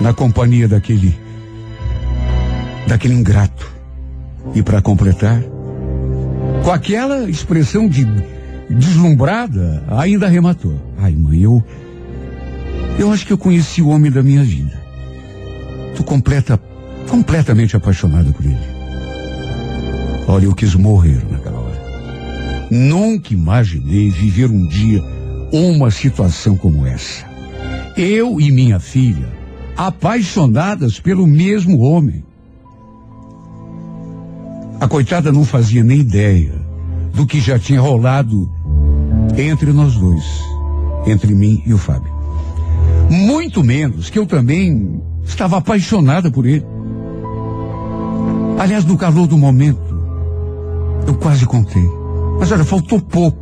na 0.00 0.12
companhia 0.12 0.66
daquele 0.66 1.16
daquele 2.88 3.14
ingrato. 3.14 3.72
E 4.56 4.60
para 4.60 4.82
completar, 4.82 5.40
com 6.64 6.72
aquela 6.72 7.30
expressão 7.30 7.86
de 7.86 8.04
deslumbrada, 8.68 9.82
ainda 9.88 10.26
arrematou. 10.26 10.80
Ai, 10.98 11.12
mãe, 11.12 11.40
eu 11.40 11.62
eu 12.98 13.12
acho 13.12 13.26
que 13.26 13.32
eu 13.32 13.38
conheci 13.38 13.82
o 13.82 13.88
homem 13.88 14.10
da 14.10 14.22
minha 14.22 14.42
vida. 14.42 14.80
Tô 15.94 16.02
completa, 16.02 16.58
completamente 17.08 17.76
apaixonada 17.76 18.32
por 18.32 18.44
ele. 18.44 18.58
Olha, 20.26 20.46
eu 20.46 20.54
quis 20.54 20.74
morrer 20.74 21.22
naquela 21.30 21.60
hora. 21.60 22.66
Nunca 22.70 23.34
imaginei 23.34 24.10
viver 24.10 24.50
um 24.50 24.66
dia 24.66 25.02
uma 25.52 25.90
situação 25.90 26.56
como 26.56 26.86
essa. 26.86 27.24
Eu 27.96 28.40
e 28.40 28.50
minha 28.50 28.80
filha, 28.80 29.28
apaixonadas 29.76 30.98
pelo 30.98 31.26
mesmo 31.26 31.78
homem. 31.80 32.24
A 34.80 34.88
coitada 34.88 35.30
não 35.30 35.44
fazia 35.44 35.84
nem 35.84 36.00
ideia 36.00 36.54
do 37.14 37.26
que 37.26 37.40
já 37.40 37.58
tinha 37.58 37.80
rolado 37.80 38.50
entre 39.36 39.72
nós 39.72 39.94
dois, 39.94 40.24
entre 41.06 41.34
mim 41.34 41.62
e 41.66 41.74
o 41.74 41.78
Fábio. 41.78 42.12
Muito 43.10 43.62
menos 43.62 44.10
que 44.10 44.18
eu 44.18 44.26
também 44.26 45.00
estava 45.24 45.58
apaixonada 45.58 46.30
por 46.30 46.46
ele. 46.46 46.66
Aliás, 48.58 48.84
no 48.84 48.96
calor 48.96 49.26
do 49.26 49.36
momento, 49.36 49.96
eu 51.06 51.14
quase 51.14 51.46
contei. 51.46 51.88
Mas 52.38 52.50
olha, 52.50 52.64
faltou 52.64 53.00
pouco. 53.00 53.38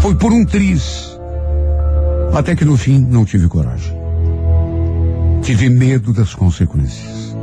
Foi 0.00 0.14
por 0.14 0.32
um 0.32 0.44
triz. 0.44 1.18
Até 2.32 2.54
que 2.54 2.64
no 2.64 2.76
fim 2.76 2.98
não 2.98 3.24
tive 3.24 3.48
coragem. 3.48 3.94
Tive 5.42 5.68
medo 5.68 6.12
das 6.12 6.34
consequências. 6.34 7.34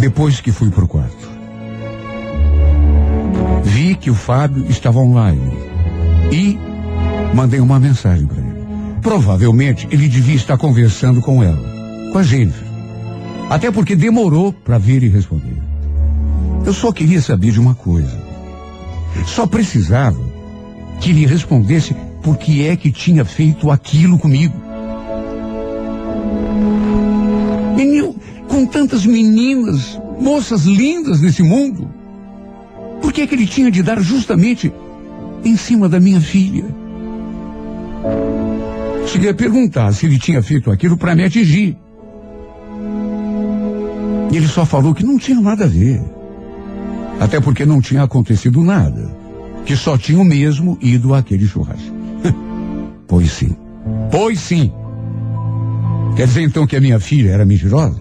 Depois 0.00 0.40
que 0.40 0.52
fui 0.52 0.70
pro 0.70 0.86
quarto, 0.86 1.17
que 3.94 4.10
o 4.10 4.14
Fábio 4.14 4.66
estava 4.68 4.98
online 4.98 5.52
e 6.32 6.58
mandei 7.34 7.60
uma 7.60 7.78
mensagem 7.78 8.26
para 8.26 8.38
ele. 8.38 8.58
Provavelmente 9.02 9.86
ele 9.90 10.08
devia 10.08 10.34
estar 10.34 10.58
conversando 10.58 11.20
com 11.20 11.42
ela, 11.42 11.62
com 12.12 12.18
a 12.18 12.22
Jennifer. 12.22 12.66
Até 13.48 13.70
porque 13.70 13.96
demorou 13.96 14.52
para 14.52 14.78
vir 14.78 15.02
e 15.02 15.08
responder. 15.08 15.56
Eu 16.66 16.74
só 16.74 16.92
queria 16.92 17.22
saber 17.22 17.52
de 17.52 17.60
uma 17.60 17.74
coisa. 17.74 18.18
Só 19.26 19.46
precisava 19.46 20.20
que 21.00 21.10
ele 21.10 21.26
respondesse 21.26 21.94
por 22.22 22.36
que 22.36 22.66
é 22.66 22.76
que 22.76 22.90
tinha 22.90 23.24
feito 23.24 23.70
aquilo 23.70 24.18
comigo. 24.18 24.54
Menino, 27.76 28.14
com 28.48 28.66
tantas 28.66 29.06
meninas, 29.06 29.98
moças 30.20 30.64
lindas 30.64 31.20
nesse 31.20 31.42
mundo, 31.42 31.88
por 33.00 33.12
que 33.12 33.22
é 33.22 33.26
que 33.26 33.34
ele 33.34 33.46
tinha 33.46 33.70
de 33.70 33.82
dar 33.82 34.00
justamente 34.00 34.72
em 35.44 35.56
cima 35.56 35.88
da 35.88 36.00
minha 36.00 36.20
filha? 36.20 36.64
Cheguei 39.06 39.30
a 39.30 39.34
perguntar 39.34 39.92
se 39.92 40.06
ele 40.06 40.18
tinha 40.18 40.42
feito 40.42 40.70
aquilo 40.70 40.96
para 40.96 41.14
me 41.14 41.24
atingir. 41.24 41.76
E 44.30 44.36
ele 44.36 44.46
só 44.46 44.66
falou 44.66 44.94
que 44.94 45.04
não 45.04 45.18
tinha 45.18 45.40
nada 45.40 45.64
a 45.64 45.68
ver. 45.68 46.02
Até 47.18 47.40
porque 47.40 47.64
não 47.64 47.80
tinha 47.80 48.02
acontecido 48.02 48.62
nada. 48.62 49.10
Que 49.64 49.74
só 49.74 49.96
tinha 49.96 50.22
mesmo 50.22 50.78
ido 50.80 51.14
àquele 51.14 51.46
churrasco. 51.46 51.94
pois 53.08 53.32
sim. 53.32 53.56
Pois 54.10 54.38
sim. 54.38 54.70
Quer 56.16 56.26
dizer 56.26 56.42
então 56.42 56.66
que 56.66 56.76
a 56.76 56.80
minha 56.80 57.00
filha 57.00 57.30
era 57.30 57.46
mentirosa? 57.46 58.00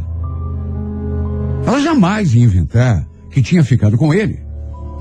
Ela 1.65 1.79
jamais 1.81 2.33
ia 2.33 2.43
inventar 2.43 3.07
que 3.31 3.41
tinha 3.41 3.63
ficado 3.63 3.97
com 3.97 4.13
ele 4.13 4.46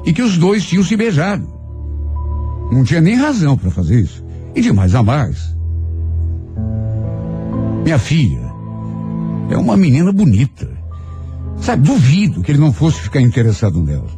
e 0.07 0.13
que 0.13 0.23
os 0.23 0.39
dois 0.39 0.65
tinham 0.65 0.85
se 0.85 0.97
beijado. 0.97 1.47
Não 2.71 2.85
tinha 2.85 3.01
nem 3.01 3.17
razão 3.17 3.59
para 3.59 3.71
fazer 3.71 4.01
isso. 4.01 4.25
E 4.55 4.61
de 4.61 4.73
mais 4.73 4.95
a 4.95 5.03
mais. 5.03 5.55
Minha 7.85 7.99
filha 7.99 8.47
é 9.51 9.57
uma 9.57 9.77
menina 9.77 10.13
bonita. 10.13 10.69
Sabe, 11.61 11.83
duvido 11.83 12.43
que 12.43 12.53
ele 12.53 12.61
não 12.61 12.73
fosse 12.73 13.01
ficar 13.01 13.21
interessado 13.21 13.83
nela. 13.83 14.09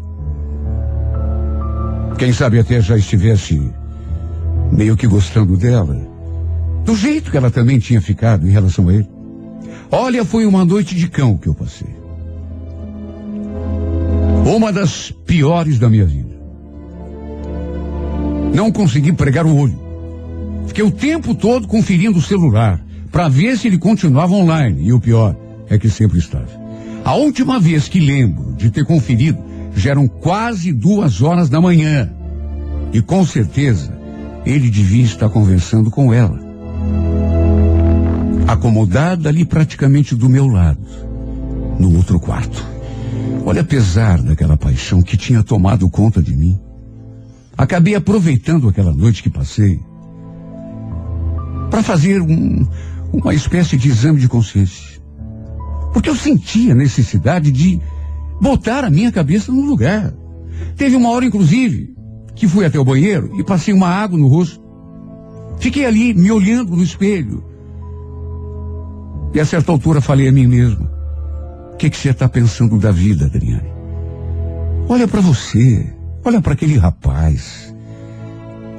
Quem 2.19 2.33
sabe 2.33 2.59
até 2.59 2.81
já 2.81 2.97
estivesse 2.97 3.73
meio 4.73 4.97
que 4.97 5.07
gostando 5.07 5.57
dela. 5.57 5.97
Do 6.85 6.97
jeito 6.97 7.31
que 7.31 7.37
ela 7.37 7.51
também 7.51 7.79
tinha 7.79 8.01
ficado 8.01 8.47
em 8.47 8.51
relação 8.51 8.89
a 8.89 8.95
ele. 8.95 9.09
Olha, 9.91 10.25
foi 10.25 10.45
uma 10.45 10.65
noite 10.65 10.95
de 10.95 11.09
cão 11.09 11.37
que 11.37 11.49
eu 11.49 11.55
passei. 11.55 11.98
Uma 14.49 14.73
das 14.73 15.11
piores 15.27 15.79
da 15.79 15.91
minha 15.91 16.07
vida. 16.07 16.35
Não 18.55 18.73
consegui 18.73 19.13
pregar 19.13 19.45
o 19.45 19.55
olho. 19.55 19.79
Fiquei 20.67 20.83
o 20.83 20.91
tempo 20.91 21.35
todo 21.35 21.69
conferindo 21.69 22.19
o 22.19 22.23
celular 22.23 22.83
para 23.13 23.29
ver 23.29 23.59
se 23.59 23.69
ele 23.69 23.77
continuava 23.77 24.33
online. 24.33 24.87
E 24.87 24.93
o 24.95 24.99
pior, 24.99 25.37
é 25.69 25.77
que 25.77 25.91
sempre 25.91 26.19
estava. 26.19 26.49
A 27.05 27.15
última 27.15 27.61
vez 27.61 27.89
que 27.89 28.01
lembro 28.01 28.55
de 28.55 28.71
ter 28.71 28.87
conferido 28.87 29.39
já 29.77 29.91
eram 29.91 30.09
quase 30.09 30.73
duas 30.73 31.21
horas 31.21 31.51
da 31.51 31.61
manhã. 31.61 32.11
E 32.91 33.03
com 33.03 33.27
certeza 33.27 33.95
ele 34.47 34.71
devia 34.71 35.05
estar 35.05 35.29
conversando 35.29 35.91
com 35.91 36.11
ela. 36.15 36.41
Acomodada 38.47 39.29
ali 39.29 39.45
praticamente 39.45 40.15
do 40.15 40.27
meu 40.27 40.47
lado, 40.47 40.81
no 41.79 41.95
outro 41.95 42.19
quarto. 42.19 42.78
Olha, 43.49 43.63
apesar 43.63 44.21
daquela 44.21 44.59
paixão 44.59 45.01
que 45.01 45.17
tinha 45.17 45.43
tomado 45.43 45.89
conta 45.89 46.23
de 46.23 46.37
mim, 46.37 46.61
acabei 47.57 47.95
aproveitando 47.95 48.69
aquela 48.69 48.93
noite 48.93 49.23
que 49.23 49.31
passei 49.31 49.81
para 51.71 51.83
fazer 51.83 52.21
um, 52.21 52.69
uma 53.11 53.33
espécie 53.33 53.79
de 53.79 53.89
exame 53.89 54.21
de 54.21 54.29
consciência. 54.29 55.01
Porque 55.95 56.11
eu 56.11 56.15
sentia 56.15 56.73
a 56.73 56.77
necessidade 56.77 57.51
de 57.51 57.81
botar 58.39 58.85
a 58.85 58.91
minha 58.91 59.11
cabeça 59.11 59.51
no 59.51 59.63
lugar. 59.63 60.13
Teve 60.77 60.95
uma 60.95 61.09
hora, 61.09 61.25
inclusive, 61.25 61.97
que 62.35 62.47
fui 62.47 62.67
até 62.67 62.79
o 62.79 62.85
banheiro 62.85 63.31
e 63.41 63.43
passei 63.43 63.73
uma 63.73 63.89
água 63.89 64.19
no 64.19 64.29
rosto. 64.29 64.61
Fiquei 65.59 65.87
ali 65.87 66.13
me 66.13 66.31
olhando 66.31 66.77
no 66.77 66.83
espelho. 66.83 67.43
E 69.33 69.41
a 69.41 69.47
certa 69.47 69.73
altura 69.73 70.03
falei 70.03 70.29
a 70.29 70.33
mim 70.33 70.47
mesmo: 70.47 70.98
que, 71.79 71.89
que 71.89 71.97
você 71.97 72.11
está 72.11 72.29
pensando 72.29 72.77
da 72.79 72.91
vida, 72.91 73.27
Adriane? 73.27 73.73
Olha 74.89 75.07
para 75.07 75.21
você, 75.21 75.87
olha 76.25 76.41
para 76.43 76.55
aquele 76.55 76.77
rapaz. 76.77 77.73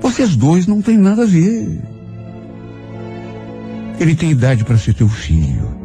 Vocês 0.01 0.35
dois 0.35 0.67
não 0.67 0.81
têm 0.81 0.97
nada 0.97 1.23
a 1.23 1.25
ver. 1.25 1.81
Ele 3.99 4.15
tem 4.15 4.31
idade 4.31 4.65
para 4.65 4.77
ser 4.77 4.93
teu 4.93 5.07
filho. 5.07 5.77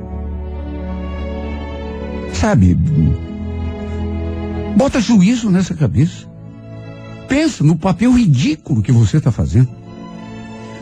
Sabe, 2.32 2.76
bota 4.76 5.00
juízo 5.00 5.50
nessa 5.50 5.74
cabeça. 5.74 6.26
Pensa 7.28 7.62
no 7.62 7.76
papel 7.76 8.12
ridículo 8.12 8.82
que 8.82 8.92
você 8.92 9.18
está 9.18 9.30
fazendo. 9.30 9.68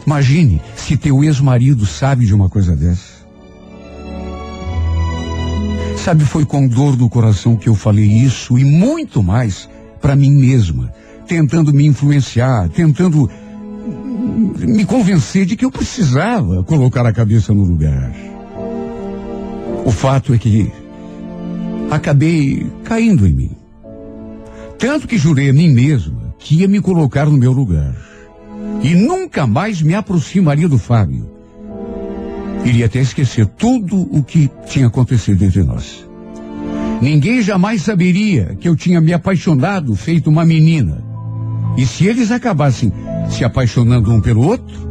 Imagine 0.07 0.61
se 0.77 0.97
teu 0.97 1.23
ex-marido 1.23 1.87
sabe 1.87 2.27
de 2.27 2.35
uma 2.35 2.49
coisa 2.49 2.75
dessa. 2.75 3.12
Sabe, 6.05 6.25
foi 6.25 6.45
com 6.45 6.67
dor 6.67 6.99
no 6.99 7.09
coração 7.09 7.55
que 7.55 7.69
eu 7.69 7.77
falei 7.77 8.05
isso 8.05 8.59
e 8.59 8.65
muito 8.65 9.23
mais 9.23 9.71
para 10.01 10.17
mim 10.17 10.33
mesma, 10.33 10.93
tentando 11.29 11.73
me 11.73 11.87
influenciar, 11.87 12.69
tentando 12.71 13.31
me 14.59 14.85
convencer 14.85 15.47
de 15.47 15.55
que 15.55 15.65
eu 15.65 15.71
precisava 15.71 16.65
colocar 16.65 17.07
a 17.07 17.13
cabeça 17.13 17.55
no 17.55 17.63
lugar. 17.63 18.13
O 19.87 19.93
fato 19.93 20.35
é 20.35 20.39
que 20.39 20.73
acabei 21.89 22.69
caindo 22.83 23.25
em 23.25 23.33
mim. 23.33 23.51
Tanto 24.81 25.07
que 25.07 25.17
jurei 25.17 25.51
a 25.51 25.53
mim 25.53 25.69
mesma 25.69 26.35
que 26.37 26.57
ia 26.57 26.67
me 26.67 26.81
colocar 26.81 27.27
no 27.27 27.39
meu 27.39 27.53
lugar. 27.53 27.95
E 28.83 28.93
nunca 28.97 29.47
mais 29.47 29.81
me 29.81 29.95
aproximaria 29.95 30.69
do 30.69 30.79
Fábio. 30.79 31.31
Iria 32.65 32.87
até 32.87 33.01
esquecer 33.01 33.47
tudo 33.47 33.97
o 34.17 34.23
que 34.23 34.51
tinha 34.67 34.87
acontecido 34.87 35.45
entre 35.45 35.63
nós. 35.63 36.07
Ninguém 37.01 37.43
jamais 37.43 37.83
saberia 37.83 38.57
que 38.61 38.69
eu 38.69 38.77
tinha 38.77 39.01
me 39.01 39.13
apaixonado 39.13 39.95
feito 39.97 40.31
uma 40.31 40.45
menina. 40.45 41.03
E 41.77 41.85
se 41.85 42.07
eles 42.07 42.31
acabassem 42.31 42.93
se 43.29 43.45
apaixonando 43.45 44.13
um 44.13 44.21
pelo 44.21 44.43
outro, 44.43 44.89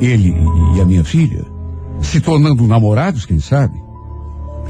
ele 0.00 0.34
e 0.76 0.80
a 0.80 0.84
minha 0.84 1.04
filha, 1.04 1.44
se 2.00 2.20
tornando 2.20 2.66
namorados, 2.66 3.26
quem 3.26 3.40
sabe, 3.40 3.74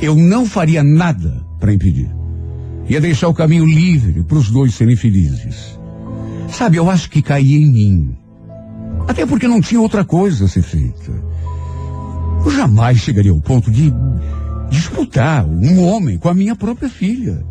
eu 0.01 0.16
não 0.16 0.47
faria 0.47 0.82
nada 0.82 1.47
para 1.61 1.72
impedir. 1.72 2.11
Ia 2.89 3.01
deixar 3.01 3.28
o 3.28 3.35
caminho 3.35 3.64
livre 3.64 4.22
para 4.24 4.39
os 4.39 4.51
dois 4.51 4.74
serem 4.74 4.97
felizes. 4.97 5.78
Sabe, 6.51 6.76
eu 6.76 6.91
acho 6.91 7.09
que 7.09 7.22
caía 7.22 7.57
em 7.57 7.72
mim. 7.72 8.16
Até 9.09 9.24
porque 9.24 9.49
não 9.49 9.61
tinha 9.61 9.80
outra 9.80 10.05
coisa 10.05 10.47
a 10.47 10.49
ser 10.49 10.62
feita. 10.62 11.12
Eu 12.45 12.51
jamais 12.51 12.99
chegaria 12.99 13.32
ao 13.32 13.40
ponto 13.40 13.70
de 13.70 13.92
disputar 14.70 15.47
um 15.47 15.82
homem 15.84 16.18
com 16.18 16.28
a 16.28 16.34
minha 16.34 16.55
própria 16.55 16.88
filha. 16.88 17.45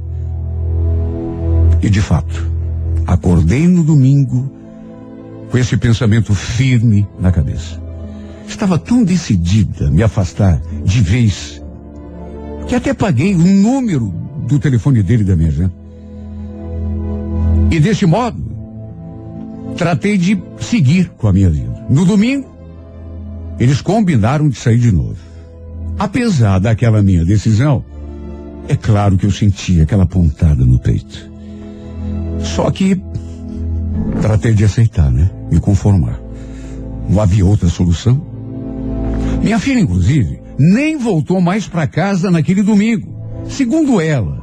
E 1.82 1.89
de 1.89 2.02
fato, 2.02 2.50
acordei 3.08 3.68
no 3.68 3.84
domingo 3.84 4.52
com 5.50 5.58
esse 5.58 5.78
pensamento 5.78 6.34
firme 6.34 7.08
na 7.20 7.32
cabeça. 7.32 7.82
Estava 8.48 8.78
tão 8.78 9.04
decidida 9.04 9.88
a 9.88 9.91
me 9.91 10.04
afastar 10.04 10.62
de 10.84 11.02
vez 11.02 11.62
que 12.68 12.76
até 12.76 12.94
paguei 12.94 13.36
o 13.36 13.39
número 13.39 14.14
do 14.48 14.60
telefone 14.60 15.02
dele 15.02 15.24
da 15.24 15.36
minha 15.36 15.50
agenda. 15.50 15.74
E 17.72 17.80
desse 17.80 18.06
modo, 18.06 18.39
tratei 19.78 20.18
de 20.18 20.41
seguir 20.60 21.10
com 21.18 21.28
a 21.28 21.34
minha 21.34 21.50
vida. 21.50 21.86
No 21.89 22.06
domingo, 22.06 22.53
eles 23.60 23.82
combinaram 23.82 24.49
de 24.49 24.58
sair 24.58 24.80
de 24.80 24.91
novo. 24.91 25.18
Apesar 25.97 26.60
daquela 26.60 27.01
minha 27.04 27.24
decisão, 27.24 27.84
é 28.68 28.76
claro 28.76 29.18
que 29.18 29.26
eu 29.26 29.32
sentia 29.32 29.84
aquela 29.84 30.06
pontada 30.06 30.66
no 30.66 30.80
peito. 30.80 31.30
Só 32.39 32.70
que 32.72 33.01
tratei 34.22 34.54
de 34.54 34.64
aceitar, 34.64 35.12
né? 35.12 35.30
Me 35.51 35.60
conformar. 35.60 36.20
Não 37.10 37.22
havia 37.22 37.45
outra 37.45 37.70
solução. 37.70 38.22
Minha 39.41 39.60
filha, 39.60 39.80
inclusive, 39.80 40.39
nem 40.58 40.97
voltou 40.97 41.41
mais 41.41 41.68
para 41.68 41.88
casa 41.88 42.32
naquele 42.32 42.64
domingo. 42.64 43.14
Segundo 43.49 43.99
ela, 43.99 44.41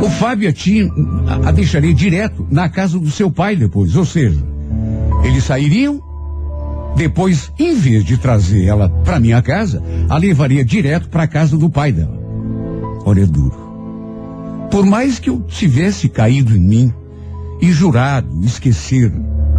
o 0.00 0.08
Fábio 0.08 0.52
tinha, 0.52 0.88
a, 1.26 1.48
a 1.48 1.52
deixaria 1.52 1.92
direto 1.92 2.46
na 2.50 2.68
casa 2.68 2.98
do 2.98 3.10
seu 3.10 3.30
pai 3.30 3.56
depois. 3.56 3.96
Ou 3.96 4.04
seja, 4.04 4.40
eles 5.24 5.44
sairiam, 5.44 6.00
depois, 6.96 7.52
em 7.58 7.74
vez 7.74 8.04
de 8.04 8.16
trazer 8.16 8.64
ela 8.64 8.88
para 8.88 9.20
minha 9.20 9.42
casa, 9.42 9.82
a 10.08 10.16
levaria 10.16 10.64
direto 10.64 11.08
para 11.08 11.24
a 11.24 11.28
casa 11.28 11.56
do 11.56 11.68
pai 11.68 11.92
dela. 11.92 12.18
Olha, 13.04 13.22
é 13.22 13.26
duro. 13.26 13.64
Por 14.70 14.86
mais 14.86 15.18
que 15.18 15.30
eu 15.30 15.40
tivesse 15.42 16.08
caído 16.08 16.56
em 16.56 16.60
mim, 16.60 16.94
e 17.60 17.72
jurado 17.72 18.44
esquecer 18.44 19.12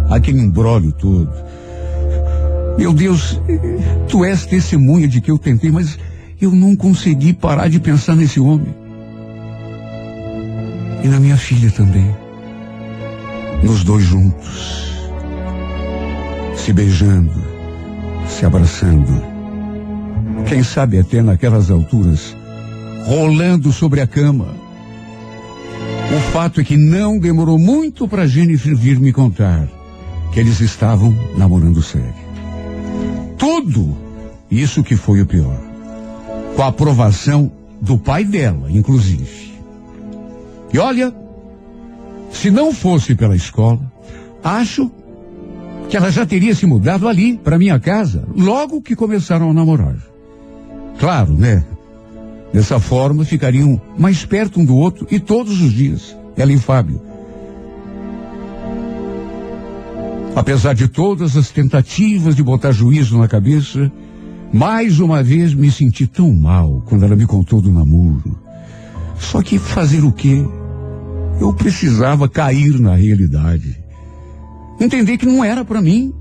aquele 0.08 0.40
embrólio 0.40 0.92
todo. 0.92 1.32
Meu 2.78 2.92
Deus, 2.92 3.40
tu 4.08 4.24
és 4.24 4.46
testemunha 4.46 5.08
de 5.08 5.20
que 5.20 5.30
eu 5.30 5.38
tentei, 5.38 5.70
mas 5.70 5.98
eu 6.40 6.52
não 6.52 6.76
consegui 6.76 7.32
parar 7.32 7.68
de 7.68 7.80
pensar 7.80 8.14
nesse 8.14 8.38
homem. 8.38 8.74
E 11.02 11.08
na 11.08 11.18
minha 11.18 11.36
filha 11.36 11.70
também. 11.70 12.14
Nos 13.62 13.82
dois 13.82 14.04
juntos. 14.04 14.95
Se 16.66 16.72
beijando, 16.72 17.32
se 18.28 18.44
abraçando. 18.44 19.22
Quem 20.48 20.62
sabe 20.62 20.98
até 20.98 21.22
naquelas 21.22 21.70
alturas, 21.70 22.36
rolando 23.06 23.72
sobre 23.72 24.00
a 24.00 24.06
cama 24.06 24.66
o 26.14 26.20
fato 26.32 26.60
é 26.60 26.64
que 26.64 26.76
não 26.76 27.18
demorou 27.18 27.58
muito 27.58 28.06
para 28.06 28.26
Jennifer 28.26 28.76
vir 28.76 28.98
me 28.98 29.12
contar 29.12 29.68
que 30.32 30.38
eles 30.38 30.60
estavam 30.60 31.14
namorando 31.36 31.82
sério. 31.82 32.14
Tudo 33.36 33.96
isso 34.50 34.84
que 34.84 34.96
foi 34.96 35.20
o 35.20 35.26
pior. 35.26 35.60
Com 36.54 36.62
a 36.62 36.68
aprovação 36.68 37.50
do 37.80 37.98
pai 37.98 38.24
dela, 38.24 38.70
inclusive. 38.70 39.52
E 40.72 40.78
olha, 40.78 41.12
se 42.30 42.50
não 42.50 42.72
fosse 42.72 43.14
pela 43.14 43.34
escola, 43.34 43.80
acho 44.44 44.90
que 45.88 45.96
ela 45.96 46.10
já 46.10 46.26
teria 46.26 46.54
se 46.54 46.66
mudado 46.66 47.08
ali, 47.08 47.38
para 47.38 47.58
minha 47.58 47.78
casa, 47.78 48.24
logo 48.36 48.82
que 48.82 48.96
começaram 48.96 49.50
a 49.50 49.54
namorar. 49.54 49.96
Claro, 50.98 51.32
né? 51.32 51.64
Dessa 52.52 52.80
forma, 52.80 53.24
ficariam 53.24 53.80
mais 53.98 54.24
perto 54.24 54.60
um 54.60 54.64
do 54.64 54.76
outro 54.76 55.06
e 55.10 55.20
todos 55.20 55.60
os 55.60 55.72
dias, 55.72 56.16
ela 56.36 56.52
e 56.52 56.58
Fábio. 56.58 57.00
Apesar 60.34 60.74
de 60.74 60.88
todas 60.88 61.36
as 61.36 61.50
tentativas 61.50 62.34
de 62.34 62.42
botar 62.42 62.72
juízo 62.72 63.18
na 63.18 63.26
cabeça, 63.26 63.90
mais 64.52 65.00
uma 65.00 65.22
vez 65.22 65.54
me 65.54 65.70
senti 65.70 66.06
tão 66.06 66.32
mal 66.32 66.82
quando 66.86 67.04
ela 67.04 67.16
me 67.16 67.26
contou 67.26 67.60
do 67.60 67.72
namoro. 67.72 68.38
Só 69.18 69.40
que 69.40 69.58
fazer 69.58 70.04
o 70.04 70.12
quê? 70.12 70.44
Eu 71.40 71.52
precisava 71.54 72.28
cair 72.28 72.78
na 72.78 72.94
realidade. 72.94 73.85
Entender 74.80 75.16
que 75.16 75.26
não 75.26 75.44
era 75.44 75.64
para 75.64 75.80
mim. 75.80 76.14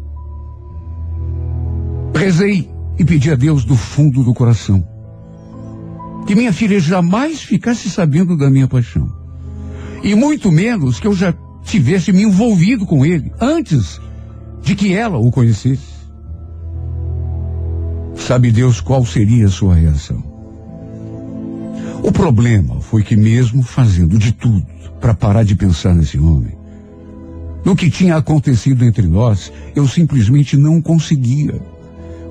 Rezei 2.16 2.70
e 2.98 3.04
pedi 3.04 3.32
a 3.32 3.36
Deus 3.36 3.66
do 3.66 3.76
fundo 3.76 4.24
do 4.24 4.34
coração 4.34 4.96
que 6.26 6.36
minha 6.36 6.52
filha 6.52 6.80
jamais 6.80 7.42
ficasse 7.42 7.90
sabendo 7.90 8.36
da 8.36 8.50
minha 8.50 8.68
paixão. 8.68 9.10
E 10.04 10.16
muito 10.16 10.52
menos 10.52 11.00
que 11.00 11.08
eu 11.08 11.14
já 11.14 11.34
tivesse 11.64 12.12
me 12.12 12.24
envolvido 12.24 12.86
com 12.86 13.06
ele 13.06 13.32
antes 13.40 14.00
de 14.62 14.76
que 14.76 14.94
ela 14.94 15.18
o 15.18 15.32
conhecesse. 15.32 15.96
Sabe 18.16 18.52
Deus 18.52 18.82
qual 18.82 19.06
seria 19.06 19.46
a 19.46 19.52
sua 19.52 19.76
reação? 19.76 20.24
O 22.02 22.12
problema 22.12 22.82
foi 22.82 23.04
que 23.04 23.16
mesmo 23.16 23.62
fazendo 23.62 24.18
de 24.18 24.32
tudo 24.32 24.66
para 25.00 25.14
parar 25.14 25.44
de 25.44 25.56
pensar 25.56 25.94
nesse 25.94 26.18
homem, 26.18 26.55
no 27.66 27.76
que 27.76 27.90
tinha 27.90 28.16
acontecido 28.16 28.86
entre 28.86 29.08
nós, 29.08 29.52
eu 29.76 29.88
simplesmente 29.88 30.56
não 30.56 30.80
conseguia. 30.80 31.60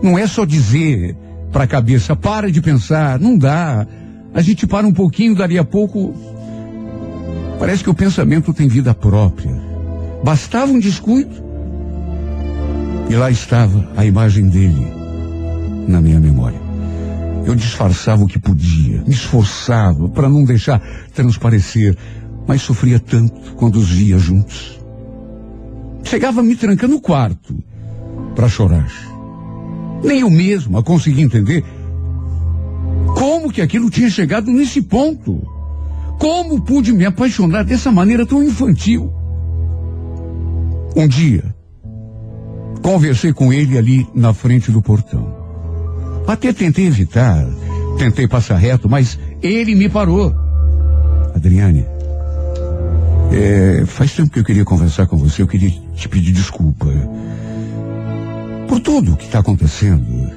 Não 0.01 0.17
é 0.17 0.29
só 0.29 0.45
dizer 0.45 1.17
para 1.51 1.65
a 1.65 1.67
cabeça, 1.67 2.15
para 2.15 2.53
de 2.53 2.63
pensar, 2.63 3.19
não 3.19 3.37
dá. 3.37 3.85
A 4.33 4.41
gente 4.41 4.65
para 4.65 4.87
um 4.87 4.93
pouquinho, 4.93 5.35
dali 5.35 5.59
a 5.59 5.65
pouco. 5.65 6.15
Parece 7.59 7.83
que 7.83 7.91
o 7.91 7.95
pensamento 7.95 8.55
tem 8.55 8.69
vida 8.69 8.95
própria. 8.95 9.53
Bastava 10.23 10.71
um 10.71 10.79
descuido. 10.79 11.43
E 13.11 13.15
lá 13.17 13.29
estava 13.29 13.91
a 13.97 14.05
imagem 14.05 14.49
dele 14.49 14.87
na 15.89 16.01
minha 16.01 16.21
memória. 16.21 16.61
Eu 17.45 17.57
disfarçava 17.57 18.23
o 18.23 18.27
que 18.27 18.39
podia, 18.39 19.03
me 19.03 19.13
esforçava 19.13 20.09
para 20.09 20.29
não 20.29 20.45
deixar 20.45 20.81
transparecer, 21.13 21.97
mas 22.47 22.63
sofria 22.63 23.01
tanto 23.01 23.55
quando 23.57 23.77
os 23.77 23.91
via 23.91 24.17
juntos. 24.17 24.84
Chegava 26.05 26.43
me 26.43 26.55
trancando 26.55 26.95
no 26.95 27.01
quarto 27.01 27.57
para 28.35 28.49
chorar. 28.49 28.91
Nem 30.03 30.21
eu 30.21 30.31
mesmo 30.31 30.77
a 30.77 30.83
consegui 30.83 31.23
entender 31.23 31.65
como 33.17 33.51
que 33.51 33.63
aquilo 33.63 33.91
tinha 33.91 34.11
chegado 34.11 34.51
nesse 34.51 34.83
ponto. 34.83 35.41
Como 36.19 36.61
pude 36.61 36.93
me 36.93 37.05
apaixonar 37.05 37.65
dessa 37.65 37.91
maneira 37.91 38.27
tão 38.27 38.43
infantil? 38.43 39.13
Um 40.97 41.09
dia, 41.09 41.55
conversei 42.83 43.33
com 43.33 43.53
ele 43.53 43.77
ali 43.77 44.07
na 44.15 44.33
frente 44.33 44.71
do 44.71 44.81
portão. 44.81 45.35
Até 46.27 46.53
tentei 46.53 46.87
evitar, 46.87 47.45
tentei 47.99 48.29
passar 48.29 48.57
reto, 48.57 48.89
mas 48.89 49.19
ele 49.43 49.75
me 49.75 49.89
parou. 49.89 50.35
Adriane, 51.35 51.85
é, 53.35 53.85
faz 53.87 54.13
tempo 54.15 54.31
que 54.31 54.39
eu 54.39 54.45
queria 54.45 54.65
conversar 54.65 55.07
com 55.07 55.17
você, 55.17 55.43
eu 55.43 55.49
queria 55.49 55.71
te 55.95 56.09
pedir 56.09 56.33
desculpa. 56.33 56.87
Por 58.69 58.81
tudo 58.81 59.15
o 59.15 59.17
que 59.17 59.25
está 59.25 59.41
acontecendo. 59.41 60.31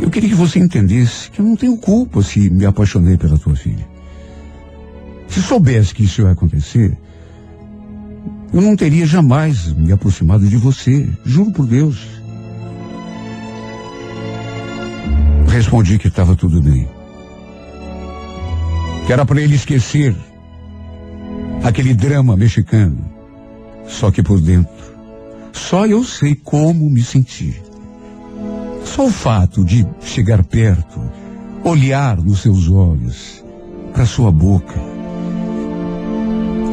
Eu 0.00 0.10
queria 0.10 0.30
que 0.30 0.34
você 0.34 0.58
entendesse 0.58 1.30
que 1.30 1.40
eu 1.40 1.44
não 1.44 1.54
tenho 1.54 1.76
culpa 1.76 2.22
se 2.22 2.48
me 2.50 2.64
apaixonei 2.64 3.18
pela 3.18 3.38
tua 3.38 3.54
filha. 3.54 3.86
Se 5.28 5.42
soubesse 5.42 5.94
que 5.94 6.04
isso 6.04 6.22
ia 6.22 6.30
acontecer, 6.30 6.96
eu 8.52 8.62
não 8.62 8.74
teria 8.74 9.04
jamais 9.04 9.72
me 9.74 9.92
aproximado 9.92 10.48
de 10.48 10.56
você, 10.56 11.08
juro 11.24 11.50
por 11.50 11.66
Deus. 11.66 11.98
Respondi 15.48 15.98
que 15.98 16.08
estava 16.08 16.34
tudo 16.34 16.62
bem. 16.62 16.88
Que 19.06 19.12
era 19.12 19.24
para 19.24 19.40
ele 19.40 19.54
esquecer 19.54 20.16
aquele 21.66 21.94
drama 21.94 22.36
mexicano. 22.36 23.04
Só 23.88 24.10
que 24.10 24.22
por 24.22 24.40
dentro, 24.40 24.72
só 25.52 25.84
eu 25.84 26.04
sei 26.04 26.34
como 26.34 26.88
me 26.88 27.02
sentir. 27.02 27.60
Só 28.84 29.06
o 29.06 29.10
fato 29.10 29.64
de 29.64 29.84
chegar 30.00 30.44
perto, 30.44 31.00
olhar 31.64 32.18
nos 32.18 32.42
seus 32.42 32.70
olhos, 32.70 33.44
para 33.92 34.06
sua 34.06 34.30
boca. 34.30 34.74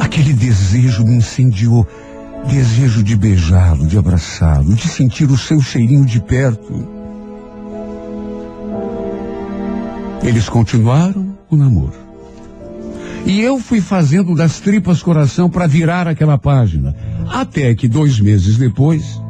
Aquele 0.00 0.32
desejo 0.32 1.04
me 1.04 1.16
incendiou. 1.16 1.86
Desejo 2.48 3.02
de 3.02 3.16
beijá-lo, 3.16 3.86
de 3.86 3.96
abraçá-lo, 3.96 4.74
de 4.74 4.86
sentir 4.86 5.30
o 5.30 5.38
seu 5.38 5.62
cheirinho 5.62 6.04
de 6.04 6.20
perto. 6.20 6.86
Eles 10.22 10.46
continuaram 10.50 11.38
o 11.50 11.56
namoro. 11.56 12.03
E 13.26 13.40
eu 13.40 13.58
fui 13.58 13.80
fazendo 13.80 14.34
das 14.34 14.60
tripas 14.60 15.02
coração 15.02 15.48
para 15.48 15.66
virar 15.66 16.06
aquela 16.06 16.36
página. 16.36 16.94
Até 17.28 17.74
que 17.74 17.88
dois 17.88 18.20
meses 18.20 18.58
depois. 18.58 19.20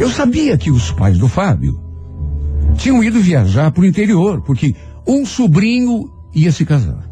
Eu 0.00 0.10
sabia 0.10 0.58
que 0.58 0.70
os 0.70 0.90
pais 0.90 1.16
do 1.16 1.28
Fábio 1.28 1.80
tinham 2.76 3.02
ido 3.04 3.20
viajar 3.20 3.70
para 3.70 3.82
o 3.82 3.86
interior, 3.86 4.42
porque 4.42 4.74
um 5.06 5.24
sobrinho 5.24 6.10
ia 6.34 6.50
se 6.50 6.64
casar. 6.64 7.08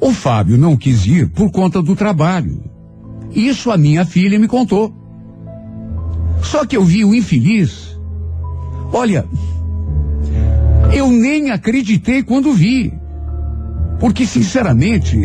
O 0.00 0.12
Fábio 0.12 0.58
não 0.58 0.76
quis 0.76 1.06
ir 1.06 1.28
por 1.28 1.52
conta 1.52 1.80
do 1.80 1.94
trabalho. 1.94 2.64
Isso 3.30 3.70
a 3.70 3.76
minha 3.76 4.04
filha 4.04 4.38
me 4.38 4.48
contou. 4.48 4.92
Só 6.42 6.66
que 6.66 6.76
eu 6.76 6.84
vi 6.84 7.04
o 7.04 7.14
infeliz. 7.14 7.96
Olha, 8.92 9.24
eu 10.92 11.10
nem 11.10 11.50
acreditei 11.50 12.22
quando 12.22 12.52
vi. 12.52 12.92
Porque, 13.98 14.26
sinceramente, 14.26 15.16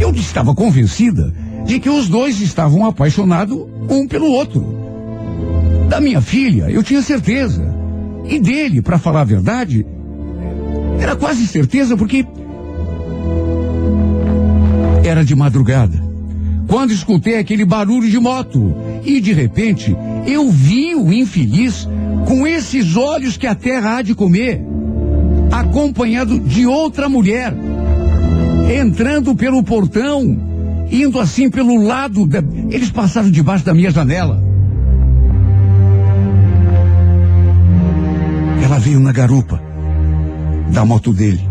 eu 0.00 0.10
estava 0.12 0.54
convencida 0.54 1.32
de 1.64 1.78
que 1.78 1.90
os 1.90 2.08
dois 2.08 2.40
estavam 2.40 2.86
apaixonados 2.86 3.58
um 3.88 4.06
pelo 4.06 4.26
outro. 4.26 4.64
Da 5.88 6.00
minha 6.00 6.20
filha, 6.20 6.70
eu 6.70 6.82
tinha 6.82 7.02
certeza. 7.02 7.74
E 8.28 8.40
dele, 8.40 8.82
para 8.82 8.98
falar 8.98 9.20
a 9.20 9.24
verdade, 9.24 9.86
era 10.98 11.14
quase 11.14 11.46
certeza 11.46 11.96
porque 11.96 12.26
era 15.04 15.24
de 15.24 15.34
madrugada. 15.36 16.04
Quando 16.66 16.92
escutei 16.92 17.38
aquele 17.38 17.64
barulho 17.64 18.10
de 18.10 18.18
moto 18.18 18.74
e 19.04 19.20
de 19.20 19.32
repente 19.32 19.96
eu 20.26 20.50
vi 20.50 20.94
o 20.94 21.12
infeliz 21.12 21.88
com 22.26 22.44
esses 22.46 22.96
olhos 22.96 23.36
que 23.36 23.46
a 23.46 23.54
terra 23.54 23.96
há 23.96 24.02
de 24.02 24.14
comer, 24.14 24.60
acompanhado 25.50 26.38
de 26.40 26.66
outra 26.66 27.08
mulher, 27.08 27.54
entrando 28.78 29.34
pelo 29.34 29.62
portão, 29.62 30.36
indo 30.90 31.20
assim 31.20 31.48
pelo 31.48 31.80
lado, 31.82 32.26
da... 32.26 32.42
eles 32.68 32.90
passaram 32.90 33.30
debaixo 33.30 33.64
da 33.64 33.72
minha 33.72 33.90
janela. 33.92 34.42
Ela 38.62 38.78
veio 38.80 38.98
na 38.98 39.12
garupa 39.12 39.62
da 40.72 40.84
moto 40.84 41.12
dele. 41.12 41.48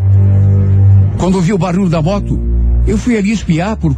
Quando 1.17 1.36
ouvi 1.36 1.53
o 1.53 1.57
barulho 1.57 1.89
da 1.89 2.01
moto, 2.01 2.38
eu 2.86 2.97
fui 2.97 3.17
ali 3.17 3.32
espiar 3.32 3.78
por. 3.78 3.95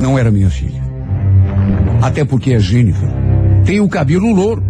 Não 0.00 0.18
era 0.18 0.32
minha 0.32 0.50
filha. 0.50 0.82
Até 2.02 2.24
porque 2.24 2.52
a 2.54 2.58
Jennifer 2.58 3.05
tem 3.66 3.80
o 3.80 3.88
cabelo 3.88 4.32
louro. 4.32 4.64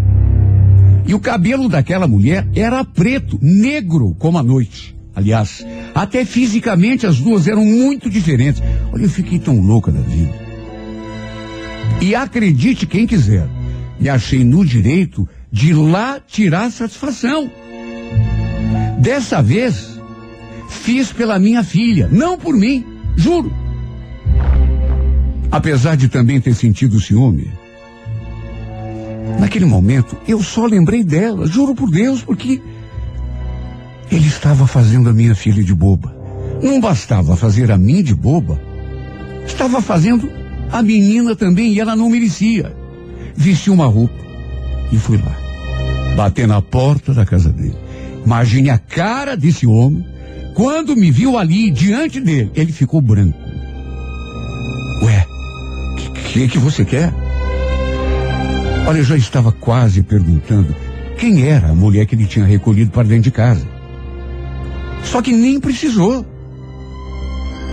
E 1.07 1.15
o 1.15 1.21
cabelo 1.21 1.69
daquela 1.69 2.09
mulher 2.09 2.49
era 2.55 2.83
preto, 2.83 3.39
negro 3.43 4.17
como 4.19 4.39
a 4.39 4.43
noite. 4.43 4.97
Aliás, 5.15 5.65
até 5.95 6.25
fisicamente 6.25 7.07
as 7.07 7.21
duas 7.21 7.47
eram 7.47 7.65
muito 7.65 8.09
diferentes. 8.11 8.63
Olha, 8.93 9.05
eu 9.05 9.11
fiquei 9.11 9.39
tão 9.39 9.61
louca 9.61 9.93
da 9.93 10.01
vida. 10.01 10.35
E 12.01 12.15
acredite 12.15 12.87
quem 12.87 13.07
quiser, 13.07 13.47
me 14.01 14.09
achei 14.09 14.43
no 14.43 14.65
direito 14.65 15.29
de 15.53 15.73
lá 15.73 16.19
tirar 16.27 16.71
satisfação. 16.71 17.51
Dessa 18.99 19.43
vez, 19.43 20.01
fiz 20.69 21.13
pela 21.13 21.39
minha 21.39 21.63
filha, 21.63 22.09
não 22.11 22.39
por 22.39 22.57
mim, 22.57 22.85
juro. 23.15 23.53
Apesar 25.51 25.97
de 25.97 26.09
também 26.09 26.41
ter 26.41 26.55
sentido 26.55 27.01
ciúme, 27.01 27.51
Naquele 29.39 29.65
momento, 29.65 30.17
eu 30.27 30.43
só 30.43 30.67
lembrei 30.67 31.05
dela, 31.05 31.47
juro 31.47 31.75
por 31.75 31.91
Deus, 31.91 32.23
porque 32.23 32.61
ele 34.11 34.27
estava 34.27 34.67
fazendo 34.67 35.09
a 35.09 35.13
minha 35.13 35.35
filha 35.35 35.63
de 35.63 35.75
boba. 35.75 36.15
Não 36.63 36.81
bastava 36.81 37.37
fazer 37.37 37.71
a 37.71 37.77
mim 37.77 38.03
de 38.03 38.15
boba, 38.15 38.61
estava 39.47 39.83
fazendo 39.83 40.31
a 40.73 40.83
menina 40.83 41.37
também 41.37 41.73
e 41.73 41.81
ela 41.81 41.95
não 41.95 42.09
merecia. 42.09 42.75
Vesti 43.37 43.71
uma 43.71 43.87
roupa 43.87 44.15
e 44.91 44.97
fui 44.97 45.19
lá, 45.19 45.37
bater 46.17 46.49
na 46.49 46.63
porta 46.63 47.13
da 47.13 47.27
casa 47.27 47.51
dele. 47.53 47.77
Imagine 48.25 48.71
a 48.71 48.79
cara 48.79 49.37
desse 49.37 49.67
homem 49.67 50.05
quando 50.55 50.97
me 50.97 51.11
viu 51.11 51.37
ali 51.39 51.71
diante 51.71 52.21
dele. 52.21 52.51
Ele 52.55 52.73
ficou 52.73 53.01
branco. 53.01 53.39
Ué, 55.03 55.27
o 55.93 55.95
que, 55.97 56.11
que, 56.11 56.49
que 56.49 56.59
você 56.59 56.85
quer? 56.85 57.13
Olha, 58.87 58.99
eu 58.99 59.05
já 59.05 59.17
estava 59.17 59.51
quase 59.51 60.01
perguntando 60.01 60.75
quem 61.19 61.43
era 61.43 61.71
a 61.71 61.75
mulher 61.75 62.07
que 62.07 62.15
ele 62.15 62.25
tinha 62.25 62.45
recolhido 62.45 62.93
para 62.93 63.09
dentro 63.09 63.25
de 63.25 63.31
casa. 63.33 63.67
Só 65.03 65.21
que 65.21 65.33
nem 65.33 65.59
precisou. 65.59 66.25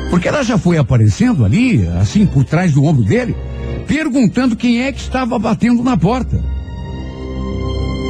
Porque 0.09 0.27
ela 0.27 0.43
já 0.43 0.57
foi 0.57 0.77
aparecendo 0.77 1.45
ali, 1.45 1.87
assim, 1.99 2.25
por 2.25 2.43
trás 2.43 2.71
do 2.71 2.83
ombro 2.83 3.03
dele, 3.03 3.35
perguntando 3.87 4.55
quem 4.55 4.81
é 4.81 4.91
que 4.91 4.99
estava 4.99 5.37
batendo 5.37 5.83
na 5.83 5.95
porta. 5.95 6.43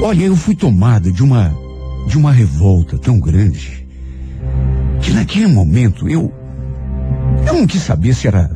Olha, 0.02 0.24
eu 0.24 0.36
fui 0.36 0.56
tomada 0.56 1.12
de 1.12 1.24
uma 1.24 1.54
de 2.08 2.18
uma 2.18 2.32
revolta 2.32 2.98
tão 2.98 3.18
grande 3.20 3.88
que 5.02 5.12
naquele 5.12 5.48
momento 5.48 6.10
eu 6.10 6.34
eu 7.48 7.54
não 7.54 7.66
quis 7.66 7.82
saber 7.82 8.14
se 8.14 8.28
era 8.28 8.52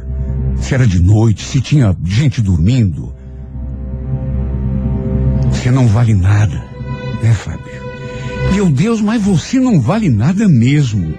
se 0.58 0.74
era 0.74 0.86
de 0.86 1.00
noite, 1.02 1.46
se 1.46 1.62
tinha 1.62 1.96
gente 2.04 2.42
dormindo, 2.42 3.14
você 5.58 5.72
não 5.72 5.88
vale 5.88 6.14
nada, 6.14 6.64
né, 7.22 7.34
Fábio? 7.34 7.66
Meu 8.54 8.70
Deus, 8.70 9.02
mas 9.02 9.22
você 9.22 9.60
não 9.60 9.82
vale 9.82 10.10
nada 10.10 10.48
mesmo. 10.48 11.16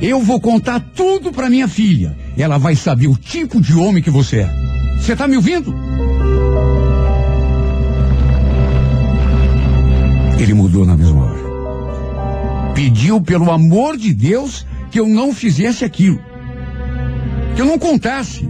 Eu 0.00 0.20
vou 0.20 0.40
contar 0.40 0.80
tudo 0.94 1.32
para 1.32 1.48
minha 1.48 1.68
filha. 1.68 2.16
Ela 2.36 2.58
vai 2.58 2.74
saber 2.74 3.06
o 3.06 3.16
tipo 3.16 3.60
de 3.60 3.74
homem 3.74 4.02
que 4.02 4.10
você 4.10 4.40
é. 4.40 4.50
Você 4.98 5.16
tá 5.16 5.26
me 5.26 5.36
ouvindo? 5.36 5.74
Ele 10.38 10.52
mudou 10.52 10.84
na 10.84 10.96
mesma 10.96 11.24
hora. 11.24 12.74
Pediu 12.74 13.20
pelo 13.20 13.50
amor 13.50 13.96
de 13.96 14.12
Deus 14.12 14.66
que 14.90 15.00
eu 15.00 15.08
não 15.08 15.32
fizesse 15.32 15.84
aquilo. 15.84 16.20
Que 17.54 17.62
eu 17.62 17.66
não 17.66 17.78
contasse. 17.78 18.46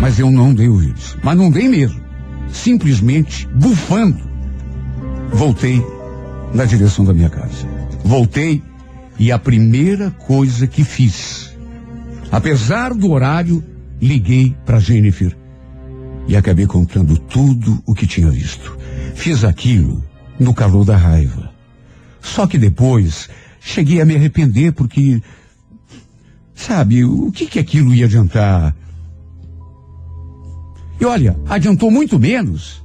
Mas 0.00 0.18
eu 0.18 0.30
não 0.30 0.54
dei 0.54 0.68
ouvidos. 0.68 1.16
Mas 1.22 1.36
não 1.36 1.50
dei 1.50 1.68
mesmo. 1.68 2.00
Simplesmente 2.50 3.46
bufando. 3.48 4.30
Voltei 5.32 5.84
na 6.54 6.64
direção 6.64 7.04
da 7.04 7.14
minha 7.14 7.30
casa. 7.30 7.66
Voltei 8.04 8.62
e 9.18 9.30
a 9.30 9.38
primeira 9.38 10.10
coisa 10.10 10.66
que 10.66 10.84
fiz, 10.84 11.56
apesar 12.30 12.92
do 12.94 13.10
horário, 13.10 13.62
liguei 14.00 14.56
para 14.64 14.80
Jennifer 14.80 15.36
e 16.26 16.36
acabei 16.36 16.66
contando 16.66 17.18
tudo 17.18 17.82
o 17.86 17.94
que 17.94 18.06
tinha 18.06 18.30
visto. 18.30 18.76
Fiz 19.14 19.44
aquilo 19.44 20.02
no 20.38 20.54
calor 20.54 20.84
da 20.84 20.96
raiva. 20.96 21.52
Só 22.20 22.46
que 22.46 22.58
depois 22.58 23.28
cheguei 23.60 24.00
a 24.00 24.04
me 24.04 24.16
arrepender 24.16 24.72
porque, 24.72 25.22
sabe, 26.54 27.04
o 27.04 27.30
que 27.30 27.46
que 27.46 27.58
aquilo 27.58 27.94
ia 27.94 28.06
adiantar? 28.06 28.74
E 31.02 31.04
olha, 31.04 31.36
adiantou 31.48 31.90
muito 31.90 32.16
menos. 32.16 32.80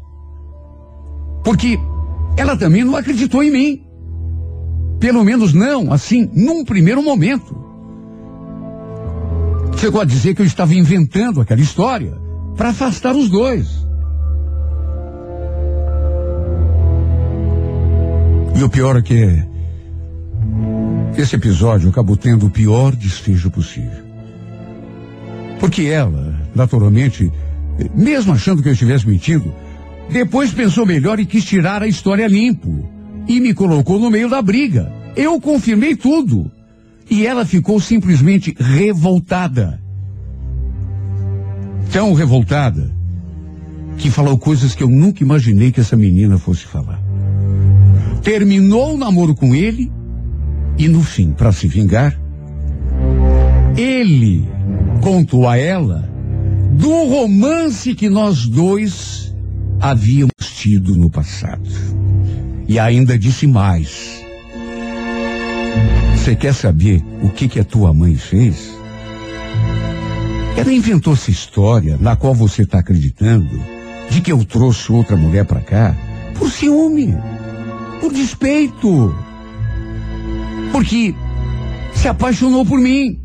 Porque 1.43 1.78
ela 2.36 2.57
também 2.57 2.84
não 2.84 2.95
acreditou 2.95 3.43
em 3.43 3.51
mim. 3.51 3.84
Pelo 4.99 5.24
menos 5.24 5.53
não, 5.53 5.93
assim, 5.93 6.28
num 6.34 6.65
primeiro 6.65 7.03
momento. 7.03 7.55
Chegou 9.78 10.01
a 10.01 10.03
dizer 10.03 10.34
que 10.34 10.41
eu 10.41 10.47
estava 10.47 10.74
inventando 10.74 11.39
aquela 11.39 11.61
história 11.61 12.18
para 12.55 12.70
afastar 12.70 13.15
os 13.15 13.30
dois. 13.30 13.68
E 18.55 18.63
o 18.63 18.70
pior 18.70 18.97
é 18.97 19.01
que 19.03 19.43
esse 21.15 21.36
episódio 21.36 21.91
acabou 21.91 22.18
tendo 22.18 22.47
o 22.47 22.49
pior 22.49 22.95
desfecho 22.95 23.51
possível. 23.51 24.03
Porque 25.59 25.84
ela, 25.84 26.36
naturalmente, 26.55 27.32
mesmo 27.95 28.34
achando 28.34 28.61
que 28.61 28.69
eu 28.69 28.73
estivesse 28.73 29.07
mentindo, 29.07 29.53
depois 30.09 30.53
pensou 30.53 30.86
melhor 30.86 31.19
e 31.19 31.25
quis 31.25 31.43
tirar 31.43 31.82
a 31.82 31.88
história 31.88 32.28
limpo. 32.28 32.89
E 33.28 33.39
me 33.39 33.53
colocou 33.53 33.99
no 33.99 34.09
meio 34.09 34.30
da 34.30 34.41
briga. 34.41 34.91
Eu 35.15 35.39
confirmei 35.41 35.95
tudo. 35.95 36.49
E 37.09 37.25
ela 37.25 37.45
ficou 37.45 37.80
simplesmente 37.80 38.55
revoltada. 38.57 39.82
Tão 41.91 42.13
revoltada 42.13 42.95
que 43.97 44.09
falou 44.09 44.38
coisas 44.38 44.75
que 44.75 44.84
eu 44.84 44.89
nunca 44.89 45.23
imaginei 45.23 45.71
que 45.71 45.80
essa 45.80 45.95
menina 45.95 46.38
fosse 46.38 46.65
falar 46.65 47.07
terminou 48.28 48.93
o 48.93 48.97
namoro 48.97 49.34
com 49.34 49.55
ele 49.55 49.89
e 50.78 50.89
no 50.89 51.01
fim, 51.01 51.32
para 51.32 51.53
se 51.53 51.65
vingar, 51.65 52.19
ele 53.78 54.45
contou 55.01 55.47
a 55.47 55.57
ela 55.57 56.07
do 56.78 56.89
romance 57.05 57.93
que 57.93 58.09
nós 58.09 58.47
dois 58.47 59.36
havíamos 59.80 60.32
tido 60.55 60.95
no 60.95 61.09
passado. 61.09 61.69
E 62.67 62.80
ainda 62.80 63.17
disse 63.17 63.45
mais. 63.47 64.23
Você 66.15 66.36
quer 66.36 66.53
saber 66.53 67.03
o 67.21 67.30
que 67.30 67.47
que 67.47 67.59
a 67.59 67.63
tua 67.63 67.93
mãe 67.93 68.15
fez? 68.15 68.75
Ela 70.55 70.73
inventou 70.73 71.13
essa 71.13 71.32
história 71.32 71.97
na 71.99 72.15
qual 72.15 72.34
você 72.34 72.63
está 72.63 72.80
acreditando 72.80 73.59
de 74.09 74.21
que 74.21 74.32
eu 74.32 74.43
trouxe 74.43 74.91
outra 74.91 75.15
mulher 75.15 75.45
para 75.45 75.61
cá 75.61 75.95
por 76.38 76.49
ciúme 76.49 77.15
por 77.99 78.13
despeito. 78.13 79.15
Porque 80.71 81.13
se 81.93 82.07
apaixonou 82.07 82.65
por 82.65 82.80
mim. 82.80 83.19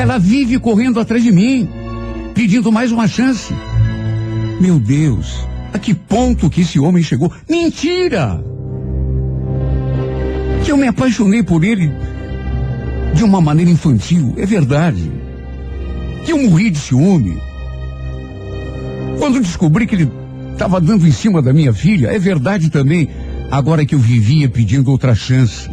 Ela 0.00 0.18
vive 0.18 0.58
correndo 0.58 0.98
atrás 0.98 1.22
de 1.22 1.30
mim, 1.30 1.68
pedindo 2.34 2.72
mais 2.72 2.90
uma 2.90 3.06
chance. 3.06 3.52
Meu 4.58 4.78
Deus, 4.78 5.46
a 5.74 5.78
que 5.78 5.92
ponto 5.92 6.48
que 6.48 6.62
esse 6.62 6.80
homem 6.80 7.02
chegou? 7.02 7.30
Mentira! 7.46 8.42
Que 10.64 10.72
eu 10.72 10.78
me 10.78 10.88
apaixonei 10.88 11.42
por 11.42 11.62
ele 11.62 11.92
de 13.14 13.22
uma 13.22 13.42
maneira 13.42 13.70
infantil, 13.70 14.32
é 14.38 14.46
verdade. 14.46 15.12
Que 16.24 16.32
eu 16.32 16.38
morri 16.48 16.70
de 16.70 16.78
ciúme. 16.78 17.36
Quando 19.18 19.38
descobri 19.38 19.86
que 19.86 19.96
ele 19.96 20.10
estava 20.54 20.80
dando 20.80 21.06
em 21.06 21.12
cima 21.12 21.42
da 21.42 21.52
minha 21.52 21.74
filha. 21.74 22.08
É 22.08 22.18
verdade 22.18 22.70
também. 22.70 23.06
Agora 23.50 23.84
que 23.84 23.94
eu 23.94 23.98
vivia 23.98 24.48
pedindo 24.48 24.90
outra 24.90 25.14
chance, 25.14 25.68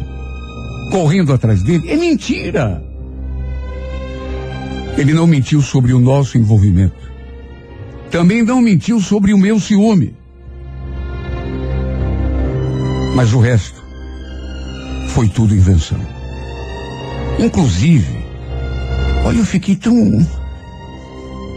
correndo 0.90 1.32
atrás 1.32 1.62
dele, 1.62 1.88
é 1.88 1.96
mentira. 1.96 2.87
Ele 4.98 5.14
não 5.14 5.28
mentiu 5.28 5.62
sobre 5.62 5.92
o 5.92 6.00
nosso 6.00 6.36
envolvimento. 6.36 7.08
Também 8.10 8.42
não 8.42 8.60
mentiu 8.60 9.00
sobre 9.00 9.32
o 9.32 9.38
meu 9.38 9.60
ciúme. 9.60 10.12
Mas 13.14 13.32
o 13.32 13.38
resto 13.38 13.80
foi 15.10 15.28
tudo 15.28 15.54
invenção. 15.54 16.00
Inclusive, 17.38 18.24
olha, 19.24 19.38
eu 19.38 19.44
fiquei 19.44 19.76
tão. 19.76 19.94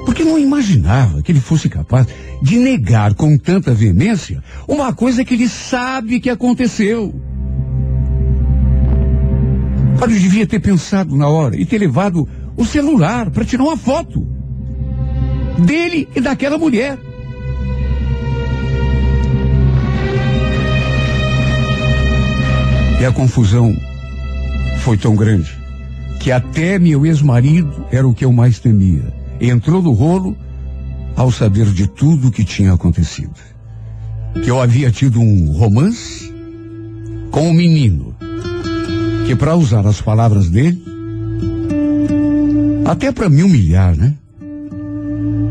Porque 0.06 0.24
não 0.24 0.38
imaginava 0.38 1.24
que 1.24 1.32
ele 1.32 1.42
fosse 1.42 1.68
capaz 1.68 2.06
de 2.44 2.58
negar 2.60 3.16
com 3.16 3.36
tanta 3.40 3.74
veemência 3.74 4.44
uma 4.68 4.94
coisa 4.94 5.26
que 5.26 5.34
ele 5.34 5.50
sabe 5.50 6.20
que 6.20 6.30
aconteceu. 6.30 7.12
Ele 10.04 10.20
devia 10.20 10.46
ter 10.46 10.60
pensado 10.60 11.16
na 11.16 11.28
hora 11.28 11.56
e 11.56 11.66
ter 11.66 11.78
levado 11.78 12.28
o 12.62 12.66
celular 12.66 13.32
para 13.32 13.44
tirar 13.44 13.64
uma 13.64 13.78
foto 13.78 14.26
dele 15.66 16.08
e 16.16 16.22
daquela 16.22 16.58
mulher. 16.58 16.98
E 23.00 23.06
a 23.06 23.12
confusão 23.12 23.76
foi 24.80 24.96
tão 24.96 25.16
grande 25.16 25.60
que 26.20 26.32
até 26.32 26.78
meu 26.78 27.04
ex-marido 27.04 27.84
era 27.92 28.08
o 28.08 28.14
que 28.14 28.24
eu 28.24 28.32
mais 28.32 28.60
temia. 28.60 29.12
Entrou 29.40 29.82
no 29.82 29.92
rolo 29.92 30.38
ao 31.16 31.32
saber 31.32 31.66
de 31.66 31.88
tudo 31.88 32.28
o 32.28 32.32
que 32.32 32.44
tinha 32.44 32.74
acontecido. 32.74 33.34
Que 34.44 34.52
eu 34.52 34.62
havia 34.62 34.92
tido 34.92 35.20
um 35.20 35.52
romance 35.52 36.32
com 37.32 37.50
um 37.50 37.54
menino 37.54 38.16
que, 39.26 39.36
para 39.36 39.56
usar 39.56 39.86
as 39.88 40.00
palavras 40.00 40.48
dele, 40.48 40.91
até 42.86 43.12
para 43.12 43.30
me 43.30 43.44
humilhar, 43.44 43.96
né? 43.96 44.16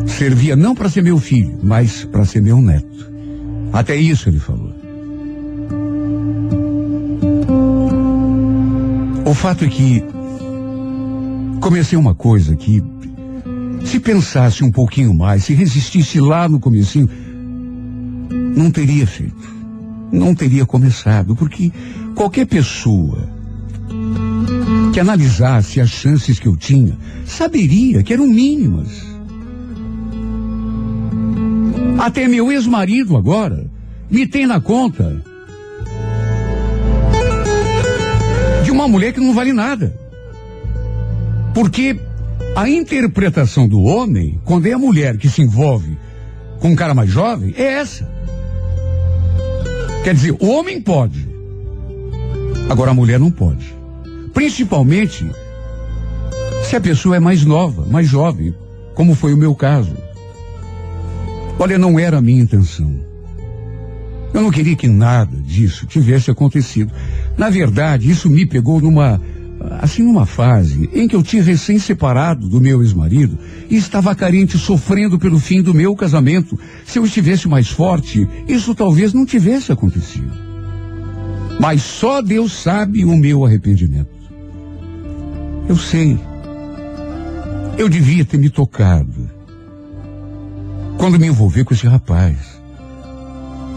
Servia 0.07 0.57
não 0.57 0.75
para 0.75 0.89
ser 0.89 1.03
meu 1.03 1.19
filho, 1.19 1.59
mas 1.63 2.05
para 2.05 2.25
ser 2.25 2.43
meu 2.43 2.61
neto. 2.61 3.11
Até 3.73 3.97
isso 3.97 4.29
ele 4.29 4.39
falou. 4.39 4.75
O 9.25 9.35
fato 9.35 9.65
é 9.65 9.69
que 9.69 10.03
comecei 11.61 11.97
uma 11.97 12.15
coisa 12.15 12.57
que 12.57 12.83
se 13.85 14.01
pensasse 14.01 14.65
um 14.65 14.71
pouquinho 14.71 15.15
mais, 15.15 15.45
se 15.45 15.55
resistisse 15.55 16.21
lá 16.21 16.49
no 16.49 16.59
comecinho, 16.59 17.09
não 18.57 18.71
teria 18.71 19.07
feito. 19.07 19.61
Não 20.13 20.35
teria 20.35 20.67
começado, 20.67 21.37
porque 21.37 21.73
qualquer 22.17 22.47
pessoa 22.47 23.29
que 24.93 24.99
analisasse 24.99 25.81
as 25.81 25.91
chances 25.91 26.39
que 26.39 26.49
eu 26.49 26.57
tinha, 26.57 26.97
saberia 27.25 28.03
que 28.03 28.13
eram 28.13 28.27
mínimas. 28.27 28.89
Até 31.99 32.27
meu 32.27 32.51
ex-marido 32.51 33.17
agora 33.17 33.71
me 34.11 34.27
tem 34.27 34.47
na 34.47 34.61
conta 34.61 35.23
de 38.65 38.71
uma 38.71 38.89
mulher 38.89 39.13
que 39.13 39.21
não 39.21 39.33
vale 39.33 39.53
nada. 39.53 39.95
Porque 41.55 41.99
a 42.57 42.69
interpretação 42.69 43.69
do 43.69 43.81
homem, 43.83 44.41
quando 44.45 44.67
é 44.67 44.73
a 44.73 44.79
mulher 44.79 45.17
que 45.19 45.29
se 45.29 45.43
envolve 45.43 45.97
com 46.59 46.71
um 46.71 46.77
cara 46.77 46.95
mais 46.95 47.11
jovem, 47.11 47.55
é 47.57 47.75
essa. 47.75 48.11
Quer 50.03 50.15
dizer, 50.15 50.37
o 50.41 50.49
homem 50.49 50.81
pode. 50.81 51.29
Agora 52.69 52.91
a 52.91 52.95
mulher 52.95 53.21
não 53.21 53.31
pode. 53.31 53.80
Principalmente 54.33 55.31
se 56.65 56.77
a 56.77 56.81
pessoa 56.81 57.17
é 57.17 57.21
mais 57.21 57.45
nova, 57.45 57.85
mais 57.85 58.07
jovem, 58.07 58.55
como 58.95 59.15
foi 59.15 59.35
o 59.35 59.37
meu 59.37 59.55
caso. 59.55 59.95
Olha, 61.59 61.79
não 61.79 61.99
era 61.99 62.19
a 62.19 62.23
minha 62.23 62.43
intenção. 62.43 62.95
Eu 64.33 64.43
não 64.43 64.51
queria 64.51 64.77
que 64.77 64.87
nada 64.87 65.37
disso 65.37 65.87
tivesse 65.87 66.31
acontecido. 66.31 66.93
Na 67.37 67.51
verdade, 67.51 68.09
isso 68.09 68.31
me 68.31 68.47
pegou 68.47 68.81
numa, 68.81 69.21
assim, 69.81 70.03
numa 70.03 70.25
fase 70.25 70.89
em 70.95 71.09
que 71.09 71.17
eu 71.17 71.23
tinha 71.23 71.43
recém 71.43 71.79
separado 71.79 72.49
do 72.49 72.61
meu 72.61 72.81
ex-marido 72.83 73.37
e 73.69 73.77
estava 73.77 74.15
carente, 74.15 74.57
sofrendo 74.57 75.19
pelo 75.19 75.41
fim 75.41 75.61
do 75.61 75.75
meu 75.75 75.97
casamento. 75.97 76.59
Se 76.87 76.99
eu 76.99 77.05
estivesse 77.05 77.49
mais 77.49 77.69
forte, 77.69 78.29
isso 78.47 78.75
talvez 78.75 79.13
não 79.13 79.27
tivesse 79.27 79.73
acontecido. 79.73 80.33
Mas 81.61 81.83
só 81.83 82.23
Deus 82.23 82.53
sabe 82.53 83.05
o 83.05 83.17
meu 83.17 83.45
arrependimento. 83.45 84.20
Eu 85.71 85.77
sei. 85.77 86.19
Eu 87.79 87.89
devia 87.89 88.25
ter 88.25 88.39
me 88.39 88.51
tocado. 88.51 89.31
Quando 90.99 91.17
me 91.17 91.29
envolvi 91.29 91.63
com 91.63 91.73
esse 91.73 91.87
rapaz. 91.87 92.61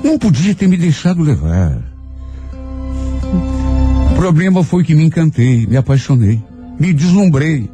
Não 0.04 0.18
podia 0.18 0.56
ter 0.56 0.68
me 0.68 0.76
deixado 0.76 1.22
levar. 1.22 1.78
O 4.12 4.16
problema 4.16 4.64
foi 4.64 4.84
que 4.84 4.96
me 4.96 5.06
encantei, 5.06 5.68
me 5.68 5.78
apaixonei, 5.78 6.42
me 6.80 6.92
deslumbrei. 6.94 7.70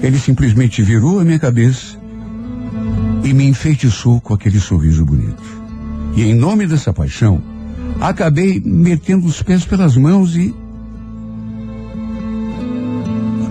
Ele 0.00 0.16
simplesmente 0.16 0.84
virou 0.84 1.18
a 1.18 1.24
minha 1.24 1.40
cabeça 1.40 1.98
e 3.24 3.34
me 3.34 3.48
enfeitiçou 3.48 4.20
com 4.20 4.34
aquele 4.34 4.60
sorriso 4.60 5.04
bonito. 5.04 5.42
E 6.14 6.22
em 6.22 6.32
nome 6.32 6.64
dessa 6.68 6.92
paixão, 6.92 7.42
acabei 8.00 8.62
metendo 8.64 9.26
os 9.26 9.42
pés 9.42 9.64
pelas 9.64 9.96
mãos 9.96 10.36
e 10.36 10.54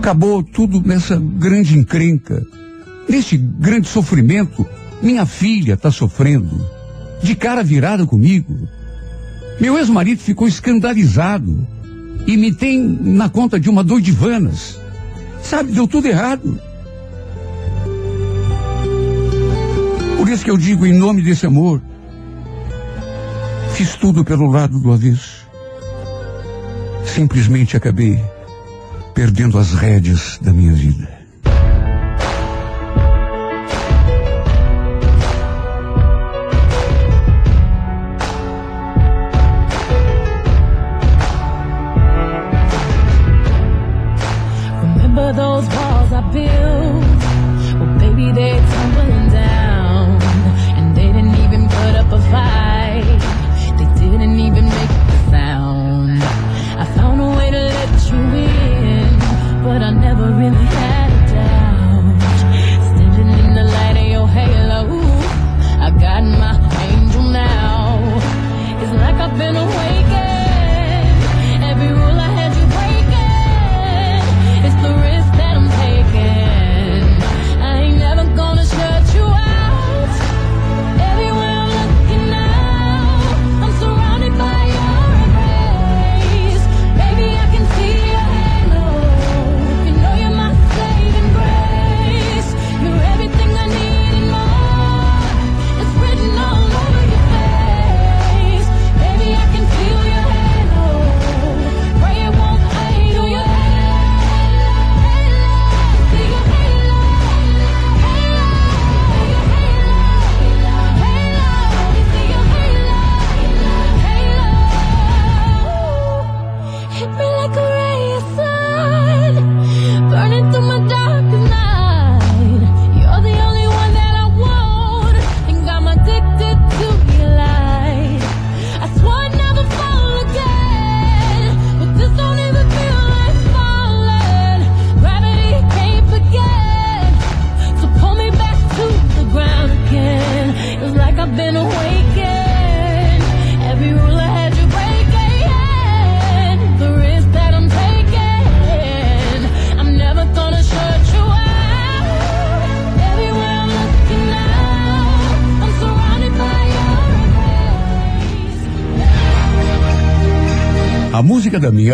acabou 0.06 0.40
tudo 0.40 0.80
nessa 0.86 1.16
grande 1.16 1.76
encrenca, 1.76 2.46
nesse 3.08 3.36
grande 3.36 3.88
sofrimento. 3.88 4.64
Minha 5.02 5.26
filha 5.26 5.74
está 5.74 5.90
sofrendo 5.90 6.64
de 7.20 7.34
cara 7.34 7.64
virada 7.64 8.06
comigo. 8.06 8.56
Meu 9.60 9.76
ex-marido 9.76 10.20
ficou 10.20 10.46
escandalizado 10.46 11.66
e 12.24 12.36
me 12.36 12.54
tem 12.54 12.78
na 12.78 13.28
conta 13.28 13.58
de 13.58 13.68
uma 13.68 13.82
doidivanas. 13.82 14.78
Sabe, 15.42 15.72
deu 15.72 15.88
tudo 15.88 16.06
errado. 16.06 16.56
Por 20.18 20.28
isso 20.28 20.44
que 20.44 20.50
eu 20.52 20.56
digo, 20.56 20.86
em 20.86 20.96
nome 20.96 21.20
desse 21.20 21.46
amor, 21.46 21.82
fiz 23.74 23.96
tudo 23.96 24.24
pelo 24.24 24.48
lado 24.48 24.78
do 24.78 24.92
avesso. 24.92 25.48
Simplesmente 27.04 27.76
acabei 27.76 28.35
perdendo 29.16 29.58
as 29.58 29.72
rédeas 29.72 30.38
da 30.42 30.52
minha 30.52 30.74
vida. 30.74 31.15